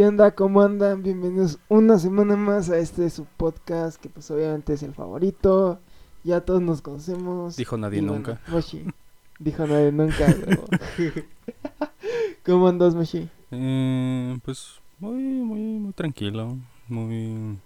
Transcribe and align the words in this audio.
¿Qué 0.00 0.06
onda? 0.06 0.30
¿Cómo 0.30 0.62
andan? 0.62 1.02
Bienvenidos 1.02 1.58
una 1.68 1.98
semana 1.98 2.34
más 2.34 2.70
a 2.70 2.78
este 2.78 3.10
su 3.10 3.26
podcast 3.26 4.00
que 4.00 4.08
pues 4.08 4.30
obviamente 4.30 4.72
es 4.72 4.82
el 4.82 4.94
favorito. 4.94 5.78
Ya 6.24 6.40
todos 6.40 6.62
nos 6.62 6.80
conocemos. 6.80 7.54
Dijo 7.56 7.76
nadie 7.76 8.00
nunca. 8.00 8.40
Moshi. 8.48 8.82
Dijo 9.38 9.66
nadie 9.66 9.92
nunca. 9.92 10.34
¿Cómo 12.46 12.68
andas, 12.68 12.94
Moshi? 12.94 13.28
Eh, 13.50 14.38
pues 14.42 14.80
muy, 15.00 15.18
muy, 15.18 15.60
muy 15.60 15.92
tranquilo, 15.92 16.56
muy, 16.88 17.58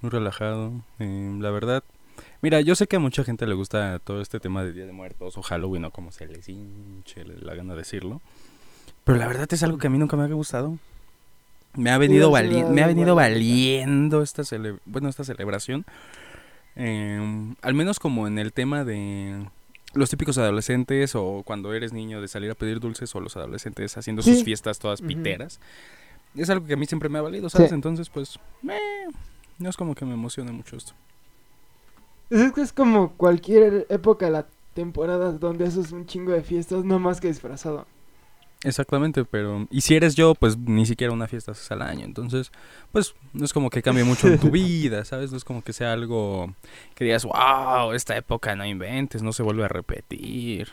muy 0.00 0.10
relajado. 0.10 0.72
Eh, 0.98 1.36
la 1.38 1.52
verdad, 1.52 1.84
mira, 2.42 2.60
yo 2.62 2.74
sé 2.74 2.88
que 2.88 2.96
a 2.96 2.98
mucha 2.98 3.22
gente 3.22 3.46
le 3.46 3.54
gusta 3.54 4.00
todo 4.00 4.20
este 4.22 4.40
tema 4.40 4.64
de 4.64 4.72
Día 4.72 4.86
de 4.86 4.92
Muertos 4.92 5.38
o 5.38 5.42
Halloween 5.42 5.84
o 5.84 5.92
como 5.92 6.10
se 6.10 6.26
les 6.26 6.48
hinche 6.48 7.24
la 7.24 7.54
gana 7.54 7.76
decirlo. 7.76 8.20
Pero 9.04 9.18
la 9.18 9.28
verdad 9.28 9.46
es 9.52 9.62
algo 9.62 9.78
que 9.78 9.86
a 9.86 9.90
mí 9.90 9.98
nunca 9.98 10.16
me 10.16 10.24
ha 10.24 10.26
gustado. 10.26 10.76
Me 11.74 11.90
ha 11.90 11.98
venido, 11.98 12.30
vali- 12.30 12.64
me 12.64 12.82
ha 12.82 12.86
venido 12.86 13.14
valiendo 13.14 14.22
esta, 14.22 14.42
cele- 14.42 14.78
bueno, 14.86 15.08
esta 15.08 15.24
celebración. 15.24 15.84
Eh, 16.76 17.54
al 17.62 17.74
menos 17.74 17.98
como 17.98 18.26
en 18.26 18.38
el 18.38 18.52
tema 18.52 18.84
de 18.84 19.46
los 19.94 20.08
típicos 20.10 20.38
adolescentes 20.38 21.14
o 21.14 21.42
cuando 21.44 21.72
eres 21.74 21.92
niño 21.92 22.20
de 22.20 22.28
salir 22.28 22.50
a 22.50 22.54
pedir 22.54 22.80
dulces 22.80 23.14
o 23.14 23.20
los 23.20 23.36
adolescentes 23.36 23.96
haciendo 23.96 24.22
Sí. 24.22 24.34
sus 24.34 24.44
fiestas 24.44 24.78
todas 24.78 25.00
piteras. 25.02 25.60
Es 26.36 26.48
algo 26.50 26.66
que 26.66 26.74
a 26.74 26.76
mí 26.76 26.86
siempre 26.86 27.08
me 27.08 27.18
ha 27.18 27.22
valido, 27.22 27.48
¿sabes? 27.50 27.68
Sí. 27.70 27.74
Entonces, 27.74 28.08
pues, 28.08 28.38
eh, 28.68 28.78
no 29.58 29.68
es 29.68 29.76
como 29.76 29.94
que 29.94 30.04
me 30.04 30.14
emocione 30.14 30.52
mucho 30.52 30.76
esto. 30.76 30.92
Es 32.30 32.52
que 32.52 32.60
es 32.62 32.72
como 32.72 33.12
cualquier 33.14 33.86
época 33.90 34.26
de 34.26 34.32
la 34.32 34.46
temporada 34.74 35.32
donde 35.32 35.66
haces 35.66 35.90
un 35.90 36.06
chingo 36.06 36.30
de 36.32 36.42
fiestas, 36.42 36.84
no 36.84 37.00
más 37.00 37.20
que 37.20 37.26
disfrazado. 37.28 37.86
Exactamente, 38.62 39.24
pero... 39.24 39.66
Y 39.70 39.80
si 39.80 39.94
eres 39.94 40.14
yo, 40.14 40.34
pues 40.34 40.58
ni 40.58 40.84
siquiera 40.84 41.12
una 41.12 41.26
fiesta 41.26 41.52
haces 41.52 41.70
al 41.70 41.80
año. 41.80 42.04
Entonces, 42.04 42.52
pues 42.92 43.14
no 43.32 43.44
es 43.44 43.52
como 43.54 43.70
que 43.70 43.82
cambie 43.82 44.04
mucho 44.04 44.28
en 44.28 44.38
tu 44.38 44.50
vida, 44.50 45.04
¿sabes? 45.04 45.30
No 45.30 45.38
es 45.38 45.44
como 45.44 45.62
que 45.62 45.72
sea 45.72 45.92
algo 45.92 46.52
que 46.94 47.04
digas, 47.04 47.24
wow, 47.24 47.92
esta 47.92 48.16
época 48.16 48.54
no 48.56 48.66
inventes, 48.66 49.22
no 49.22 49.32
se 49.32 49.42
vuelve 49.42 49.64
a 49.64 49.68
repetir. 49.68 50.68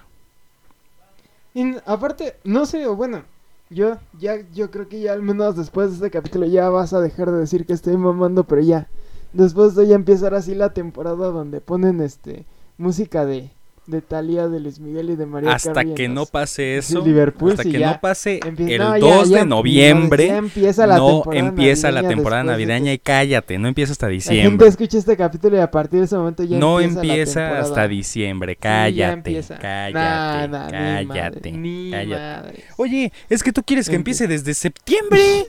Y 1.54 1.76
aparte, 1.86 2.36
no 2.44 2.66
sé, 2.66 2.86
bueno, 2.88 3.24
yo 3.70 3.98
ya, 4.20 4.36
yo 4.54 4.70
creo 4.70 4.88
que 4.88 5.00
ya 5.00 5.14
al 5.14 5.24
menos 5.24 5.56
después 5.56 5.90
de 5.90 5.96
este 5.96 6.12
capítulo 6.12 6.46
ya 6.46 6.70
vas 6.70 6.94
a 6.94 7.02
dejar 7.02 7.32
de 7.32 7.40
decir 7.40 7.66
que 7.66 7.74
estoy 7.74 7.98
mamando, 7.98 8.44
pero 8.44 8.62
ya. 8.62 8.88
Después 9.34 9.76
de 9.76 9.88
ya 9.88 9.96
empezar 9.96 10.34
así 10.34 10.56
la 10.56 10.74
temporada 10.74 11.32
donde 11.32 11.62
ponen 11.62 12.02
este 12.02 12.46
música 12.78 13.26
de, 13.26 13.50
de 13.88 14.02
Thalía, 14.02 14.48
de 14.50 14.60
Luis 14.60 14.80
Miguel 14.82 15.12
y 15.12 15.16
de 15.16 15.26
María 15.26 15.54
Hasta 15.54 15.72
Carey 15.74 15.90
en 15.92 15.96
que 15.96 16.10
no 16.10 16.26
pase 16.26 16.82
sí, 16.82 16.94
eso, 16.94 17.06
Liverpool, 17.06 17.52
hasta 17.52 17.64
sí, 17.64 17.72
que 17.72 17.80
ya 17.80 17.92
no 17.94 18.00
pase 18.02 18.40
el 18.46 18.78
no, 18.78 18.98
ya- 18.98 19.16
2 19.16 19.30
ya- 19.30 19.38
de 19.40 19.46
noviembre, 19.46 20.28
ya 20.28 20.38
empieza 20.38 20.86
la 20.86 20.98
no 20.98 21.08
temporada 21.22 21.40
empieza 21.48 21.92
la 21.92 22.08
temporada 22.08 22.44
navideña 22.44 22.92
y 22.92 23.00
cállate, 23.00 23.58
no 23.58 23.68
empieza 23.70 23.94
hasta 23.94 24.08
La 24.08 24.12
gente 24.12 24.34
diciembre. 24.34 24.68
escucha 24.68 24.98
este 24.98 25.16
capítulo 25.16 25.56
y 25.56 25.60
a 25.62 25.72
partir 25.72 26.00
de 26.00 26.06
ese 26.06 26.18
momento 26.18 26.44
ya 26.44 26.60
No 26.60 26.82
empieza, 26.82 26.96
la 27.06 27.14
empieza 27.14 27.40
temporada. 27.42 27.64
hasta 27.66 27.88
diciembre, 27.88 28.54
Sí, 28.54 28.58
ya 28.62 28.70
cállate, 28.70 29.14
empieza. 29.14 29.58
cállate, 29.58 29.94
Nah, 29.94 30.48
nah, 30.48 30.66
ni 30.66 31.08
cállate, 31.08 31.52
madre, 31.52 31.52
ni 31.54 31.92
cállate. 31.92 32.42
madres. 32.48 32.64
Oye, 32.76 33.14
es 33.30 33.42
que 33.42 33.54
tú 33.54 33.64
quieres 33.64 33.88
que 33.88 33.94
Empe- 33.96 34.00
empiece 34.00 34.28
desde 34.28 34.54
septiembre. 34.54 35.48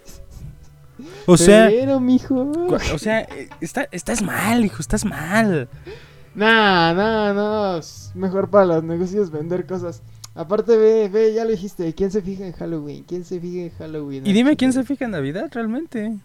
O 1.27 1.37
sea, 1.37 1.69
Pero, 1.69 2.01
mijo. 2.01 2.51
o 2.93 2.99
sea, 2.99 3.21
eh, 3.21 3.49
está, 3.61 3.89
estás 3.93 4.23
mal, 4.23 4.65
hijo, 4.65 4.77
estás 4.81 5.05
mal. 5.05 5.69
Nah, 6.39 6.95
nah, 6.95 7.33
no. 7.33 7.81
Mejor 8.15 8.49
para 8.49 8.65
los 8.67 8.85
negocios 8.85 9.31
vender 9.33 9.67
cosas. 9.67 10.03
Aparte, 10.37 10.77
ve, 10.77 11.09
ve, 11.09 11.35
ya 11.35 11.45
lo 11.45 11.51
dijiste. 11.51 11.93
¿Quién 11.95 12.13
se 12.13 12.23
fija 12.23 12.47
en 12.47 12.53
Halloween? 12.53 13.03
¿Quién 13.03 13.25
se 13.25 13.41
fija 13.41 13.65
en 13.65 13.71
Halloween? 13.71 14.25
Y 14.25 14.33
dime 14.33 14.57
quién 14.57 14.73
se 14.73 14.85
fija 14.85 15.07
en 15.07 15.11
Navidad 15.11 15.51
realmente. 15.53 16.17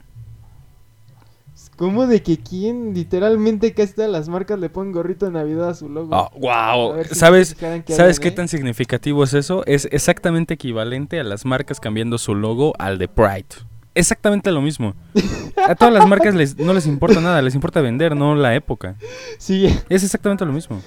¿Cómo 1.77 2.05
de 2.05 2.21
que 2.21 2.37
quién? 2.37 2.93
Literalmente 2.93 3.73
casi 3.73 3.93
todas 3.95 4.11
las 4.11 4.29
marcas 4.29 4.59
le 4.59 4.69
ponen 4.69 4.93
gorrito 4.93 5.25
de 5.25 5.31
Navidad 5.31 5.69
a 5.69 5.73
su 5.73 5.89
logo. 5.89 6.15
Oh, 6.15 6.29
A 6.51 6.75
wow. 6.75 7.03
si 7.03 7.15
¿Sabes? 7.15 7.55
que 7.55 7.83
¿Sabes 7.87 8.19
qué 8.19 8.27
eh? 8.27 8.31
tan 8.31 8.47
significativo 8.47 9.23
es 9.23 9.33
eso? 9.33 9.63
Es 9.65 9.87
exactamente 9.91 10.53
equivalente 10.53 11.19
a 11.19 11.23
las 11.23 11.43
marcas 11.45 11.79
cambiando 11.79 12.19
su 12.19 12.35
logo 12.35 12.73
al 12.77 12.99
de 12.99 13.07
Pride. 13.07 13.47
Exactamente 13.95 14.51
lo 14.51 14.61
mismo. 14.61 14.95
A 15.67 15.75
todas 15.75 15.93
las 15.93 16.07
marcas 16.07 16.33
les, 16.35 16.57
no 16.57 16.73
les 16.73 16.87
importa 16.87 17.21
nada, 17.21 17.41
les 17.41 17.55
importa 17.55 17.81
vender, 17.81 18.15
no 18.15 18.35
la 18.35 18.55
época. 18.55 18.95
Sí. 19.37 19.65
Es 19.89 20.03
exactamente 20.03 20.45
lo 20.45 20.51
mismo. 20.53 20.81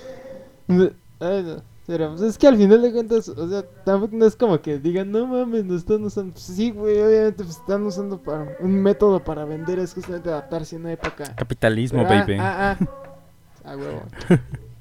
Ay, 1.20 1.42
no. 1.42 1.62
Pero 1.86 2.10
pues 2.10 2.22
es 2.22 2.36
que 2.36 2.48
al 2.48 2.56
final 2.56 2.82
de 2.82 2.92
cuentas, 2.92 3.28
o 3.28 3.48
sea, 3.48 3.62
tampoco 3.84 4.16
no 4.16 4.26
es 4.26 4.34
como 4.34 4.60
que 4.60 4.78
digan, 4.78 5.12
no 5.12 5.24
mames, 5.26 5.64
nos 5.64 5.78
están 5.78 6.02
usando. 6.02 6.32
Pues 6.32 6.44
sí, 6.44 6.72
güey, 6.72 7.00
obviamente 7.00 7.44
pues, 7.44 7.56
están 7.56 7.84
usando 7.84 8.20
para 8.20 8.56
un 8.58 8.82
método 8.82 9.22
para 9.22 9.44
vender, 9.44 9.78
es 9.78 9.94
justamente 9.94 10.28
adaptarse 10.28 10.74
a 10.74 10.78
una 10.80 10.92
época. 10.92 11.32
Capitalismo, 11.36 12.02
Pero, 12.02 12.14
ah, 12.14 12.18
baby. 12.18 12.36
Ah, 12.40 12.76
ah, 12.80 12.86
ah, 13.64 13.76
huevo. 13.76 14.02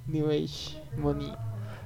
New 0.07 0.31
Age 0.31 0.81
Money. 0.97 1.31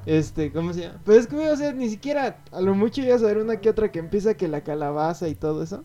Este, 0.05 0.53
¿cómo 0.53 0.71
se 0.71 0.83
llama? 0.83 1.01
Pero 1.03 1.19
es 1.19 1.27
que, 1.27 1.35
o 1.35 1.55
sea, 1.57 1.73
ni 1.73 1.89
siquiera, 1.89 2.37
a 2.53 2.61
lo 2.61 2.73
mucho 2.73 3.01
ya 3.01 3.19
saber 3.19 3.39
una 3.39 3.57
que 3.57 3.69
otra 3.69 3.91
que 3.91 3.99
empieza 3.99 4.35
que 4.35 4.47
la 4.47 4.61
calabaza 4.61 5.27
y 5.27 5.35
todo 5.35 5.63
eso. 5.63 5.83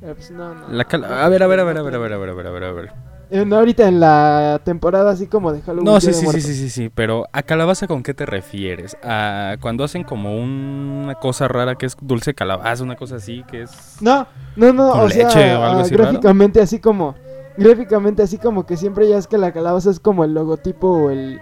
Pero 0.00 0.14
pues 0.14 0.30
no, 0.30 0.54
no. 0.54 0.68
La 0.72 0.84
cala- 0.84 1.24
a 1.24 1.28
ver, 1.28 1.42
a 1.42 1.46
ver, 1.46 1.60
a 1.60 1.64
ver, 1.64 1.78
a 1.78 1.82
ver, 1.82 1.94
a 1.94 1.98
ver, 1.98 2.12
a 2.12 2.18
ver, 2.18 2.30
a 2.30 2.34
ver, 2.34 2.46
a 2.46 2.50
ver, 2.50 2.64
a 2.64 2.72
ver. 2.72 2.92
Eh, 3.28 3.44
no, 3.44 3.56
ahorita 3.56 3.88
en 3.88 3.98
la 3.98 4.60
temporada 4.64 5.10
así 5.10 5.26
como 5.26 5.52
de 5.52 5.60
Halloween. 5.62 5.86
No, 5.94 6.00
sí, 6.00 6.12
sí, 6.12 6.26
sí, 6.28 6.40
sí, 6.40 6.54
sí, 6.54 6.70
sí, 6.70 6.90
pero 6.94 7.26
¿a 7.32 7.42
calabaza 7.42 7.86
con 7.88 8.02
qué 8.04 8.14
te 8.14 8.24
refieres? 8.24 8.96
¿A 9.02 9.56
cuando 9.60 9.82
hacen 9.82 10.04
como 10.04 10.36
una 10.40 11.14
cosa 11.16 11.48
rara 11.48 11.74
que 11.74 11.86
es 11.86 11.96
dulce 12.00 12.34
calabaza, 12.34 12.84
una 12.84 12.94
cosa 12.94 13.16
así 13.16 13.42
que 13.50 13.62
es... 13.62 13.96
No, 14.00 14.26
no, 14.54 14.72
no, 14.72 14.92
¿Con 14.92 15.04
o 15.04 15.10
sea, 15.10 15.24
leche 15.24 15.54
o 15.56 15.64
algo 15.64 15.80
así 15.80 15.96
raro? 15.96 16.12
gráficamente 16.12 16.60
así 16.60 16.78
como, 16.78 17.16
gráficamente 17.56 18.22
así 18.22 18.38
como 18.38 18.64
que 18.64 18.76
siempre 18.76 19.08
ya 19.08 19.18
es 19.18 19.26
que 19.26 19.38
la 19.38 19.50
calabaza 19.52 19.90
es 19.90 19.98
como 19.98 20.22
el 20.24 20.32
logotipo 20.34 20.88
o 20.88 21.10
el, 21.10 21.40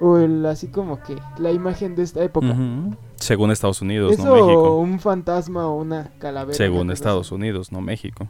o 0.00 0.18
el 0.18 0.46
así 0.46 0.68
como 0.68 1.02
que 1.02 1.16
la 1.38 1.50
imagen 1.50 1.96
de 1.96 2.04
esta 2.04 2.22
época. 2.22 2.46
Ujú. 2.46 2.94
Según 3.16 3.50
Estados 3.50 3.80
Unidos, 3.82 4.12
Eso 4.12 4.24
no 4.24 4.34
México. 4.34 4.76
un 4.78 5.00
fantasma 5.00 5.66
o 5.66 5.76
una 5.76 6.10
calavera. 6.18 6.56
Según 6.56 6.90
Estados. 6.90 7.32
Unidos, 7.32 7.72
no 7.72 7.80
México. 7.80 8.28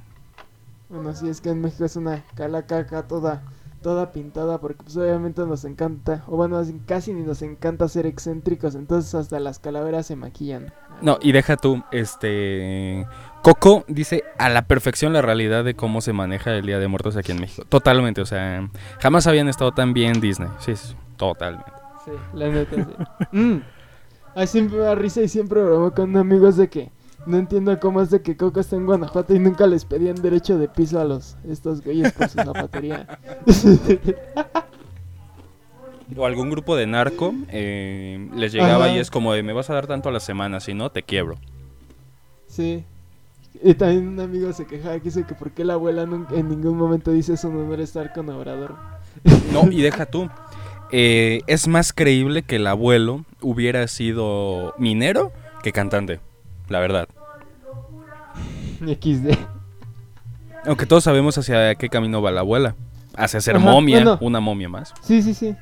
Bueno, 0.88 1.12
sí, 1.14 1.28
es 1.28 1.40
que 1.40 1.50
en 1.50 1.60
México 1.60 1.84
es 1.84 1.96
una 1.96 2.24
calacaca 2.36 3.02
toda, 3.08 3.42
toda 3.82 4.12
pintada 4.12 4.58
porque 4.58 4.82
pues 4.84 4.96
obviamente 4.96 5.44
nos 5.44 5.64
encanta, 5.64 6.22
o 6.28 6.36
bueno, 6.36 6.62
casi 6.86 7.12
ni 7.12 7.22
nos 7.22 7.42
encanta 7.42 7.88
ser 7.88 8.06
excéntricos, 8.06 8.74
entonces 8.76 9.14
hasta 9.14 9.40
las 9.40 9.58
calaveras 9.58 10.06
se 10.06 10.16
maquillan. 10.16 10.72
No, 11.02 11.18
y 11.20 11.32
deja 11.32 11.56
tú, 11.56 11.82
este... 11.92 13.06
Coco 13.42 13.84
dice 13.86 14.24
a 14.38 14.48
la 14.48 14.62
perfección 14.62 15.12
la 15.12 15.22
realidad 15.22 15.62
de 15.62 15.74
cómo 15.74 16.00
se 16.00 16.12
maneja 16.12 16.52
el 16.52 16.66
Día 16.66 16.78
de 16.78 16.88
Muertos 16.88 17.16
aquí 17.16 17.32
en 17.32 17.40
México. 17.40 17.66
Totalmente, 17.68 18.20
o 18.20 18.26
sea, 18.26 18.68
jamás 19.00 19.26
habían 19.26 19.48
estado 19.48 19.72
tan 19.72 19.92
bien 19.92 20.20
Disney. 20.20 20.48
Sí, 20.58 20.74
sí, 20.74 20.94
totalmente. 21.16 21.70
Sí, 22.04 22.12
la 22.32 22.48
neta, 22.48 22.76
sí. 22.76 23.04
Mm. 23.32 23.60
Ay, 24.36 24.46
siempre 24.46 24.76
me 24.76 24.84
da 24.84 24.94
risa 24.94 25.22
y 25.22 25.28
siempre 25.28 25.62
bromo 25.62 25.92
con 25.92 26.14
amigos 26.14 26.58
de 26.58 26.68
que 26.68 26.90
no 27.24 27.38
entiendo 27.38 27.80
cómo 27.80 28.02
es 28.02 28.10
de 28.10 28.20
que 28.20 28.36
Coco 28.36 28.60
está 28.60 28.76
en 28.76 28.84
Guanajuato 28.84 29.34
y 29.34 29.38
nunca 29.38 29.66
les 29.66 29.86
pedían 29.86 30.14
derecho 30.16 30.58
de 30.58 30.68
piso 30.68 31.00
a 31.00 31.04
los 31.04 31.38
estos 31.48 31.82
güeyes 31.82 32.12
por 32.12 32.28
su 32.28 32.36
zapatería. 32.36 33.18
O 36.16 36.24
algún 36.24 36.50
grupo 36.50 36.76
de 36.76 36.86
narco 36.86 37.34
eh, 37.48 38.30
les 38.36 38.52
llegaba 38.52 38.84
Ajá. 38.84 38.94
y 38.94 38.98
es 39.00 39.10
como 39.10 39.32
de 39.32 39.42
me 39.42 39.52
vas 39.52 39.70
a 39.70 39.74
dar 39.74 39.88
tanto 39.88 40.08
a 40.08 40.12
la 40.12 40.20
semana, 40.20 40.60
si 40.60 40.72
no 40.72 40.90
te 40.90 41.02
quiebro. 41.02 41.36
sí. 42.46 42.84
Y 43.62 43.72
también 43.72 44.06
un 44.06 44.20
amigo 44.20 44.52
se 44.52 44.66
quejaba 44.66 44.96
que 44.98 45.04
dice 45.04 45.24
que 45.24 45.34
por 45.34 45.50
qué 45.50 45.64
la 45.64 45.72
abuela 45.72 46.04
nunca, 46.04 46.34
en 46.34 46.50
ningún 46.50 46.76
momento 46.76 47.10
dice 47.10 47.38
su 47.38 47.50
nombre 47.50 47.82
estar 47.82 48.12
con 48.12 48.28
Obrador. 48.28 48.76
No, 49.50 49.72
y 49.72 49.80
deja 49.80 50.04
tú. 50.04 50.28
eh, 50.92 51.40
es 51.46 51.68
más 51.68 51.92
creíble 51.92 52.42
que 52.42 52.56
el 52.56 52.66
abuelo 52.66 53.24
hubiera 53.40 53.86
sido 53.88 54.74
minero 54.78 55.32
que 55.62 55.72
cantante, 55.72 56.20
la 56.68 56.80
verdad. 56.80 57.08
XD. 58.80 59.36
Aunque 60.64 60.86
todos 60.86 61.04
sabemos 61.04 61.38
hacia 61.38 61.74
qué 61.76 61.88
camino 61.88 62.20
va 62.22 62.30
la 62.30 62.40
abuela. 62.40 62.74
Hacia 63.16 63.40
ser 63.40 63.56
Ajá, 63.56 63.64
momia, 63.64 63.96
bueno. 63.96 64.18
una 64.20 64.40
momia 64.40 64.68
más. 64.68 64.92
Sí, 65.00 65.22
sí, 65.22 65.32
sí. 65.32 65.56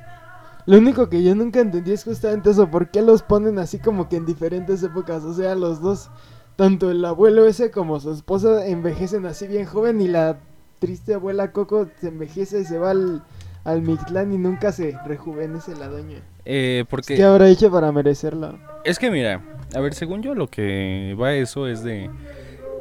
Lo 0.67 0.79
único 0.79 1.09
que 1.09 1.23
yo 1.23 1.35
nunca 1.35 1.61
entendí 1.61 1.93
es 1.93 2.05
justamente 2.05 2.51
eso, 2.51 2.71
¿por 2.71 2.91
qué 2.91 3.03
los 3.03 3.23
ponen 3.23 3.59
así 3.59 3.79
como 3.79 4.09
que 4.09 4.17
en 4.17 4.25
diferentes 4.25 4.83
épocas? 4.83 5.23
O 5.25 5.35
sea, 5.35 5.55
los 5.55 5.81
dos, 5.81 6.11
tanto 6.57 6.91
el 6.91 7.05
abuelo 7.05 7.47
ese 7.47 7.71
como 7.71 8.01
su 8.01 8.13
esposa 8.13 8.67
envejecen 8.67 9.27
así 9.27 9.47
bien 9.47 9.67
joven 9.67 10.01
y 10.01 10.09
la 10.09 10.39
triste 10.79 11.15
abuela 11.15 11.53
Coco 11.53 11.87
se 12.01 12.09
envejece 12.09 12.61
y 12.61 12.65
se 12.65 12.79
va 12.79 12.91
al, 12.91 13.23
al 13.65 13.83
Mictlán 13.83 14.33
y 14.33 14.39
nunca 14.39 14.73
se 14.73 14.97
rejuvenece 15.07 15.75
la 15.77 15.89
doña. 15.89 16.19
Eh, 16.45 16.85
porque 16.89 17.17
¿Qué 17.17 17.23
habrá 17.25 17.49
hecho 17.49 17.71
para 17.71 17.91
merecerlo? 17.93 18.59
Es 18.85 18.99
que 18.99 19.11
mira, 19.11 19.41
a 19.75 19.81
ver, 19.81 19.95
según 19.95 20.23
yo 20.23 20.35
lo 20.35 20.49
que 20.49 21.17
va 21.21 21.33
eso 21.35 21.67
es 21.67 21.83
de... 21.83 22.11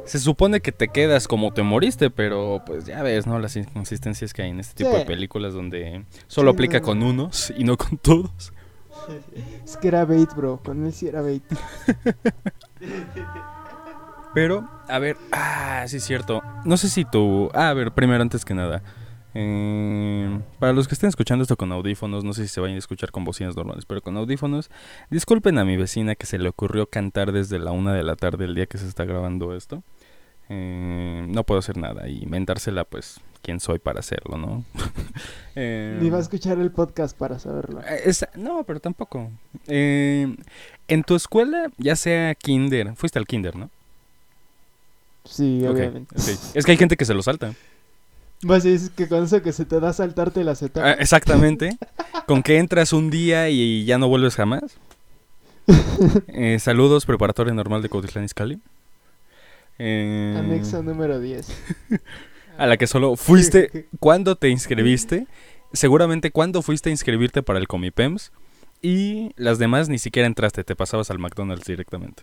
Se 0.04 0.18
supone 0.18 0.60
que 0.60 0.70
te 0.70 0.88
quedas 0.88 1.26
como 1.26 1.50
te 1.54 1.62
moriste, 1.62 2.10
pero 2.10 2.62
pues 2.66 2.84
ya 2.84 3.02
ves, 3.02 3.26
¿no? 3.26 3.38
Las 3.38 3.56
inconsistencias 3.56 4.34
que 4.34 4.42
hay 4.42 4.50
en 4.50 4.60
este 4.60 4.74
tipo 4.84 4.90
Sí. 4.92 4.98
de 4.98 5.04
películas 5.06 5.54
donde 5.54 6.04
solo 6.26 6.50
Sí, 6.50 6.54
aplica 6.56 6.80
no, 6.80 6.84
con 6.84 6.98
no. 7.00 7.06
unos 7.08 7.52
y 7.56 7.64
no 7.64 7.76
con 7.78 7.96
todos. 7.96 8.52
Es 9.64 9.76
que 9.78 9.88
era 9.88 10.04
bait, 10.04 10.30
bro, 10.34 10.60
con 10.62 10.84
él 10.86 10.92
sí 10.92 11.08
era 11.08 11.20
bait. 11.22 11.42
Pero, 14.34 14.68
a 14.88 14.98
ver, 14.98 15.16
ah, 15.32 15.84
sí 15.86 15.98
es 15.98 16.04
cierto. 16.04 16.42
No 16.64 16.76
sé 16.76 16.88
si 16.88 17.04
tú... 17.04 17.50
Ah, 17.54 17.68
a 17.68 17.74
ver, 17.74 17.92
primero, 17.92 18.20
antes 18.22 18.44
que 18.44 18.52
nada. 18.54 18.82
Eh, 19.34 20.40
para 20.60 20.72
los 20.72 20.86
que 20.86 20.94
estén 20.94 21.08
escuchando 21.08 21.42
esto 21.42 21.56
con 21.56 21.72
audífonos, 21.72 22.22
no 22.22 22.32
sé 22.32 22.42
si 22.42 22.48
se 22.48 22.60
vayan 22.60 22.76
a 22.76 22.78
escuchar 22.78 23.10
con 23.10 23.24
bocinas 23.24 23.56
normales, 23.56 23.84
pero 23.84 24.00
con 24.00 24.16
audífonos, 24.16 24.70
disculpen 25.10 25.58
a 25.58 25.64
mi 25.64 25.76
vecina 25.76 26.14
que 26.14 26.26
se 26.26 26.38
le 26.38 26.48
ocurrió 26.48 26.86
cantar 26.86 27.32
desde 27.32 27.58
la 27.58 27.72
una 27.72 27.92
de 27.92 28.04
la 28.04 28.14
tarde 28.14 28.44
el 28.44 28.54
día 28.54 28.66
que 28.66 28.78
se 28.78 28.86
está 28.86 29.04
grabando 29.04 29.54
esto. 29.54 29.82
Eh, 30.48 31.26
no 31.28 31.42
puedo 31.44 31.58
hacer 31.58 31.76
nada 31.76 32.08
y 32.08 32.22
inventársela, 32.22 32.84
pues, 32.84 33.20
quién 33.42 33.60
soy 33.60 33.78
para 33.78 34.00
hacerlo, 34.00 34.36
¿no? 34.36 34.64
eh, 35.56 35.98
Ni 36.00 36.10
va 36.10 36.18
a 36.18 36.20
escuchar 36.20 36.58
el 36.58 36.70
podcast 36.70 37.16
para 37.16 37.38
saberlo. 37.38 37.80
Eh, 37.88 38.12
no, 38.36 38.62
pero 38.64 38.78
tampoco. 38.78 39.30
En 39.66 40.36
tu 41.06 41.14
escuela, 41.16 41.70
ya 41.78 41.96
sea 41.96 42.34
kinder, 42.34 42.94
fuiste 42.94 43.18
al 43.18 43.26
kinder, 43.26 43.56
¿no? 43.56 43.70
Sí, 45.24 45.64
obviamente. 45.66 46.14
Es 46.54 46.64
que 46.64 46.72
hay 46.72 46.76
gente 46.76 46.96
que 46.98 47.06
se 47.06 47.14
lo 47.14 47.22
salta. 47.22 47.54
Pues 48.46 48.64
es 48.64 48.90
que 48.90 49.08
con 49.08 49.24
eso 49.24 49.42
que 49.42 49.52
se 49.52 49.64
te 49.64 49.80
da 49.80 49.92
saltarte 49.92 50.44
la 50.44 50.52
etapas. 50.52 50.82
Ah, 50.84 50.92
exactamente. 50.98 51.76
con 52.26 52.42
que 52.42 52.58
entras 52.58 52.92
un 52.92 53.10
día 53.10 53.48
y 53.48 53.84
ya 53.84 53.98
no 53.98 54.08
vuelves 54.08 54.36
jamás. 54.36 54.62
Eh, 56.28 56.58
saludos, 56.58 57.06
preparatoria 57.06 57.54
normal 57.54 57.80
de 57.80 57.88
Cuautitlán 57.88 58.24
Izcalli. 58.24 58.60
Eh, 59.78 60.34
Anexo 60.38 60.82
número 60.82 61.18
10. 61.20 61.46
a 62.58 62.66
la 62.66 62.76
que 62.76 62.86
solo 62.86 63.16
fuiste 63.16 63.88
cuando 64.00 64.36
te 64.36 64.48
inscribiste. 64.50 65.26
Seguramente 65.72 66.30
cuando 66.30 66.60
fuiste 66.62 66.90
a 66.90 66.92
inscribirte 66.92 67.42
para 67.42 67.58
el 67.58 67.66
Comipems. 67.66 68.32
Y 68.82 69.30
las 69.36 69.58
demás 69.58 69.88
ni 69.88 69.98
siquiera 69.98 70.26
entraste, 70.26 70.62
te 70.62 70.76
pasabas 70.76 71.10
al 71.10 71.18
McDonald's 71.18 71.66
directamente. 71.66 72.22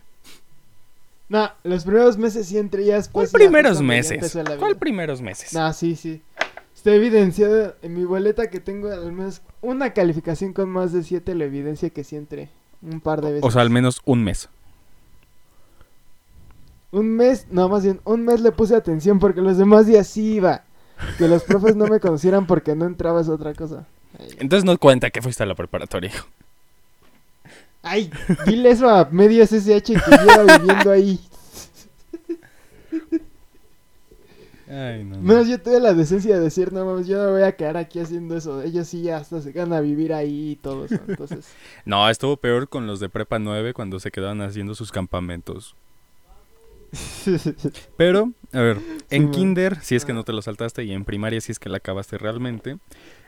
No, 1.32 1.50
los 1.64 1.86
primeros 1.86 2.18
meses 2.18 2.48
sí 2.48 2.58
entré 2.58 2.84
ya 2.84 2.96
después. 2.96 3.32
¿Cuál 3.32 3.44
primeros 3.44 3.82
meses? 3.82 4.38
¿Cuál 4.60 4.76
primeros 4.76 5.22
meses? 5.22 5.54
No, 5.54 5.72
sí, 5.72 5.96
sí. 5.96 6.22
Está 6.76 6.94
evidenciado 6.94 7.74
en 7.82 7.94
mi 7.94 8.04
boleta 8.04 8.50
que 8.50 8.60
tengo 8.60 8.92
al 8.92 9.14
menos 9.14 9.42
una 9.62 9.94
calificación 9.94 10.52
con 10.52 10.68
más 10.68 10.92
de 10.92 11.04
7, 11.04 11.34
la 11.36 11.46
evidencia 11.46 11.90
que 11.90 12.04
sí 12.04 12.18
entré 12.18 12.50
un 12.82 13.00
par 13.00 13.22
de 13.22 13.30
veces. 13.32 13.46
O 13.46 13.50
sea, 13.50 13.62
al 13.62 13.70
menos 13.70 14.02
un 14.04 14.26
mes. 14.26 14.50
Un 16.92 17.16
mes, 17.16 17.48
no, 17.50 17.70
más 17.70 17.86
bien, 17.86 18.02
un 18.04 18.26
mes 18.26 18.42
le 18.42 18.52
puse 18.52 18.76
atención 18.76 19.20
porque 19.20 19.40
los 19.40 19.58
demás 19.58 19.88
días 19.88 20.08
sí 20.08 20.34
iba. 20.34 20.66
Que 21.18 21.30
los 21.30 21.44
profes 21.44 21.78
no 21.78 21.88
me 21.88 22.02
conocieran 22.02 22.46
porque 22.46 22.76
no 22.76 22.84
entraba 22.84 23.22
es 23.22 23.30
otra 23.30 23.54
cosa. 23.54 23.88
Entonces 24.38 24.66
no 24.66 24.78
cuenta 24.78 25.12
que 25.12 25.22
fuiste 25.22 25.44
a 25.44 25.46
la 25.46 25.56
preparatoria. 25.56 26.12
Ay, 27.84 28.12
dile 28.46 28.72
eso 28.72 28.90
a 28.90 29.06
medio 29.12 29.46
SSH 29.46 29.84
que 29.84 29.94
lleva 29.96 30.58
viviendo 30.58 30.92
ahí. 30.92 31.20
Ay, 34.72 35.04
no, 35.04 35.18
no. 35.18 35.44
yo 35.44 35.62
tuve 35.62 35.82
la 35.82 35.94
decencia 35.94 36.36
de 36.36 36.42
decir, 36.42 36.72
no 36.72 36.86
mames, 36.86 37.06
yo 37.06 37.22
no 37.22 37.32
voy 37.32 37.42
a 37.42 37.52
quedar 37.52 37.76
aquí 37.76 38.00
haciendo 38.00 38.38
eso. 38.38 38.62
Ellos 38.62 38.88
sí 38.88 39.10
hasta 39.10 39.42
se 39.42 39.52
quedan 39.52 39.74
a 39.74 39.82
vivir 39.82 40.14
ahí 40.14 40.52
y 40.52 40.56
todo 40.56 40.86
eso. 40.86 40.98
Entonces. 41.08 41.52
no, 41.86 42.10
estuvo 42.10 42.38
peor 42.38 42.70
con 42.70 42.88
los 42.88 43.02
de 43.02 43.10
Prepa 43.10 43.38
9 43.38 43.74
cuando 43.74 44.00
se 44.00 44.12
quedaban 44.12 44.42
haciendo 44.42 44.74
sus 44.74 44.92
campamentos. 44.92 45.76
Pero, 47.98 48.32
a 48.54 48.62
ver, 48.62 48.78
en 49.10 49.32
kinder, 49.32 49.78
si 49.82 49.96
es 49.96 50.06
que 50.06 50.14
no 50.14 50.24
te 50.24 50.32
lo 50.32 50.42
saltaste, 50.42 50.86
y 50.86 50.94
en 50.94 51.04
primaria, 51.04 51.42
si 51.42 51.52
es 51.52 51.60
que 51.60 51.70
la 51.70 51.78
acabaste 51.78 52.18
realmente, 52.18 52.78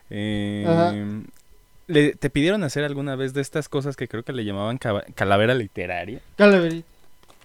eh, 0.10 1.24
¿Te 1.88 2.30
pidieron 2.30 2.64
hacer 2.64 2.84
alguna 2.84 3.16
vez 3.16 3.34
de 3.34 3.42
estas 3.42 3.68
cosas 3.68 3.96
que 3.96 4.08
creo 4.08 4.24
que 4.24 4.34
le 4.34 4.46
llamaban 4.46 4.78
calavera 4.78 5.54
literaria? 5.54 6.22
Calavera. 6.38 6.82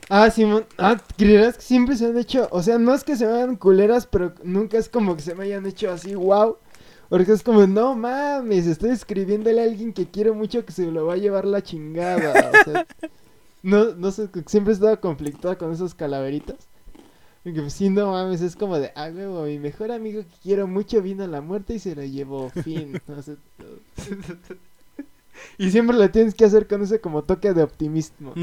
Ah, 0.09 0.31
Simón. 0.31 0.65
Ah, 0.79 0.97
¿creerás 1.17 1.57
que 1.57 1.63
siempre 1.63 1.97
se 1.97 2.07
han 2.07 2.17
hecho? 2.17 2.49
O 2.51 2.63
sea, 2.63 2.79
no 2.79 2.95
es 2.95 3.05
que 3.05 3.17
se 3.17 3.27
me 3.27 3.33
hagan 3.33 3.57
culeras, 3.57 4.07
pero 4.07 4.33
nunca 4.43 4.79
es 4.79 4.89
como 4.89 5.17
que 5.17 5.23
se 5.23 5.35
me 5.35 5.45
hayan 5.45 5.67
hecho 5.67 5.91
así, 5.91 6.15
wow. 6.15 6.57
Porque 7.09 7.33
es 7.33 7.43
como, 7.43 7.67
no 7.67 7.95
mames, 7.95 8.67
estoy 8.67 8.91
escribiéndole 8.91 9.61
a 9.61 9.65
alguien 9.65 9.93
que 9.93 10.07
quiero 10.07 10.35
mucho 10.35 10.65
que 10.65 10.73
se 10.73 10.87
lo 10.87 11.07
va 11.07 11.15
a 11.15 11.19
llevar 11.19 11.45
la 11.45 11.63
chingada. 11.63 12.51
O 12.51 12.65
sea, 12.65 12.87
no, 13.63 13.95
no 13.95 14.11
sé, 14.11 14.29
siempre 14.47 14.73
he 14.73 14.75
estado 14.75 15.01
conflictada 15.01 15.57
con 15.57 15.73
esos 15.73 15.95
calaveritas. 15.95 16.57
Porque 17.49 17.63
pues, 17.63 17.73
sí, 17.73 17.89
no 17.89 18.13
mames, 18.13 18.43
es 18.43 18.57
como 18.57 18.79
de, 18.79 18.93
ah, 18.95 19.09
huevo, 19.11 19.45
mi 19.45 19.59
mejor 19.59 19.91
amigo 19.91 20.21
que 20.21 20.37
quiero 20.43 20.67
mucho 20.67 21.01
vino 21.01 21.25
a 21.25 21.27
la 21.27 21.41
muerte 21.41 21.73
y 21.73 21.79
se 21.79 21.95
lo 21.95 22.05
llevó, 22.05 22.51
fin. 22.51 23.01
y 25.59 25.71
siempre 25.71 25.97
lo 25.97 26.11
tienes 26.11 26.35
que 26.35 26.45
hacer 26.45 26.67
con 26.67 26.83
ese 26.83 27.01
como 27.01 27.23
toque 27.23 27.55
de 27.55 27.63
optimismo. 27.63 28.35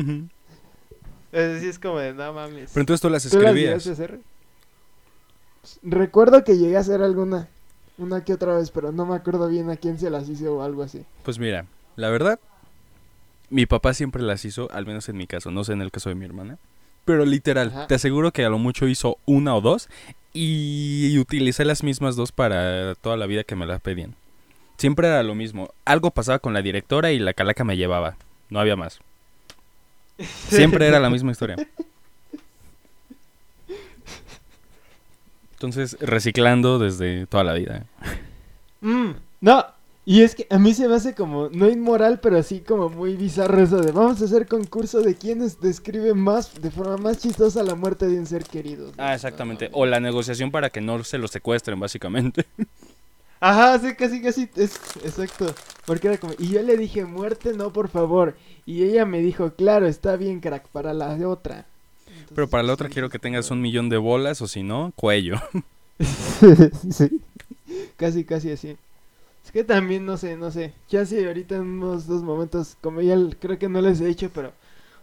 Es 1.31 1.61
es 1.61 1.77
como 1.77 1.99
de, 1.99 2.15
no 2.15 2.33
mames. 2.33 2.71
Pero 2.73 2.81
entonces 2.81 2.99
tú 2.99 3.11
las 3.11 3.25
escribías. 3.25 3.87
Recuerdo 5.83 6.43
que 6.43 6.57
llegué 6.57 6.77
a 6.77 6.79
hacer 6.79 7.03
alguna, 7.03 7.47
una 7.99 8.23
que 8.23 8.33
otra 8.33 8.57
vez, 8.57 8.71
pero 8.71 8.91
no 8.91 9.05
me 9.05 9.15
acuerdo 9.15 9.47
bien 9.49 9.69
a 9.69 9.77
quién 9.77 9.99
se 9.99 10.09
las 10.09 10.27
hizo 10.29 10.55
o 10.55 10.61
algo 10.63 10.81
así. 10.81 11.05
Pues 11.21 11.37
mira, 11.37 11.67
la 11.95 12.09
verdad, 12.09 12.39
mi 13.51 13.67
papá 13.67 13.93
siempre 13.93 14.23
las 14.23 14.45
hizo, 14.45 14.67
al 14.71 14.87
menos 14.87 15.07
en 15.09 15.17
mi 15.17 15.27
caso, 15.27 15.51
no 15.51 15.63
sé 15.63 15.73
en 15.73 15.83
el 15.83 15.91
caso 15.91 16.09
de 16.09 16.15
mi 16.15 16.25
hermana. 16.25 16.57
Pero 17.05 17.25
literal, 17.25 17.85
te 17.87 17.95
aseguro 17.95 18.31
que 18.31 18.43
a 18.43 18.49
lo 18.49 18.57
mucho 18.57 18.87
hizo 18.87 19.17
una 19.25 19.55
o 19.55 19.61
dos 19.61 19.89
y 20.33 21.17
utilicé 21.17 21.63
las 21.63 21.83
mismas 21.83 22.15
dos 22.15 22.31
para 22.31 22.95
toda 22.95 23.15
la 23.15 23.25
vida 23.25 23.43
que 23.43 23.55
me 23.55 23.65
las 23.65 23.79
pedían. 23.79 24.15
Siempre 24.77 25.07
era 25.07 25.23
lo 25.23 25.35
mismo. 25.35 25.73
Algo 25.85 26.11
pasaba 26.11 26.39
con 26.39 26.53
la 26.53 26.61
directora 26.61 27.11
y 27.11 27.19
la 27.19 27.33
calaca 27.33 27.63
me 27.63 27.77
llevaba. 27.77 28.17
No 28.49 28.59
había 28.59 28.75
más. 28.75 28.99
Siempre 30.49 30.87
era 30.87 30.99
la 30.99 31.09
misma 31.09 31.31
historia. 31.31 31.55
Entonces, 35.53 35.97
reciclando 36.01 36.79
desde 36.79 37.25
toda 37.27 37.43
la 37.43 37.53
vida. 37.53 37.85
Mm, 38.81 39.11
no, 39.41 39.65
y 40.05 40.21
es 40.21 40.35
que 40.35 40.45
a 40.51 40.59
mí 40.59 40.73
se 40.73 40.87
me 40.87 40.95
hace 40.95 41.15
como, 41.15 41.49
no 41.49 41.67
inmoral, 41.67 42.19
pero 42.19 42.37
así 42.37 42.59
como 42.59 42.89
muy 42.89 43.15
bizarro 43.15 43.61
eso 43.61 43.77
de 43.77 43.91
vamos 43.91 44.21
a 44.21 44.25
hacer 44.25 44.47
concurso 44.47 45.01
de 45.01 45.15
quienes 45.15 45.59
describen 45.59 46.19
más, 46.19 46.61
de 46.61 46.69
forma 46.69 46.97
más 46.97 47.17
chistosa 47.17 47.63
la 47.63 47.73
muerte 47.73 48.07
de 48.07 48.19
un 48.19 48.27
ser 48.27 48.43
querido. 48.43 48.91
Ah, 48.97 49.15
exactamente. 49.15 49.69
O 49.73 49.87
la 49.87 49.99
negociación 49.99 50.51
para 50.51 50.69
que 50.69 50.79
no 50.79 51.03
se 51.03 51.17
lo 51.17 51.27
secuestren, 51.27 51.79
básicamente. 51.79 52.45
Ajá, 53.39 53.79
sí, 53.79 53.95
casi, 53.95 54.21
casi, 54.21 54.49
es 54.55 54.75
exacto. 55.03 55.53
Porque 55.85 56.07
era 56.07 56.17
como, 56.17 56.33
y 56.37 56.49
yo 56.49 56.61
le 56.61 56.77
dije, 56.77 57.03
muerte, 57.05 57.53
no, 57.53 57.73
por 57.73 57.89
favor. 57.89 58.35
Y 58.65 58.83
ella 58.83 59.05
me 59.05 59.19
dijo, 59.19 59.53
claro, 59.53 59.87
está 59.87 60.15
bien, 60.17 60.39
crack, 60.39 60.67
para 60.67 60.93
la 60.93 61.15
otra. 61.27 61.65
Pero 62.33 62.47
para 62.47 62.63
la 62.63 62.73
otra 62.73 62.89
quiero 62.89 63.09
que 63.09 63.19
tengas 63.19 63.51
un 63.51 63.61
millón 63.61 63.89
de 63.89 63.97
bolas, 63.97 64.41
o 64.41 64.47
si 64.47 64.63
no, 64.63 64.93
cuello. 64.95 65.41
sí, 66.91 67.21
casi, 67.97 68.24
casi 68.24 68.51
así. 68.51 68.77
Que 69.55 69.63
también, 69.63 70.05
no 70.05 70.17
sé, 70.17 70.35
no 70.35 70.51
sé. 70.51 70.74
Ya 70.89 71.05
sí, 71.05 71.24
ahorita 71.24 71.55
en 71.55 71.62
unos 71.62 72.07
dos 72.07 72.24
momentos, 72.24 72.75
como 72.81 73.00
ya 73.00 73.15
creo 73.39 73.57
que 73.57 73.69
no 73.69 73.79
les 73.79 74.01
he 74.01 74.05
dicho, 74.05 74.29
pero 74.35 74.51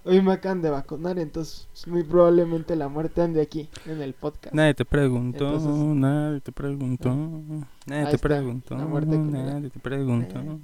hoy 0.04 0.20
me 0.20 0.34
acaban 0.34 0.60
de 0.60 0.68
vacunar, 0.68 1.18
entonces 1.18 1.66
muy 1.86 2.02
probablemente 2.02 2.76
la 2.76 2.88
muerte 2.88 3.22
ande 3.22 3.40
aquí, 3.40 3.70
en 3.86 4.02
el 4.02 4.12
podcast. 4.12 4.54
Nadie 4.54 4.74
te 4.74 4.84
preguntó, 4.84 5.58
nadie 5.94 6.42
te 6.42 6.52
preguntó, 6.52 7.08
ah. 7.08 7.66
nadie 7.86 8.10
te 8.10 8.18
preguntó, 8.18 8.76
nadie 8.76 9.70
te 9.70 9.80
preguntó. 9.80 10.60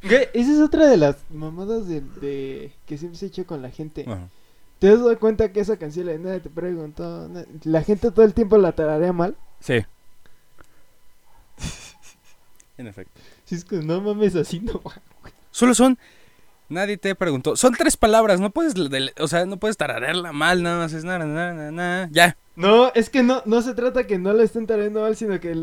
¿Qué? 0.00 0.30
Esa 0.32 0.52
es 0.52 0.60
otra 0.60 0.86
de 0.86 0.96
las 0.96 1.18
mamadas 1.28 1.86
de, 1.86 2.72
que 2.86 2.96
siempre 2.96 3.18
se 3.18 3.26
ha 3.26 3.28
hecho 3.28 3.46
con 3.46 3.60
la 3.60 3.68
gente. 3.68 4.06
¿Te 4.78 4.88
has 4.88 5.00
dado 5.00 5.18
cuenta 5.18 5.52
que 5.52 5.60
esa 5.60 5.76
canción 5.76 6.06
de 6.06 6.18
nadie 6.18 6.40
te 6.40 6.48
preguntó? 6.48 7.28
La 7.64 7.82
gente 7.82 8.10
todo 8.10 8.24
el 8.24 8.32
tiempo 8.32 8.56
la 8.56 8.72
tararea 8.72 9.12
mal. 9.12 9.36
Sí. 9.60 9.84
En 12.76 12.86
efecto. 12.86 13.20
Si 13.44 13.54
es 13.54 13.64
que 13.64 13.76
no 13.76 14.00
mames 14.00 14.34
así, 14.36 14.60
no. 14.60 14.80
Solo 15.50 15.74
son. 15.74 15.98
Nadie 16.68 16.96
te 16.96 17.14
preguntó. 17.14 17.56
Son 17.56 17.74
tres 17.74 17.96
palabras, 17.96 18.40
no 18.40 18.50
puedes, 18.50 18.74
o 19.20 19.28
sea, 19.28 19.44
no 19.44 19.58
puedes 19.58 19.76
tararearla 19.76 20.32
mal, 20.32 20.62
nada 20.62 20.78
más 20.78 20.92
es 20.94 21.04
nada, 21.04 21.24
nada, 21.24 21.70
nada, 21.70 22.08
ya. 22.10 22.36
No, 22.56 22.90
es 22.94 23.10
que 23.10 23.22
no, 23.22 23.42
no 23.44 23.60
se 23.62 23.74
trata 23.74 24.06
que 24.06 24.18
no 24.18 24.32
la 24.32 24.44
estén 24.44 24.66
tarareando 24.66 25.02
mal, 25.02 25.14
sino 25.14 25.38
que 25.40 25.54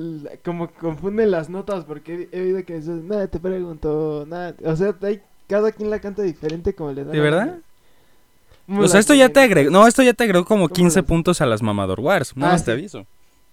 como 0.46 0.70
confunden 0.72 1.32
las 1.32 1.50
notas, 1.50 1.86
porque 1.86 2.30
he, 2.32 2.42
oído 2.42 2.64
que 2.66 2.78
eso, 2.78 2.92
nada 2.92 3.28
te 3.28 3.40
preguntó, 3.40 4.26
nada, 4.28 4.56
o 4.64 4.76
sea, 4.76 4.96
hay, 5.02 5.22
cada 5.48 5.72
quien 5.72 5.90
la 5.90 6.00
canta 6.00 6.22
diferente 6.22 6.76
como 6.76 6.92
le 6.92 7.04
da. 7.04 7.12
¿De 7.12 7.20
verdad? 7.20 7.58
O 8.68 8.88
sea, 8.88 9.00
esto 9.00 9.14
ya 9.14 9.30
te 9.30 9.40
agregó, 9.40 9.72
no, 9.72 9.88
esto 9.88 10.04
ya 10.04 10.14
te 10.14 10.24
agregó 10.24 10.46
como 10.46 10.70
15 10.70 11.02
puntos 11.04 11.42
a 11.42 11.46
las 11.46 11.62
Mamador 11.64 12.00
Wars, 12.00 12.36
no 12.36 12.46
ah, 12.46 12.52
más 12.52 12.64
te 12.64 12.72
aviso. 12.72 13.08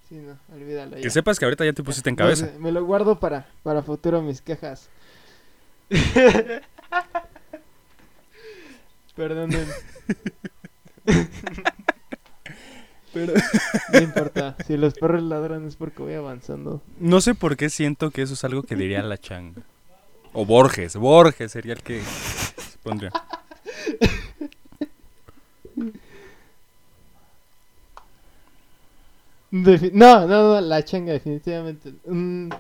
Sí, 0.09 0.17
no, 0.17 0.38
olvídalo. 0.55 0.97
Que 0.97 1.11
sepas 1.11 1.38
que 1.38 1.45
ahorita 1.45 1.67
ya 1.67 1.75
te 1.75 1.83
pusiste 1.83 2.09
en 2.09 2.17
cabeza. 2.17 2.50
me 2.59 2.73
lo 2.73 2.85
guardo 2.85 3.21
para, 3.21 3.47
para 3.62 3.83
futuro 3.83 4.23
mis 4.23 4.41
quejas. 4.41 4.88
Perdonen. 9.15 9.69
Pero... 13.12 13.35
No 13.93 14.00
importa, 14.00 14.57
si 14.67 14.77
los 14.77 14.95
perros 14.95 15.23
ladran 15.23 15.67
es 15.67 15.77
porque 15.77 16.03
voy 16.03 16.15
avanzando. 16.15 16.83
No 16.99 17.21
sé 17.21 17.35
por 17.35 17.57
qué 17.57 17.69
siento 17.69 18.11
que 18.11 18.23
eso 18.23 18.35
es 18.35 18.45
algo 18.45 18.62
que 18.62 18.77
diría 18.77 19.03
la 19.03 19.19
changa. 19.19 19.62
O 20.33 20.47
Borges, 20.47 20.97
Borges 20.97 21.53
sería 21.53 21.73
el 21.73 21.83
que 21.83 22.03
pondría. 22.83 23.11
Defi- 29.50 29.93
no, 29.93 30.26
no, 30.26 30.55
no, 30.55 30.61
la 30.61 30.85
changa, 30.85 31.12
definitivamente. 31.12 31.95
Mm, 32.07 32.50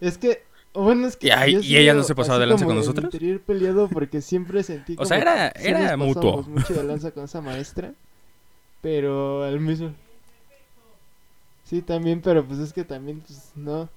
es 0.00 0.18
que, 0.18 0.42
bueno, 0.74 1.06
es 1.06 1.16
que. 1.16 1.28
¿Y 1.28 1.30
ahí- 1.30 1.60
y 1.62 1.76
ella 1.76 1.94
no 1.94 2.02
se 2.02 2.14
pasaba 2.14 2.38
de 2.38 2.46
lanza 2.46 2.66
con 2.66 2.76
nosotros? 2.76 3.04
interior 3.04 3.40
peleado 3.40 3.88
porque 3.88 4.20
siempre 4.20 4.62
sentí. 4.62 4.92
O 4.94 4.96
como 4.96 5.06
sea, 5.06 5.18
era- 5.18 5.50
que 5.50 5.68
era 5.68 5.96
mutuo. 5.96 6.42
mucho 6.42 6.74
de 6.74 6.84
lanza 6.84 7.10
con 7.12 7.24
esa 7.24 7.40
maestra. 7.40 7.94
Pero 8.82 9.42
al 9.44 9.58
mismo. 9.60 9.92
Sí, 11.64 11.82
también, 11.82 12.20
pero 12.20 12.44
pues 12.46 12.60
es 12.60 12.72
que 12.72 12.84
también, 12.84 13.20
pues 13.20 13.50
no. 13.56 13.88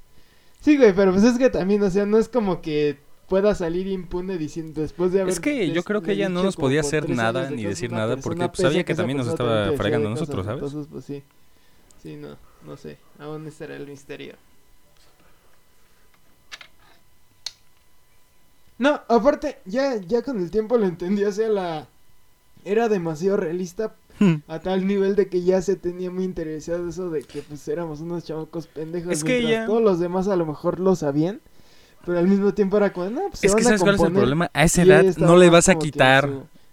Sí, 0.61 0.77
güey, 0.77 0.93
pero 0.93 1.11
pues 1.11 1.23
es 1.23 1.37
que 1.37 1.49
también, 1.49 1.83
o 1.83 1.89
sea, 1.89 2.05
no 2.05 2.17
es 2.17 2.27
como 2.27 2.61
que 2.61 2.97
pueda 3.27 3.53
salir 3.53 3.85
impune 3.87 4.37
diciendo 4.37 4.81
después 4.81 5.11
de 5.11 5.21
haber. 5.21 5.31
Es 5.31 5.39
que 5.39 5.69
yo 5.71 5.83
creo 5.83 6.01
que 6.01 6.13
ella 6.13 6.29
no 6.29 6.41
nos 6.41 6.55
podía 6.55 6.79
hacer 6.81 7.07
nada 7.09 7.49
ni 7.51 7.63
decir 7.63 7.91
nada 7.91 8.17
porque, 8.17 8.47
pues, 8.47 8.61
sabía 8.61 8.83
que 8.83 8.95
también 8.95 9.17
nos 9.17 9.27
estaba 9.27 9.71
fregando 9.73 10.07
a 10.07 10.11
nosotros, 10.11 10.45
¿sabes? 10.45 10.63
Entonces, 10.63 10.87
pues 10.91 11.05
sí. 11.05 11.23
Sí, 12.01 12.15
no, 12.15 12.37
no 12.65 12.77
sé. 12.77 12.97
Aún 13.19 13.47
estará 13.47 13.75
el 13.75 13.87
misterio. 13.87 14.35
No, 18.77 19.01
aparte, 19.09 19.57
ya, 19.65 19.97
ya 19.97 20.21
con 20.21 20.39
el 20.39 20.51
tiempo 20.51 20.77
lo 20.77 20.85
entendí, 20.85 21.23
o 21.23 21.31
sea, 21.31 21.49
la... 21.49 21.87
Era 22.65 22.89
demasiado 22.89 23.37
realista 23.37 23.93
a 24.49 24.59
tal 24.59 24.85
nivel 24.85 25.15
de 25.15 25.29
que 25.29 25.43
ya 25.43 25.61
se 25.61 25.77
tenía 25.77 26.11
muy 26.11 26.25
interesado 26.25 26.89
eso 26.89 27.09
de 27.09 27.23
que 27.23 27.41
pues 27.41 27.65
éramos 27.69 28.01
unos 28.01 28.25
chamacos 28.25 28.67
pendejos. 28.67 29.13
Es 29.13 29.23
que 29.23 29.63
Todos 29.65 29.81
los 29.81 29.99
demás 29.99 30.27
a 30.27 30.35
lo 30.35 30.45
mejor 30.45 30.81
lo 30.81 30.93
sabían, 30.97 31.39
pero 32.05 32.19
al 32.19 32.27
mismo 32.27 32.53
tiempo 32.53 32.75
era 32.75 32.91
como, 32.91 33.09
no, 33.11 33.21
pues 33.29 33.39
se 33.39 33.47
Es 33.47 33.55
que 33.55 33.63
van 33.63 33.75
a 33.75 33.77
¿sabes 33.77 33.81
cuál 33.81 33.95
es 33.95 34.01
el 34.01 34.05
componer". 34.07 34.21
problema? 34.21 34.51
A 34.53 34.63
esa 34.65 34.81
edad 34.81 35.05
no 35.17 35.37
le 35.37 35.49
vas 35.49 35.69
a 35.69 35.75
quitar. 35.75 36.29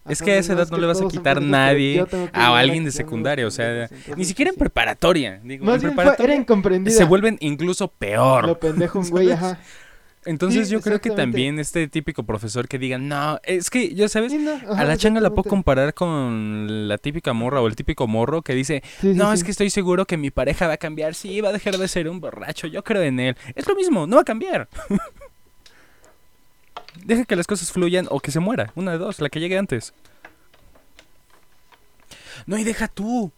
Es 0.08 0.22
que 0.22 0.32
a 0.32 0.38
esa 0.38 0.52
edad 0.54 0.68
no 0.70 0.78
le 0.78 0.86
vas 0.86 1.00
a 1.00 1.08
quitar 1.08 1.40
nadie 1.42 2.04
a 2.32 2.56
alguien 2.58 2.84
de 2.84 2.92
secundaria, 2.92 3.46
o 3.46 3.50
sea, 3.50 3.88
ni 4.16 4.25
siquiera 4.25 4.50
en 4.50 4.56
preparatoria. 4.56 5.40
Digo, 5.42 5.64
en 5.64 5.70
Más 5.70 5.80
bien 5.82 5.94
fue- 5.94 6.02
preparatoria 6.04 6.32
era 6.34 6.40
incomprendida. 6.42 6.96
se 6.96 7.04
vuelven 7.04 7.36
incluso 7.40 7.88
peor. 7.88 8.46
Lo 8.46 8.58
pendejo 8.60 8.98
un 9.00 9.08
güey, 9.10 9.30
ajá. 9.32 9.58
Entonces 10.28 10.66
Sí, 10.66 10.72
yo 10.75 10.80
creo 10.80 11.00
que 11.00 11.10
también 11.10 11.60
este 11.60 11.86
típico 11.86 12.25
profesor 12.25 12.66
que 12.66 12.80
diga, 12.80 12.98
no, 12.98 13.38
es 13.44 13.70
que 13.70 13.94
ya 13.94 14.08
sabes, 14.08 14.32
Sí, 14.32 14.38
no, 14.38 14.54
ajá, 14.54 14.80
a 14.80 14.84
la 14.84 14.96
changa 14.96 15.20
la 15.20 15.30
puedo 15.30 15.48
comparar 15.48 15.94
con 15.94 16.88
la 16.88 16.98
típica 16.98 17.32
morra 17.32 17.60
o 17.60 17.68
el 17.68 17.76
típico 17.76 18.08
morro 18.08 18.42
que 18.42 18.52
dice, 18.52 18.82
sí, 19.00 19.12
no, 19.14 19.28
sí. 19.30 19.34
es 19.36 19.44
que 19.44 19.52
estoy 19.52 19.70
seguro 19.70 20.04
que 20.04 20.16
mi 20.16 20.32
pareja 20.32 20.66
va 20.66 20.72
a 20.72 20.76
cambiar, 20.78 21.14
sí, 21.14 21.40
va 21.40 21.50
a 21.50 21.52
dejar 21.52 21.78
de 21.78 21.86
ser 21.86 22.08
un 22.08 22.18
borracho, 22.18 22.66
yo 22.66 22.82
creo 22.82 23.02
en 23.02 23.20
él. 23.20 23.36
Es 23.54 23.68
lo 23.68 23.76
mismo, 23.76 24.08
no 24.08 24.16
va 24.16 24.22
a 24.22 24.25
cambiar. 24.25 24.68
Deja 27.06 27.25
que 27.25 27.36
las 27.36 27.46
cosas 27.46 27.70
fluyan 27.70 28.08
o 28.10 28.18
que 28.18 28.32
se 28.32 28.40
muera, 28.40 28.72
una 28.75 28.90
de 28.90 28.98
dos, 28.98 29.20
la 29.20 29.28
que 29.28 29.38
llegue 29.38 29.56
antes. 29.56 29.94
No, 32.46 32.58
y 32.58 32.64
deja 32.64 32.88
tú. 32.88 33.30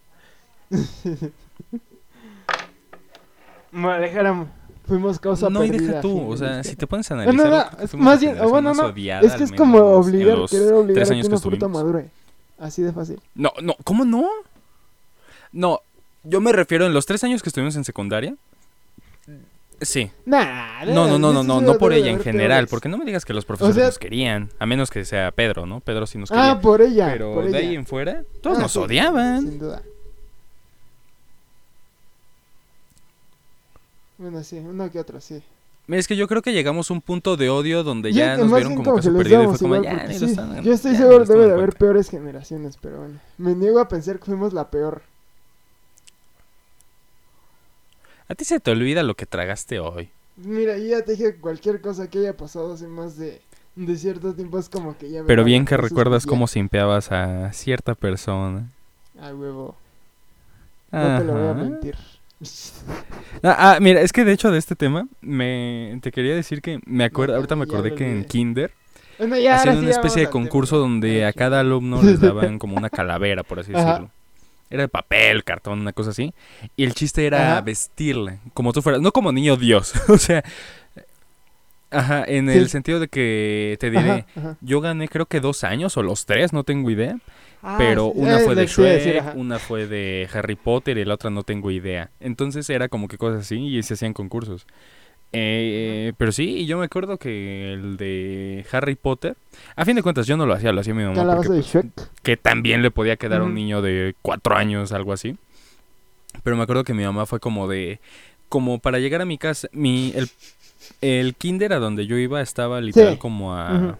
Fuimos 4.87 5.19
causa 5.19 5.51
No, 5.51 5.63
y 5.63 5.69
perdida. 5.69 5.87
deja 5.87 6.01
tú, 6.01 6.31
o 6.31 6.35
sea, 6.35 6.63
si 6.63 6.75
te 6.75 6.87
pones 6.87 7.11
a 7.11 7.15
No, 7.15 7.21
analizar... 7.21 7.47
no, 7.47 7.57
no, 7.57 7.63
creo 7.67 7.77
que 7.77 7.83
es 7.85 7.91
fuimos 7.91 8.05
más 8.05 8.19
bien, 8.19 8.31
o 8.31 8.33
generación 8.33 8.51
bueno, 8.51 8.69
más 8.69 8.77
no, 8.77 8.85
odiada, 8.87 9.27
es 9.27 9.33
que 9.33 9.43
es 9.43 9.51
como 9.51 9.77
obligar, 9.77 10.37
querer 10.49 10.73
obligar 10.73 10.95
tres 10.95 11.09
a 11.09 11.13
años 11.13 11.25
que 11.25 11.29
que 11.29 11.35
una 11.35 11.41
fruta 11.41 11.67
madure. 11.67 12.09
Así 12.57 12.81
de 12.81 12.91
fácil. 12.91 13.21
No, 13.35 13.51
no, 13.61 13.75
¿cómo 13.83 14.03
no? 14.03 14.27
No, 15.51 15.81
yo 16.23 16.41
me 16.41 16.51
refiero 16.53 16.87
en 16.87 16.93
los 16.93 17.05
tres 17.05 17.23
años 17.23 17.43
que 17.43 17.49
estuvimos 17.49 17.75
en 17.75 17.83
secundaria. 17.83 18.35
Sí. 19.81 20.11
Nah, 20.25 20.83
No, 20.85 21.07
no, 21.07 21.17
no, 21.17 21.31
no, 21.31 21.43
no, 21.43 21.61
no 21.61 21.77
por 21.77 21.93
ella 21.93 22.11
en 22.11 22.19
general, 22.21 22.67
porque 22.67 22.89
no 22.89 22.97
me 22.97 23.05
digas 23.05 23.23
que 23.25 23.33
los 23.33 23.45
profesores 23.45 23.75
sea- 23.75 23.85
nos 23.85 23.99
querían, 23.99 24.49
a 24.59 24.65
menos 24.65 24.89
que 24.89 25.05
sea 25.05 25.31
Pedro, 25.31 25.65
¿no? 25.65 25.79
Pedro 25.79 26.05
sí 26.05 26.17
nos 26.17 26.29
quería. 26.29 26.51
Ah, 26.51 26.59
por 26.61 26.81
ella. 26.81 27.09
pero 27.11 27.33
por 27.33 27.43
de 27.45 27.49
ella. 27.49 27.57
ahí 27.69 27.75
en 27.75 27.85
fuera, 27.85 28.23
todos 28.41 28.57
Ah, 28.57 28.61
nos 28.63 28.71
sí, 28.73 28.79
odiaban. 28.79 29.41
Sin 29.41 29.59
duda. 29.59 29.81
Bueno, 34.17 34.43
sí, 34.43 34.57
uno 34.59 34.91
que 34.91 34.99
otro, 34.99 35.21
sí. 35.21 35.41
Mira, 35.87 35.99
Es 35.99 36.07
que 36.07 36.15
yo 36.15 36.27
creo 36.27 36.41
que 36.41 36.51
llegamos 36.53 36.91
a 36.91 36.93
un 36.93 37.01
punto 37.01 37.35
de 37.37 37.49
odio 37.49 37.83
donde 37.83 38.11
ya 38.13 38.37
nos 38.37 38.51
vieron 38.53 38.75
como 38.75 38.95
que 38.97 39.09
perdido 39.09 39.41
y 39.41 39.45
damos 39.45 39.59
fue 39.59 39.69
como, 39.69 39.81
ya, 39.83 40.11
sí, 40.13 40.25
están- 40.25 40.61
Yo 40.63 40.73
estoy 40.73 40.95
seguro 40.95 41.25
debe 41.25 41.45
de 41.47 41.51
haber 41.53 41.59
cuenta". 41.69 41.77
peores 41.79 42.09
generaciones, 42.09 42.77
pero 42.79 42.99
bueno. 42.99 43.19
Me 43.37 43.55
niego 43.55 43.79
a 43.79 43.87
pensar 43.87 44.19
que 44.19 44.25
fuimos 44.25 44.53
la 44.53 44.69
peor. 44.69 45.01
A 48.29 48.35
ti 48.35 48.45
se 48.45 48.59
te 48.59 48.71
olvida 48.71 49.01
lo 49.03 49.15
que 49.15 49.25
tragaste 49.25 49.79
hoy. 49.79 50.09
Mira, 50.37 50.77
yo 50.77 50.85
ya 50.85 51.03
te 51.03 51.13
dije 51.13 51.33
que 51.33 51.39
cualquier 51.41 51.81
cosa 51.81 52.09
que 52.09 52.19
haya 52.19 52.37
pasado 52.37 52.73
hace 52.73 52.87
más 52.87 53.17
de, 53.17 53.41
de 53.75 53.97
cierto 53.97 54.33
tiempo 54.33 54.59
es 54.59 54.69
como 54.69 54.97
que 54.97 55.09
ya... 55.09 55.21
me 55.21 55.27
Pero 55.27 55.43
bien 55.43 55.63
a 55.63 55.65
que 55.65 55.77
recuerdas 55.77 56.25
cómo 56.25 56.47
simpeabas 56.47 57.11
a 57.11 57.51
cierta 57.51 57.95
persona. 57.95 58.69
Ah, 59.19 59.33
huevo. 59.33 59.75
No 60.91 61.17
te 61.17 61.23
lo 61.25 61.33
voy 61.33 61.47
a 61.47 61.53
mentir. 61.53 61.95
Ah, 63.43 63.75
ah, 63.75 63.77
mira, 63.81 64.01
es 64.01 64.11
que 64.13 64.23
de 64.25 64.31
hecho 64.31 64.49
de 64.49 64.57
este 64.57 64.75
tema, 64.75 65.07
me 65.21 65.97
te 66.01 66.11
quería 66.11 66.35
decir 66.35 66.61
que 66.61 66.79
me 66.85 67.03
acuerdo, 67.03 67.33
No, 67.33 67.37
ahorita 67.37 67.55
me 67.57 67.63
acordé 67.63 67.95
que 67.95 68.09
en. 68.09 68.23
Kinder 68.25 68.71
hacían 69.19 69.77
una 69.77 69.89
especie 69.91 70.21
de 70.23 70.29
concurso 70.29 70.77
donde 70.77 71.25
a 71.25 71.29
Aquí. 71.29 71.39
cada 71.39 71.59
alumno 71.59 72.01
les 72.03 72.19
daban 72.19 72.59
como 72.59 72.77
una 72.77 72.89
calavera, 72.89 73.43
por 73.43 73.59
así 73.59 73.73
Ajá. 73.73 73.85
decirlo. 73.85 74.11
Era 74.69 74.83
de 74.83 74.87
papel, 74.87 75.43
cartón, 75.43 75.79
una 75.81 75.93
cosa 75.93 76.11
así. 76.11 76.33
Y 76.75 76.83
el 76.83 76.93
chiste 76.93 77.25
era 77.25 77.53
Ajá. 77.53 77.61
vestirla, 77.61 78.39
como 78.53 78.73
tú 78.73 78.81
fueras, 78.81 79.01
no 79.01 79.11
como 79.11 79.31
niño 79.31 79.57
Dios, 79.57 79.93
o 80.09 80.17
sea, 80.17 80.43
ajá, 81.91 82.23
en 82.27 82.49
el 82.49 82.69
sentido 82.69 82.99
de 82.99 83.07
que 83.07 83.77
te 83.79 83.89
diré, 83.89 84.25
Ajá, 84.35 84.57
yo 84.61 84.81
gané 84.81 85.07
creo 85.07 85.25
que 85.25 85.39
dos 85.39 85.63
años 85.63 85.97
o 85.97 86.03
los 86.03 86.25
tres, 86.25 86.53
no 86.53 86.63
tengo 86.63 86.89
idea. 86.91 87.17
Ah, 87.61 87.75
Pero 87.77 88.05
una 88.05 88.39
eh, 88.39 88.45
fue 88.45 88.55
de 88.55 88.61
decir, 88.61 88.85
Shrek, 88.85 89.35
una 89.35 89.59
fue 89.59 89.85
de 89.85 90.29
Harry 90.33 90.55
Potter 90.55 90.97
y 90.97 91.03
la 91.03 91.15
otra 91.15 91.29
no 91.29 91.43
tengo 91.43 91.71
idea. 91.71 92.09
Entonces 92.21 92.69
era 92.69 92.87
como 92.87 93.07
que 93.09 93.17
cosas 93.17 93.41
así 93.41 93.57
y 93.57 93.83
se 93.83 93.95
hacían 93.95 94.13
concursos. 94.13 94.65
Eh, 95.31 96.13
pero 96.17 96.31
sí, 96.31 96.57
y 96.57 96.65
yo 96.65 96.77
me 96.79 96.85
acuerdo 96.85 97.17
que 97.17 97.73
el 97.73 97.97
de 97.97 98.65
Harry 98.71 98.95
Potter, 98.95 99.35
a 99.75 99.85
fin 99.85 99.95
de 99.95 100.01
cuentas 100.03 100.25
yo 100.25 100.37
no 100.37 100.45
lo 100.45 100.53
hacía, 100.53 100.71
lo 100.71 100.81
hacía 100.81 100.93
mi 100.95 101.03
mamá 101.03 101.15
porque 101.35 101.47
pues, 101.49 101.67
que 102.23 102.35
también 102.37 102.81
le 102.81 102.89
podía 102.91 103.15
quedar 103.15 103.41
a 103.41 103.43
un 103.45 103.53
niño 103.53 103.81
de 103.81 104.15
cuatro 104.21 104.55
años, 104.55 104.91
algo 104.91 105.13
así. 105.13 105.37
Pero 106.43 106.55
me 106.57 106.63
acuerdo 106.63 106.83
que 106.83 106.93
mi 106.93 107.03
mamá 107.03 107.25
fue 107.25 107.39
como 107.39 107.67
de, 107.67 107.99
como 108.49 108.79
para 108.79 108.99
llegar 108.99 109.21
a 109.21 109.25
mi 109.25 109.37
casa, 109.37 109.67
mi, 109.71 110.11
el, 110.15 110.29
el 111.01 111.35
kinder 111.35 111.73
a 111.73 111.79
donde 111.79 112.07
yo 112.07 112.17
iba 112.17 112.41
estaba 112.41 112.81
literal 112.81 113.13
Sí. 113.13 113.19
como 113.19 113.55
a 113.55 113.97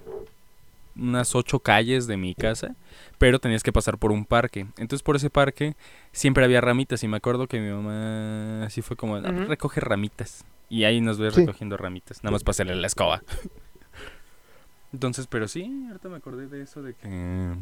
unas 0.95 1.33
ocho 1.36 1.59
calles 1.59 2.07
de 2.07 2.17
mi 2.17 2.36
casa, 2.36 2.75
pero 3.19 3.39
tenías 3.39 3.63
que 3.63 3.71
pasar 3.71 3.98
por 3.98 4.12
un 4.12 4.25
parque. 4.25 4.65
Entonces 4.77 5.01
por 5.03 5.15
ese 5.15 5.29
parque 5.29 5.75
siempre 6.12 6.43
había 6.43 6.59
ramitas 6.59 7.03
y 7.03 7.07
me 7.07 7.17
acuerdo 7.17 7.48
que 7.48 7.59
mi 7.59 7.69
mamá 7.71 8.65
así 8.65 8.81
fue 8.81 8.98
como, 8.98 9.19
"No, 9.19 9.29
Ujú. 9.29 9.45
recoge 9.50 9.79
ramitas. 9.79 10.43
Y 10.69 10.83
ahí 10.83 11.01
nos 11.01 11.17
ves 11.17 11.33
Sí. 11.33 11.41
recogiendo 11.41 11.77
ramitas, 11.77 12.23
nada 12.23 12.31
más 12.31 12.43
para 12.43 12.51
hacerle 12.51 12.75
la 12.75 12.88
escoba. 12.88 13.23
Entonces, 14.93 15.27
pero 15.27 15.47
sí, 15.47 15.85
ahorita 15.88 16.09
me 16.09 16.17
acordé 16.17 16.47
de 16.47 16.61
eso 16.63 16.81
de 16.81 16.93
que 16.95 17.55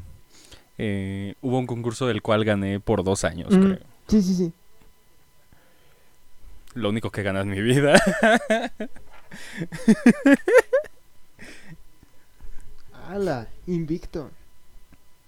eh, 0.77 1.35
hubo 1.41 1.57
un 1.59 1.67
concurso 1.67 2.07
del 2.07 2.21
cual 2.21 2.45
gané 2.45 2.79
por 2.79 3.03
dos 3.03 3.23
años, 3.23 3.49
creo. 3.49 3.79
Sí, 4.07 4.21
sí, 4.21 4.33
sí. 4.35 4.53
Lo 6.73 6.89
único 6.89 7.09
que 7.11 7.23
ganas 7.23 7.43
en 7.43 7.49
mi 7.51 7.61
vida. 7.61 7.99
Ala, 13.09 13.47
invicto. 13.67 14.31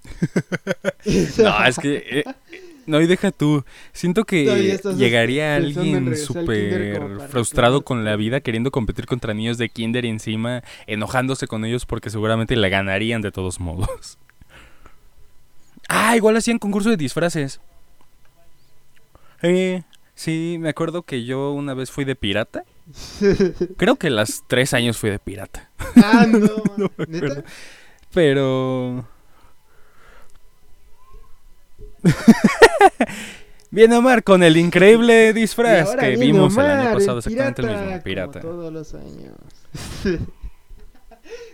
no, 1.38 1.66
es 1.66 1.78
que... 1.80 1.96
eh, 2.20 2.24
no, 2.90 3.00
y 3.02 3.08
deja 3.08 3.32
tú. 3.32 3.64
Siento 3.94 4.26
que 4.26 4.74
estás 4.74 4.98
llegaría 4.98 5.56
alguien 5.56 6.10
al 6.10 6.18
súper 6.18 7.20
frustrado 7.30 7.84
con 7.84 8.04
la 8.04 8.16
vida, 8.16 8.42
queriendo 8.42 8.72
competir 8.72 9.06
contra 9.06 9.34
niños 9.34 9.58
de 9.58 9.70
kinder 9.70 10.06
y 10.06 10.10
encima 10.10 10.64
enojándose 10.88 11.48
con 11.48 11.64
ellos 11.66 11.86
porque 11.86 12.10
seguramente 12.10 12.56
le 12.56 12.70
ganarían 12.70 13.22
de 13.22 13.32
todos 13.32 13.60
modos. 13.60 14.18
Ah, 15.88 16.16
igual 16.16 16.36
hacían 16.38 16.60
concurso 16.60 16.90
de 16.90 16.98
disfraces. 16.98 17.60
Eh, 19.42 19.84
sí, 20.16 20.58
me 20.60 20.70
acuerdo 20.70 21.04
que 21.04 21.24
yo 21.26 21.52
una 21.52 21.74
vez 21.74 21.90
fui 21.92 22.06
de 22.06 22.16
pirata. 22.16 22.64
Creo 23.78 23.96
que 23.96 24.10
las 24.10 24.44
tres 24.48 24.74
años 24.74 24.98
fui 24.98 25.10
de 25.10 25.20
pirata. 25.20 25.70
ah, 25.96 26.26
no, 26.28 26.40
No 26.78 26.92
me 26.98 27.06
¿neta? 27.08 27.26
acuerdo. 27.28 27.44
Pero... 28.14 29.08
Bien, 33.72 33.94
Omar, 33.94 34.24
con 34.24 34.42
el 34.42 34.58
increíble 34.58 35.32
disfraz 35.34 35.96
que 35.96 36.10
viene 36.10 36.26
vimos 36.26 36.58
el 36.58 36.66
año 36.66 36.94
pasado, 36.94 37.14
el 37.14 37.18
exactamente 37.20 37.62
el 37.62 37.68
mismo, 37.68 37.86
como 37.86 38.02
pirata. 38.02 38.40
todos 38.40 38.74
los 38.74 38.94
años. 38.96 39.36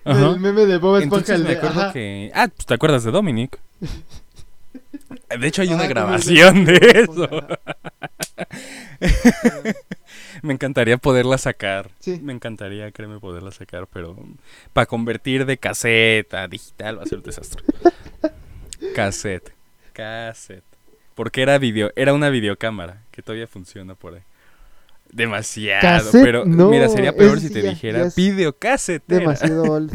El 0.05 0.39
meme 0.39 0.65
de 0.65 0.77
Bob 0.77 0.97
Esponja. 1.01 1.37
Me 1.37 1.51
acuerdo 1.53 1.81
ajá. 1.81 1.91
que... 1.91 2.31
Ah, 2.33 2.47
pues 2.47 2.65
te 2.65 2.73
acuerdas 2.73 3.03
de 3.03 3.11
Dominic. 3.11 3.59
De 5.39 5.47
hecho 5.47 5.61
hay 5.63 5.73
una 5.73 5.83
el 5.83 5.89
grabación 5.89 6.65
de 6.65 7.07
eso. 7.09 7.27
Me 10.41 10.53
encantaría 10.53 10.97
poderla 10.97 11.37
sacar. 11.37 11.89
Sí. 11.99 12.19
Me 12.21 12.31
encantaría, 12.31 12.91
créeme, 12.91 13.19
poderla 13.19 13.51
sacar, 13.51 13.87
pero 13.91 14.15
para 14.71 14.85
convertir 14.85 15.45
de 15.45 15.57
cassette 15.57 16.33
a 16.33 16.47
digital 16.47 16.99
va 16.99 17.03
a 17.03 17.05
ser 17.05 17.17
un 17.17 17.23
desastre. 17.23 17.63
cassette. 18.95 19.51
Cassette. 19.95 20.63
Porque 21.15 21.41
era 21.41 21.57
video, 21.57 21.91
era 21.95 22.13
una 22.13 22.29
videocámara 22.29 23.01
que 23.11 23.21
todavía 23.21 23.47
funciona 23.47 23.95
por 23.95 24.15
ahí. 24.15 24.21
Demasiado, 25.11 25.81
Cassette, 25.81 26.23
pero 26.23 26.45
no, 26.45 26.69
mira, 26.69 26.89
sería 26.89 27.15
peor 27.15 27.39
si 27.39 27.49
te 27.49 27.61
ya- 27.61 27.69
dijera 27.69 28.09
videocasetera. 28.15 29.19
Demasiado 29.19 29.63
old. 29.71 29.93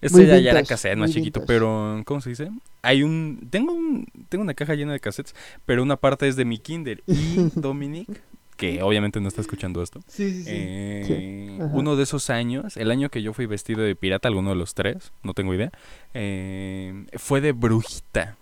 Este 0.00 0.26
ya, 0.26 0.38
ya 0.38 0.50
era 0.52 0.62
cassette, 0.62 0.96
más 0.96 1.10
chiquito, 1.10 1.40
vintage. 1.40 1.46
pero 1.58 2.02
¿cómo 2.04 2.20
se 2.20 2.30
dice? 2.30 2.50
Hay 2.82 3.02
un 3.02 3.48
tengo 3.50 3.72
un 3.72 4.06
tengo 4.28 4.42
una 4.42 4.54
caja 4.54 4.74
llena 4.74 4.92
de 4.92 5.00
cassettes, 5.00 5.34
pero 5.66 5.82
una 5.82 5.96
parte 5.96 6.28
es 6.28 6.36
de 6.36 6.44
mi 6.44 6.58
Kinder 6.58 7.02
y 7.06 7.50
Dominic, 7.56 8.08
que 8.56 8.80
obviamente 8.82 9.20
no 9.20 9.26
está 9.26 9.40
escuchando 9.40 9.82
esto. 9.82 10.00
Sí, 10.06 10.30
sí, 10.30 10.42
sí. 10.44 10.50
eh, 10.52 11.58
uno 11.72 11.96
de 11.96 12.04
esos 12.04 12.30
años, 12.30 12.76
el 12.76 12.92
año 12.92 13.08
que 13.10 13.22
yo 13.22 13.32
fui 13.32 13.46
vestido 13.46 13.82
de 13.82 13.96
pirata, 13.96 14.28
alguno 14.28 14.50
de 14.50 14.56
los 14.56 14.74
tres, 14.74 15.12
no 15.24 15.34
tengo 15.34 15.52
idea, 15.52 15.72
eh, 16.14 17.04
fue 17.16 17.40
de 17.40 17.50
brujita. 17.52 18.36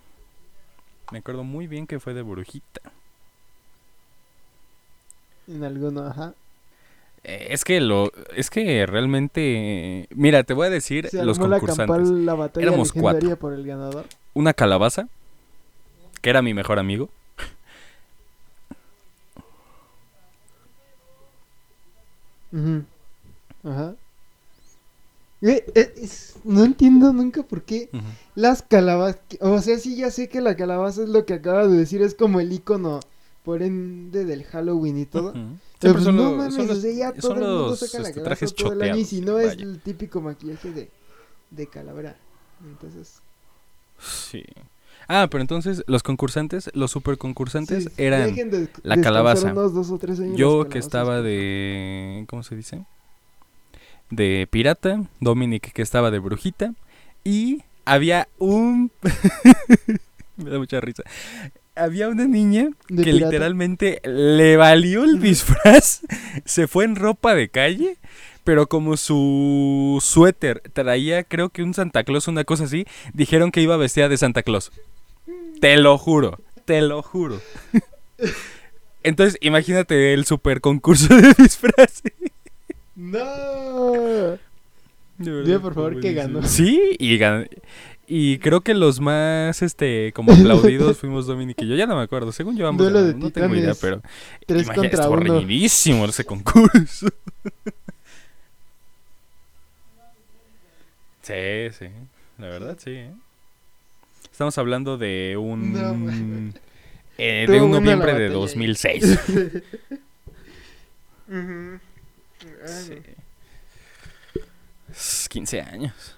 Me 1.12 1.18
acuerdo 1.18 1.44
muy 1.44 1.66
bien 1.66 1.86
que 1.86 2.00
fue 2.00 2.14
de 2.14 2.22
brujita. 2.22 2.80
En 5.48 5.62
alguno, 5.64 6.04
ajá. 6.06 6.34
Eh, 7.22 7.48
es 7.50 7.64
que 7.64 7.80
lo, 7.80 8.12
es 8.34 8.50
que 8.50 8.86
realmente, 8.86 10.06
mira, 10.14 10.42
te 10.44 10.54
voy 10.54 10.66
a 10.66 10.70
decir 10.70 11.08
Se 11.08 11.25
los 11.25 11.38
concursantes. 11.38 12.08
la 12.08 12.34
batalla 12.34 12.66
Éramos 12.66 12.92
cuatro. 12.92 13.36
por 13.36 13.52
el 13.52 13.64
ganador. 13.66 14.04
Una 14.34 14.52
calabaza, 14.52 15.08
que 16.22 16.30
era 16.30 16.42
mi 16.42 16.54
mejor 16.54 16.78
amigo. 16.78 17.08
Ujú. 22.52 22.84
Ajá. 23.64 23.94
Eh, 25.42 25.64
eh, 25.74 25.94
es- 25.98 26.34
no 26.44 26.64
entiendo 26.64 27.12
nunca 27.12 27.42
por 27.42 27.62
qué 27.62 27.90
las 28.34 28.62
calabazas. 28.62 29.20
O 29.40 29.60
sea, 29.60 29.78
sí, 29.78 29.96
ya 29.96 30.10
sé 30.10 30.28
que 30.28 30.40
la 30.40 30.56
calabaza 30.56 31.02
es 31.02 31.08
lo 31.08 31.26
que 31.26 31.34
acaba 31.34 31.66
de 31.66 31.76
decir, 31.76 32.00
es 32.02 32.14
como 32.14 32.40
el 32.40 32.52
icono, 32.52 33.00
por 33.44 33.62
ende, 33.62 34.24
del 34.24 34.44
Halloween 34.44 34.98
y 34.98 35.04
todo. 35.06 35.32
Pero 35.78 35.92
pues 35.94 36.04
son 36.04 36.16
no 36.16 36.22
los- 36.30 36.36
mames, 36.38 36.54
son 36.54 36.64
o 36.64 36.68
los- 36.68 36.80
sea, 36.82 36.92
ya 36.92 37.12
todo 37.12 37.32
el 37.34 37.38
mundo 37.40 37.66
los, 37.68 37.78
saca 37.78 37.98
la 38.02 38.08
este, 38.08 38.20
calabaza 38.20 38.24
trajes 38.46 38.54
todo 38.54 38.72
el 38.72 38.82
año 38.82 38.96
y 38.96 39.04
si 39.04 39.20
no 39.20 39.38
es 39.38 39.52
el 39.58 39.80
típico 39.80 40.20
maquillaje 40.22 40.70
de, 40.72 40.90
de 41.50 41.66
calavera. 41.66 42.16
Entonces, 42.64 43.20
Sí. 43.98 44.42
Ah, 45.08 45.28
pero 45.30 45.40
entonces 45.42 45.84
los 45.86 46.02
concursantes, 46.02 46.70
los 46.74 46.90
super 46.90 47.16
concursantes 47.18 47.84
sí, 47.84 47.88
eran 47.96 48.34
de- 48.34 48.68
la 48.82 49.00
calabaza. 49.00 49.52
unos 49.52 49.72
dos 49.72 49.90
o 49.90 49.98
tres 49.98 50.18
años 50.18 50.36
yo 50.36 50.68
que 50.68 50.78
estaba 50.78 51.22
de 51.22 52.24
¿cómo 52.28 52.42
se 52.42 52.56
dice? 52.56 52.84
De 54.10 54.46
pirata, 54.50 55.02
Dominic 55.20 55.72
que 55.72 55.82
estaba 55.82 56.10
de 56.10 56.18
brujita 56.18 56.75
y 57.25 57.62
había 57.84 58.28
un 58.38 58.90
me 60.36 60.50
da 60.50 60.58
mucha 60.58 60.80
risa. 60.80 61.02
Había 61.75 62.08
una 62.08 62.26
niña 62.26 62.70
que 62.88 62.94
pirata. 62.94 63.26
literalmente 63.26 64.00
le 64.04 64.56
valió 64.56 65.04
el 65.04 65.20
disfraz, 65.20 66.02
se 66.44 66.68
fue 66.68 66.84
en 66.84 66.96
ropa 66.96 67.34
de 67.34 67.48
calle, 67.48 67.96
pero 68.44 68.68
como 68.68 68.96
su 68.96 69.98
suéter 70.02 70.62
traía 70.72 71.25
creo 71.25 71.48
que 71.50 71.62
un 71.62 71.75
Santa 71.75 72.04
Claus, 72.04 72.28
una 72.28 72.44
cosa 72.44 72.64
así, 72.64 72.86
dijeron 73.12 73.50
que 73.50 73.60
iba 73.60 73.76
vestida 73.76 74.08
de 74.08 74.18
Santa 74.18 74.42
Claus. 74.42 74.72
Te 75.60 75.76
lo 75.76 75.98
juro, 75.98 76.38
te 76.64 76.80
lo 76.80 77.02
juro. 77.02 77.40
Entonces, 79.02 79.38
imagínate 79.40 80.14
el 80.14 80.25
super 80.25 80.60
concurso 80.60 81.14
de 81.14 81.32
disfraces. 81.38 82.12
¡No! 82.96 84.38
Dime, 85.18 85.60
por 85.60 85.74
favor, 85.74 86.00
que 86.00 86.12
ganó. 86.12 86.42
Sí, 86.42 86.96
y 86.98 87.16
gan- 87.18 87.48
Y 88.06 88.38
creo 88.38 88.60
que 88.60 88.74
los 88.74 89.00
más, 89.00 89.62
este, 89.62 90.12
como 90.14 90.32
aplaudidos 90.32 90.96
fuimos 91.00 91.26
Dominic 91.26 91.60
y 91.62 91.68
yo. 91.68 91.74
Ya 91.76 91.86
no 91.86 91.96
me 91.96 92.02
acuerdo. 92.02 92.32
Según 92.32 92.56
yo, 92.56 92.66
ambos 92.68 92.86
ganamos, 92.92 93.16
no 93.16 93.30
tengo 93.30 93.54
idea, 93.54 93.74
pero. 93.80 94.00
Tres 94.46 94.66
contra 94.68 94.86
estuvo 94.88 95.12
uno. 95.14 95.20
reñidísimo 95.34 96.04
ese 96.06 96.24
concurso. 96.24 97.08
sí, 101.23 101.34
sí. 101.78 101.86
La 102.38 102.47
verdad, 102.49 102.76
sí. 102.82 102.90
¿eh? 102.90 103.10
Estamos 104.30 104.56
hablando 104.58 104.99
de 104.99 105.36
un. 105.38 105.73
No, 105.73 106.10
eh, 107.18 107.47
de 107.49 107.60
un 107.60 107.71
noviembre 107.71 108.12
de 108.12 108.28
batalla 108.28 108.28
ahí. 108.28 108.32
2006. 108.32 109.18
Ujú. 111.28 111.78
Ah, 111.78 111.80
Sí. 112.40 112.94
no. 112.94 113.26
Es 114.92 115.28
15 115.28 115.60
años. 115.62 116.14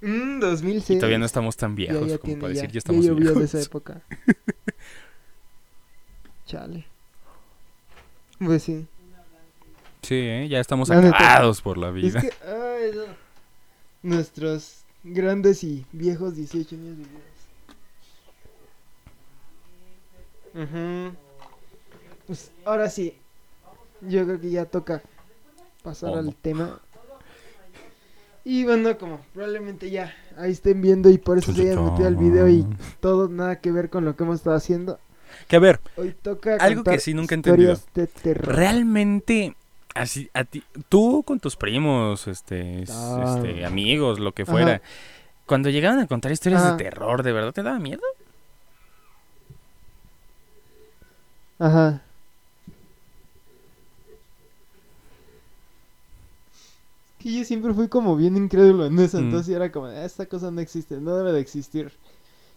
Mm, 0.00 0.40
2006. 0.40 0.96
Y 0.96 0.98
todavía 0.98 1.18
no 1.18 1.26
estamos 1.26 1.56
tan 1.56 1.72
Ya, 1.72 1.76
viejos 1.76 2.08
ya 2.08 2.16
como 2.18 2.24
tiene, 2.24 2.40
para 2.40 2.52
ya, 2.54 2.62
decir 2.62 2.70
ya 2.70 2.74
ya 2.74 2.78
estamos 2.78 3.04
de 3.04 3.14
viejos. 3.14 3.42
esa 3.42 3.60
época. 3.60 4.00
Chale. 6.46 6.86
Pues 8.38 8.62
sí. 8.62 8.86
Sí, 10.02 10.14
¿eh? 10.14 10.48
ya 10.48 10.60
estamos 10.60 10.88
neta. 10.88 11.08
acabados 11.14 11.60
por 11.60 11.76
la 11.76 11.88
Es 11.88 11.94
vida. 11.94 12.20
que, 12.22 12.32
ay, 12.48 12.90
no. 12.94 13.04
Nuestros 14.02 14.78
grandes 15.04 15.62
y 15.62 15.84
viejos 15.92 16.34
18 16.36 16.74
años 16.74 16.96
vividos. 16.96 17.22
Ujú. 20.54 21.14
Pues 22.26 22.50
ahora 22.64 22.88
sí. 22.88 23.14
Yo 24.02 24.24
creo 24.24 24.40
que 24.40 24.50
ya 24.50 24.64
toca 24.64 25.02
pasar 25.82 26.14
al 26.14 26.34
tema. 26.34 26.80
Y 28.44 28.64
bueno, 28.64 28.96
como 28.96 29.20
probablemente 29.34 29.90
ya 29.90 30.14
ahí 30.38 30.52
estén 30.52 30.80
viendo 30.80 31.10
y 31.10 31.18
por 31.18 31.36
eso 31.38 31.52
se 31.52 31.60
hayan 31.70 31.84
metido 31.84 32.08
al 32.08 32.16
video 32.16 32.48
y 32.48 32.66
todo 33.00 33.28
nada 33.28 33.60
que 33.60 33.70
ver 33.70 33.90
con 33.90 34.04
lo 34.06 34.16
que 34.16 34.24
hemos 34.24 34.36
estado 34.36 34.56
haciendo. 34.56 34.98
Que 35.46 35.56
a 35.56 35.58
ver, 35.58 35.80
Hoy 35.96 36.14
toca 36.22 36.56
Algo 36.56 36.82
que 36.82 36.98
sí 36.98 37.12
nunca 37.14 37.34
he 37.34 37.36
entendido. 37.36 37.76
de 37.94 38.06
terror. 38.06 38.54
realmente, 38.56 39.54
así, 39.94 40.30
a 40.32 40.44
ti, 40.44 40.64
tú 40.88 41.22
con 41.24 41.38
tus 41.38 41.56
primos, 41.56 42.26
este, 42.26 42.84
Ah. 42.90 43.36
este, 43.36 43.64
amigos, 43.66 44.18
lo 44.18 44.32
que 44.32 44.42
Ajá. 44.42 44.52
fuera, 44.52 44.82
cuando 45.46 45.68
llegaban 45.68 45.98
a 46.00 46.06
contar 46.06 46.32
historias 46.32 46.62
Ajá. 46.62 46.76
de 46.76 46.84
terror, 46.84 47.22
¿de 47.22 47.32
verdad 47.32 47.52
te 47.52 47.62
daba 47.62 47.78
miedo? 47.78 48.00
Ajá. 51.58 52.02
Que 57.20 57.30
yo 57.32 57.44
siempre 57.44 57.72
fui 57.74 57.86
como 57.88 58.16
bien 58.16 58.36
incrédulo 58.36 58.86
en 58.86 58.98
eso, 58.98 59.18
Mm. 59.20 59.24
entonces 59.24 59.54
era 59.54 59.70
como, 59.70 59.86
"Ah, 59.86 60.04
esta 60.04 60.26
cosa 60.26 60.50
no 60.50 60.60
existe, 60.60 60.98
no 61.00 61.14
debe 61.16 61.32
de 61.32 61.40
existir. 61.40 61.92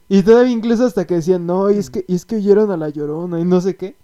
Y 0.09 0.23
todavía 0.23 0.51
incluso 0.51 0.85
hasta 0.85 1.05
que 1.05 1.15
decían, 1.15 1.45
no, 1.45 1.69
y 1.69 1.77
es 1.77 1.89
que, 1.89 2.05
y 2.07 2.15
es 2.15 2.25
que 2.25 2.37
oyeron 2.37 2.71
a 2.71 2.77
la 2.77 2.89
llorona 2.89 3.39
y 3.39 3.45
no 3.45 3.59
sé 3.61 3.75
qué. 3.75 3.95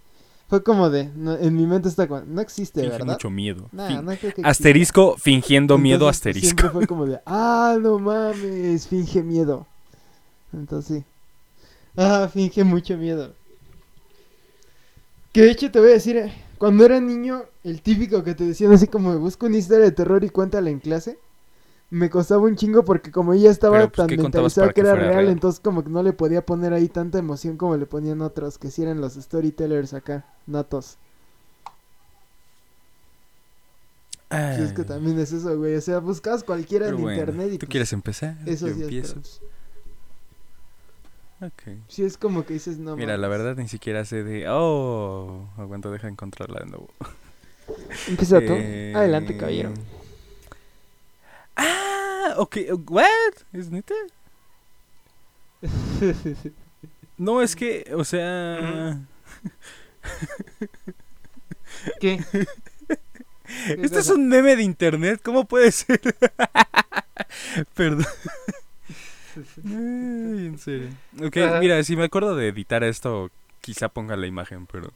Fue 0.49 0.63
como 0.63 0.89
de, 0.89 1.09
no, 1.15 1.35
en 1.37 1.55
mi 1.55 1.65
mente 1.67 1.87
está 1.89 2.07
como, 2.07 2.21
no 2.21 2.41
existe, 2.41 2.81
Finge 2.81 2.91
¿verdad? 2.93 3.13
mucho 3.13 3.29
miedo. 3.29 3.69
Nah, 3.71 4.01
no 4.01 4.07
creo 4.11 4.19
que 4.19 4.27
exista". 4.27 4.49
asterisco 4.49 5.15
fingiendo 5.17 5.77
miedo 5.77 6.05
Entonces, 6.09 6.21
pues, 6.23 6.35
asterisco. 6.35 6.61
Siempre 6.61 6.69
fue 6.71 6.87
como 6.87 7.05
de, 7.05 7.19
ah, 7.25 7.77
no 7.79 7.99
mames, 7.99 8.87
finge 8.87 9.21
miedo. 9.23 9.65
Entonces 10.51 10.97
sí. 10.99 11.05
Ah, 11.95 12.29
finge 12.33 12.63
mucho 12.63 12.97
miedo. 12.97 13.33
Que 15.31 15.41
de 15.43 15.51
hecho 15.51 15.69
te 15.71 15.79
voy 15.79 15.89
a 15.89 15.93
decir, 15.93 16.17
eh, 16.17 16.33
cuando 16.59 16.85
era 16.85 16.99
niño, 17.01 17.43
el 17.63 17.81
típico 17.81 18.23
que 18.23 18.35
te 18.35 18.45
decían 18.45 18.71
así 18.73 18.87
como, 18.87 19.17
busca 19.19 19.47
una 19.47 19.57
historia 19.57 19.85
de 19.85 19.91
terror 19.93 20.23
y 20.23 20.29
cuéntala 20.29 20.69
en 20.69 20.79
clase. 20.79 21.19
Me 21.91 22.09
costaba 22.11 22.41
un 22.43 22.55
chingo 22.55 22.85
porque 22.85 23.11
como 23.11 23.33
ella 23.33 23.49
estaba 23.51 23.77
Pero, 23.77 23.89
pues, 23.89 23.95
tan 23.95 24.07
¿qué 24.07 24.17
contabas 24.17 24.57
mentalizada 24.57 24.73
que 24.73 24.81
era 24.81 24.95
real, 24.95 25.25
real? 25.25 25.29
entonces 25.29 25.59
como 25.59 25.83
que 25.83 25.89
no 25.89 26.03
le 26.03 26.13
podía 26.13 26.45
poner 26.45 26.73
ahí 26.73 26.87
tanta 26.89 27.17
emoción 27.19 27.57
como 27.57 27.77
le 27.77 27.87
ponían 27.87 28.21
otros, 28.21 28.57
que 28.59 28.71
si 28.71 28.83
eran 28.83 29.01
los 29.01 29.13
storytellers 29.15 29.93
acá, 29.93 30.25
natos. 30.45 30.99
Si 34.51 34.61
es 34.61 34.73
que 34.73 34.83
también 34.83 35.17
es 35.19 35.31
eso, 35.31 35.57
güey. 35.57 35.75
O 35.75 35.81
sea, 35.81 35.99
buscas 35.99 36.43
cualquiera 36.43 36.85
pero 36.85 36.97
en 36.97 37.01
bueno, 37.03 37.19
internet 37.21 37.51
y 37.53 37.57
¿Tú 37.57 37.65
pues, 37.65 37.71
quieres 37.71 37.93
empezar? 37.93 38.37
eso 38.45 38.67
Yo 38.67 38.73
sí 38.73 38.81
empiezo. 38.83 39.21
pero, 39.23 39.58
pues, 41.39 41.51
Ok. 41.51 41.63
sí 41.87 42.03
es 42.03 42.17
como 42.17 42.45
que 42.45 42.53
dices, 42.53 42.77
no 42.77 42.95
Mira, 42.95 43.17
la 43.17 43.27
verdad 43.27 43.55
ni 43.55 43.67
siquiera 43.67 44.05
sé 44.05 44.23
de... 44.23 44.47
Oh, 44.49 45.49
aguanta, 45.57 45.89
deja 45.89 46.07
encontrarla 46.07 46.59
de 46.61 46.65
nuevo. 46.67 46.89
Empieza 48.07 48.39
tú. 48.39 48.53
Eh, 48.55 48.93
Adelante, 48.95 49.37
caballero. 49.37 49.73
Ah, 51.55 52.35
ok, 52.37 52.57
what? 52.87 53.03
¿Es 53.53 53.69
neta? 53.69 53.93
No, 57.17 57.41
es 57.41 57.53
que, 57.53 57.91
o 57.97 58.05
sea... 58.05 58.97
¿Qué? 61.99 62.23
Este 63.67 63.99
es 63.99 64.09
un 64.09 64.29
meme 64.29 64.55
de 64.55 64.63
internet, 64.63 65.19
¿cómo 65.21 65.43
puede 65.43 65.69
ser? 65.73 65.99
Perdón. 67.73 68.05
Ay, 69.65 70.45
en 70.45 70.57
serio. 70.57 70.89
Ok, 71.23 71.37
Ajá. 71.37 71.59
mira, 71.59 71.83
si 71.83 71.95
me 71.95 72.03
acuerdo 72.05 72.35
de 72.35 72.47
editar 72.49 72.83
esto, 72.83 73.29
quizá 73.61 73.89
ponga 73.89 74.15
la 74.15 74.27
imagen, 74.27 74.65
pero... 74.67 74.91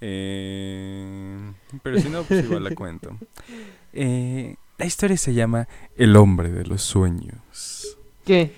eh, 0.00 1.52
pero 1.82 1.98
si 2.00 2.08
no, 2.08 2.22
pues 2.24 2.44
igual 2.44 2.64
la 2.64 2.74
cuento. 2.74 3.16
Eh, 3.98 4.56
la 4.76 4.84
historia 4.84 5.16
se 5.16 5.32
llama 5.32 5.68
El 5.96 6.16
hombre 6.16 6.50
de 6.52 6.66
los 6.66 6.82
sueños. 6.82 7.96
¿Qué? 8.26 8.52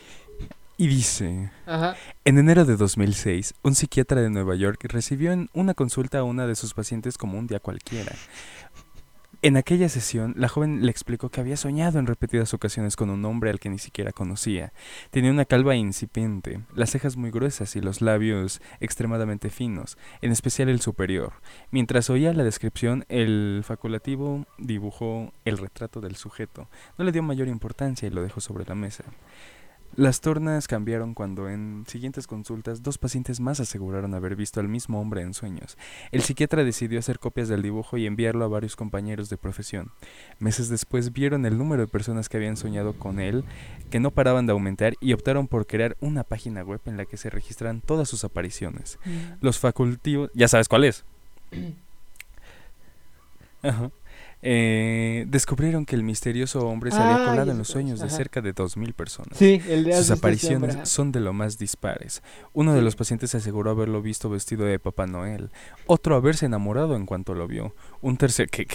Y 0.77 0.89
dice, 0.89 1.51
Ajá. 1.65 1.95
en 2.25 2.39
enero 2.39 2.65
de 2.65 2.77
2006, 2.77 3.55
un 3.63 3.77
psiquiatra 3.77 4.21
de 4.21 4.31
Nueva 4.31 4.57
York 4.57 4.85
recibió 4.89 5.31
en 5.31 5.49
una 5.53 5.75
consulta 5.75 6.19
a 6.19 6.25
una 6.25 6.49
de 6.49 6.57
sus 6.57 6.75
pacientes 6.75 7.19
como 7.19 7.39
un 7.39 7.47
día 7.47 7.61
cualquiera. 7.61 8.13
En 9.41 9.57
aquella 9.57 9.89
sesión, 9.89 10.35
la 10.37 10.49
joven 10.49 10.85
le 10.85 10.91
explicó 10.91 11.29
que 11.29 11.41
había 11.41 11.57
soñado 11.57 12.01
en 12.01 12.09
repetidas 12.09 12.55
ocasiones 12.55 12.97
con 12.97 13.09
un 13.09 13.25
hombre 13.25 13.51
al 13.51 13.61
que 13.61 13.71
ni 13.71 13.79
siquiera 13.79 14.11
conocía. 14.11 14.73
Tenía 15.13 15.31
una 15.31 15.45
calva 15.45 15.77
incipiente, 15.77 16.63
las 16.75 16.91
cejas 16.91 17.17
muy 17.17 17.31
gruesas 17.31 17.77
y 17.77 17.81
los 17.81 18.01
labios 18.03 18.61
extremadamente 18.81 19.49
finos, 19.51 19.97
en 20.23 20.33
especial 20.33 20.69
el 20.69 20.81
superior. 20.81 21.35
Mientras 21.71 22.11
oía 22.11 22.33
la 22.33 22.43
descripción, 22.43 23.05
el 23.09 23.63
facultativo 23.65 24.45
dibujó 24.59 25.33
el 25.45 25.59
retrato 25.59 26.01
del 26.01 26.17
sujeto. 26.17 26.69
No 26.99 27.05
le 27.05 27.13
dio 27.13 27.23
mayor 27.23 27.47
importancia 27.47 28.09
y 28.09 28.11
lo 28.11 28.23
dejó 28.23 28.41
sobre 28.41 28.65
la 28.65 28.75
mesa. 28.75 29.05
Las 29.97 30.21
tornas 30.21 30.69
cambiaron 30.69 31.15
cuando 31.15 31.49
en 31.49 31.85
siguientes 31.89 32.27
consultas 32.27 32.83
dos 32.83 32.99
pacientes 32.99 33.41
más 33.41 33.59
aseguraron 33.59 34.15
haber 34.15 34.37
visto 34.37 34.61
al 34.61 34.69
mismo 34.69 35.01
hombre 35.01 35.23
en 35.23 35.35
sueños. 35.35 35.77
El 36.13 36.23
psiquiatra 36.23 36.63
decidió 36.63 36.99
hacer 36.99 37.19
copias 37.19 37.49
del 37.49 37.63
dibujo 37.63 37.97
y 37.97 38.07
enviarlo 38.07 38.45
a 38.45 38.49
varios 38.49 38.77
compañeros 38.77 39.29
de 39.29 39.39
profesión. 39.39 39.91
Meses 40.39 40.69
después 40.69 41.13
vieron 41.13 41.47
el 41.47 41.59
número 41.59 41.83
de 41.83 41.89
personas 41.89 42.29
que 42.29 42.37
habían 42.37 42.57
soñado 42.57 42.93
con 42.93 43.19
él, 43.19 43.45
que 43.91 43.99
no 43.99 44.13
paraban 44.13 44.47
de 44.47 44.53
aumentar 44.53 44.95
y 45.01 45.13
optaron 45.15 45.49
por 45.49 45.67
crear 45.67 45.97
una 46.01 46.23
página 46.23 46.63
web 46.63 46.81
en 46.87 46.97
la 46.97 47.05
que 47.05 47.17
se 47.17 47.31
registraran 47.31 47.81
todas 47.81 48.09
sus 48.09 48.25
apariciones. 48.25 48.99
Los 49.41 49.59
facultivos... 49.59 50.31
Ya 50.35 50.47
sabes 50.49 50.69
cuál 50.69 50.85
es. 50.85 51.05
Ajá. 53.63 53.91
Eh, 54.41 55.25
descubrieron 55.29 55.85
que 55.85 55.97
el 55.97 56.03
misterioso 56.05 56.61
hombre 56.69 56.91
se 56.91 56.99
había 56.99 57.25
Ah, 57.25 57.31
colado 57.31 57.51
en 57.51 57.59
los 57.59 57.69
sueños 57.69 58.01
de 58.01 58.09
cerca 58.09 58.41
de 58.41 58.55
2.000 58.55 58.93
personas. 58.95 59.37
Sí, 59.37 59.61
el 59.69 59.85
de 59.85 59.97
Sus 59.97 60.11
apariciones 60.11 60.89
son 60.89 61.11
de 61.13 61.21
lo 61.21 61.33
más 61.33 61.59
dispares. 61.59 62.23
Uno 62.53 62.75
de 62.75 62.83
los 62.83 62.95
pacientes 62.97 63.35
aseguró 63.35 63.71
haberlo 63.71 64.01
visto 64.01 64.31
vestido 64.31 64.65
de 64.65 64.79
Papá 64.79 65.07
Noel. 65.07 65.51
Otro 65.87 66.15
haberse 66.15 66.47
enamorado 66.47 66.95
en 66.97 67.07
cuanto 67.07 67.35
lo 67.35 67.49
vio. 67.49 67.75
Un 68.01 68.17
tercer... 68.17 68.49
¿qué-? 68.49 68.69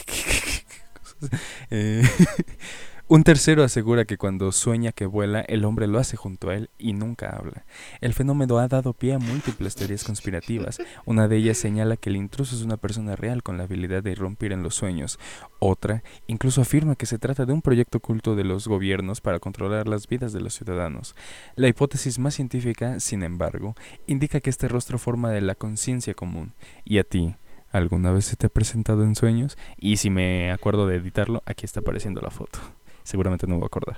Eh, 1.69 2.03
Un 3.13 3.23
tercero 3.23 3.63
asegura 3.63 4.05
que 4.05 4.17
cuando 4.17 4.51
sueña 4.51 4.91
que 4.91 5.05
vuela, 5.05 5.41
el 5.41 5.65
hombre 5.65 5.85
lo 5.85 5.99
hace 5.99 6.17
junto 6.17 6.49
a 6.49 6.55
él 6.55 6.71
y 6.79 6.93
nunca 6.93 7.29
habla. 7.29 7.63
El 8.01 8.15
fenómeno 8.15 8.57
ha 8.57 8.67
dado 8.67 8.93
pie 8.93 9.13
a 9.13 9.19
múltiples 9.19 9.75
teorías 9.75 10.03
conspirativas. 10.03 10.81
Una 11.05 11.27
de 11.27 11.37
ellas 11.37 11.59
señala 11.59 11.95
que 11.95 12.09
el 12.09 12.15
intruso 12.15 12.55
es 12.55 12.63
una 12.63 12.77
persona 12.77 13.15
real 13.15 13.43
con 13.43 13.59
la 13.59 13.65
habilidad 13.65 14.01
de 14.01 14.13
irrumpir 14.13 14.51
en 14.51 14.63
los 14.63 14.73
sueños. 14.73 15.19
Otra 15.59 16.01
incluso 16.25 16.61
afirma 16.61 16.95
que 16.95 17.05
se 17.05 17.19
trata 17.19 17.45
de 17.45 17.53
un 17.53 17.61
proyecto 17.61 17.99
oculto 17.99 18.35
de 18.35 18.45
los 18.45 18.67
gobiernos 18.67 19.21
para 19.21 19.37
controlar 19.37 19.87
las 19.87 20.07
vidas 20.07 20.33
de 20.33 20.41
los 20.41 20.55
ciudadanos. 20.55 21.15
La 21.55 21.67
hipótesis 21.67 22.17
más 22.17 22.33
científica, 22.33 22.99
sin 22.99 23.21
embargo, 23.21 23.75
indica 24.07 24.39
que 24.39 24.49
este 24.49 24.67
rostro 24.67 24.97
forma 24.97 25.29
de 25.29 25.41
la 25.41 25.53
conciencia 25.53 26.15
común. 26.15 26.53
¿Y 26.83 26.97
a 26.97 27.03
ti? 27.03 27.35
¿Alguna 27.71 28.11
vez 28.11 28.25
se 28.25 28.37
te 28.37 28.47
ha 28.47 28.49
presentado 28.49 29.03
en 29.03 29.13
sueños? 29.13 29.55
Y 29.77 29.97
si 29.97 30.09
me 30.09 30.51
acuerdo 30.51 30.87
de 30.87 30.95
editarlo, 30.95 31.43
aquí 31.45 31.63
está 31.63 31.81
apareciendo 31.81 32.19
la 32.19 32.31
foto. 32.31 32.57
Seguramente 33.03 33.45
no 33.47 33.55
me 33.55 33.59
voy 33.59 33.65
a 33.65 33.67
acordar. 33.67 33.97